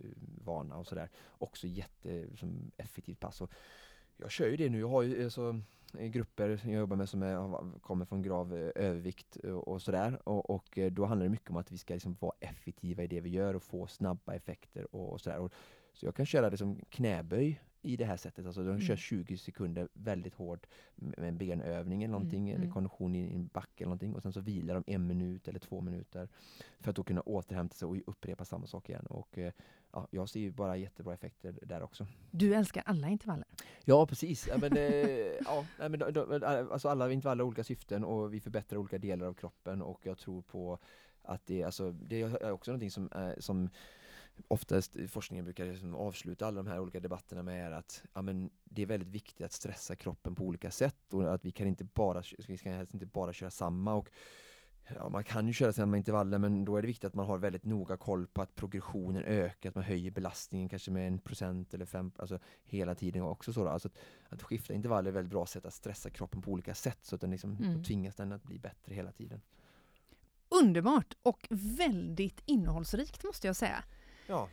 vana 0.45 0.77
och 0.77 0.87
sådär. 0.87 1.09
Också 1.39 1.67
jätte 1.67 2.37
som 2.37 2.71
effektivt 2.77 3.21
pass. 3.21 3.41
Och 3.41 3.51
jag 4.17 4.31
kör 4.31 4.47
ju 4.47 4.57
det 4.57 4.69
nu, 4.69 4.79
jag 4.81 4.89
har 4.89 5.03
ju 5.03 5.25
alltså, 5.25 5.61
Eh, 5.99 6.07
grupper 6.07 6.57
som 6.57 6.71
jag 6.71 6.81
jobbar 6.81 6.97
med 6.97 7.09
som 7.09 7.23
är, 7.23 7.79
kommer 7.81 8.05
från 8.05 8.23
grav 8.23 8.55
eh, 8.55 8.71
övervikt 8.75 9.37
eh, 9.45 9.51
och 9.51 9.83
sådär. 9.83 10.29
Och, 10.29 10.51
och 10.51 10.79
då 10.93 11.05
handlar 11.05 11.25
det 11.25 11.31
mycket 11.31 11.51
om 11.51 11.57
att 11.57 11.73
vi 11.73 11.79
ska 11.79 11.95
liksom 11.95 12.17
vara 12.21 12.33
effektiva 12.41 13.03
i 13.03 13.07
det 13.07 13.21
vi 13.21 13.31
gör 13.31 13.55
och 13.55 13.63
få 13.63 13.87
snabba 13.87 14.35
effekter 14.35 14.95
och, 14.95 15.13
och 15.13 15.21
sådär. 15.21 15.39
Och, 15.39 15.53
så 15.93 16.07
jag 16.07 16.15
kan 16.15 16.27
köra 16.27 16.49
liksom 16.49 16.81
knäböj 16.89 17.61
i 17.83 17.97
det 17.97 18.05
här 18.05 18.17
sättet, 18.17 18.47
alltså 18.47 18.65
de 18.65 18.81
kör 18.81 18.93
Mm. 18.93 18.97
20 18.97 19.37
sekunder 19.37 19.89
väldigt 19.93 20.35
hårt 20.35 20.67
med 20.95 21.29
en 21.29 21.39
benövning 21.39 22.03
eller 22.03 22.13
någonting, 22.13 22.41
Mm, 22.43 22.55
eller 22.55 22.65
mm. 22.65 22.73
kondition 22.75 23.15
i 23.15 23.35
en 23.35 23.47
backe 23.47 23.85
eller 23.85 23.87
någonting 23.87 24.15
och 24.15 24.23
sen 24.23 24.33
så 24.33 24.41
vilar 24.41 24.75
de 24.75 24.85
en 24.87 25.07
minut 25.07 25.49
eller 25.49 25.59
två 25.59 25.81
minuter 25.81 26.29
för 26.81 26.91
att 26.91 26.97
då 26.97 27.03
kunna 27.03 27.21
återhämta 27.21 27.75
sig 27.75 27.89
och 27.89 27.97
upprepa 28.07 28.45
samma 28.45 28.67
sak 28.67 28.89
igen. 28.89 29.07
Och 29.07 29.39
eh, 29.39 29.53
ja, 29.93 30.09
jag 30.11 30.29
ser 30.29 30.41
ju 30.41 30.51
bara 30.51 30.77
jättebra 30.77 31.15
effekter 31.15 31.59
där 31.63 31.83
också. 31.83 32.07
Du 32.31 32.55
älskar 32.55 32.83
alla 32.87 33.09
intervaller. 33.09 33.47
Ja 33.85 34.07
precis, 34.07 34.49
ja, 34.49 34.59
men, 34.59 34.77
eh, 34.77 34.85
ja, 35.45 35.65
men, 35.89 36.03
alltså 36.45 36.89
alla 36.89 37.13
intervaller 37.13 37.45
har 37.45 37.49
olika 37.49 37.65
syften 37.65 38.05
och 38.05 38.35
vi 38.35 38.41
förbättrar 38.41 38.79
olika 38.79 38.99
delar 38.99 39.27
av 39.27 39.35
kroppen 39.35 39.83
och 39.83 40.07
jag 40.07 40.19
tror 40.19 40.43
på 40.43 40.79
att 41.23 41.47
det, 41.47 41.63
alltså, 41.63 41.93
det 41.93 42.21
är 42.23 42.51
också 42.51 42.71
någonting 42.71 42.91
som, 42.91 43.09
eh, 43.13 43.33
som 43.39 43.71
oftast 44.49 44.97
i 44.97 45.09
forskningen 45.09 45.45
brukar 45.45 45.67
liksom 45.67 45.95
avsluta 45.95 46.47
alla 46.47 46.63
de 46.63 46.71
här 46.71 46.81
olika 46.81 47.01
debatterna 47.01 47.43
med 47.43 47.67
är 47.67 47.71
att 47.71 48.03
ja, 48.15 48.23
men 48.23 48.51
det 48.65 48.83
är 48.83 48.87
väldigt 48.87 49.09
viktigt 49.09 49.47
att 49.47 49.53
stressa 49.53 49.97
kroppen 49.97 50.35
på 50.35 50.45
olika 50.45 50.71
sätt 50.71 51.15
och 51.15 51.35
att 51.35 51.45
vi 51.45 51.51
kan 51.51 51.67
inte 51.67 51.85
bara, 51.85 52.23
vi 52.49 52.57
ska 52.57 52.71
helst 52.71 52.95
inte 52.95 53.07
bara 53.07 53.33
köra 53.33 53.51
samma 53.51 53.95
och 53.95 54.11
Ja, 54.97 55.09
man 55.09 55.25
kan 55.25 55.47
ju 55.47 55.53
köra 55.53 55.73
samma 55.73 55.97
intervaller 55.97 56.39
men 56.39 56.65
då 56.65 56.77
är 56.77 56.83
det 56.83 56.87
viktigt 56.87 57.05
att 57.05 57.15
man 57.15 57.27
har 57.27 57.39
väldigt 57.39 57.65
noga 57.65 57.97
koll 57.97 58.27
på 58.27 58.43
att 58.43 58.55
progressionen 58.55 59.23
ökar, 59.25 59.69
att 59.69 59.75
man 59.75 59.85
höjer 59.85 60.11
belastningen 60.11 60.69
kanske 60.69 60.91
med 60.91 61.07
en 61.07 61.19
procent 61.19 61.75
eller 61.75 61.87
fem, 61.87 62.13
alltså 62.17 62.39
hela 62.65 62.95
tiden 62.95 63.23
också 63.23 63.53
så. 63.53 63.69
Alltså 63.69 63.89
att, 63.89 63.99
att 64.29 64.43
skifta 64.43 64.75
intervaller 64.75 65.09
är 65.09 65.13
ett 65.13 65.17
väldigt 65.17 65.31
bra 65.31 65.47
sätt 65.47 65.67
att 65.67 65.75
stressa 65.75 66.11
kroppen 66.11 66.43
på 66.43 66.51
olika 66.51 66.75
sätt 66.75 66.99
så 67.03 67.15
att 67.15 67.21
den 67.21 67.31
liksom 67.31 67.57
Mm. 67.57 67.85
tvingas 67.85 68.15
den 68.15 68.33
att 68.33 68.43
bli 68.43 68.59
bättre 68.59 68.95
hela 68.95 69.13
tiden. 69.13 69.41
Underbart 70.49 71.15
och 71.23 71.47
väldigt 71.51 72.43
innehållsrikt 72.47 73.25
måste 73.25 73.47
jag 73.47 73.57
säga. 73.57 73.85
Ja, 74.31 74.49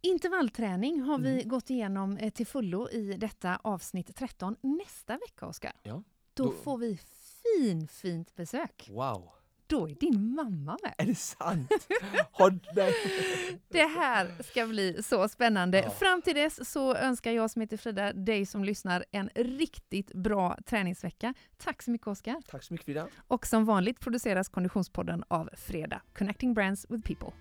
Intervallträning 0.00 1.00
har 1.00 1.18
vi 1.18 1.32
Mm. 1.32 1.48
gått 1.48 1.70
igenom 1.70 2.16
eh, 2.16 2.30
till 2.30 2.46
fullo 2.46 2.88
i 2.88 3.12
detta 3.12 3.56
avsnitt 3.64 4.16
13. 4.16 4.56
Nästa 4.60 5.12
vecka, 5.18 5.46
Oskar, 5.46 5.72
Ja, 5.82 6.02
då, 6.34 6.44
då- 6.44 6.52
får 6.52 6.78
vi 6.78 6.98
fin, 7.42 7.88
fint 7.88 8.34
besök. 8.36 8.88
wow! 8.92 9.30
Då 9.66 9.88
är 9.88 9.94
din 9.94 10.34
mamma 10.34 10.78
med. 10.82 10.94
Är 10.98 11.06
det 11.06 11.14
sant? 11.14 11.70
Det 13.68 13.82
här 13.86 14.42
ska 14.42 14.66
bli 14.66 15.02
så 15.02 15.28
spännande. 15.28 15.78
Ja. 15.80 15.90
Fram 15.90 16.22
till 16.22 16.34
dess 16.34 16.70
så 16.72 16.94
önskar 16.96 17.32
jag 17.32 17.50
som 17.50 17.60
heter 17.60 17.76
Frida, 17.76 18.12
dig 18.12 18.46
som 18.46 18.64
lyssnar, 18.64 19.04
en 19.10 19.30
riktigt 19.34 20.12
bra 20.14 20.58
träningsvecka. 20.66 21.34
Tack 21.56 21.82
så 21.82 21.90
mycket 21.90 22.06
Oskar. 22.06 22.36
Tack 22.48 22.62
så 22.62 22.72
mycket 22.74 22.84
Frida. 22.84 23.08
Och 23.28 23.46
som 23.46 23.64
vanligt 23.64 24.00
produceras 24.00 24.48
Konditionspodden 24.48 25.24
av 25.28 25.50
Freda, 25.56 26.00
Connecting 26.14 26.54
Brands 26.54 26.86
with 26.90 27.06
People. 27.06 27.32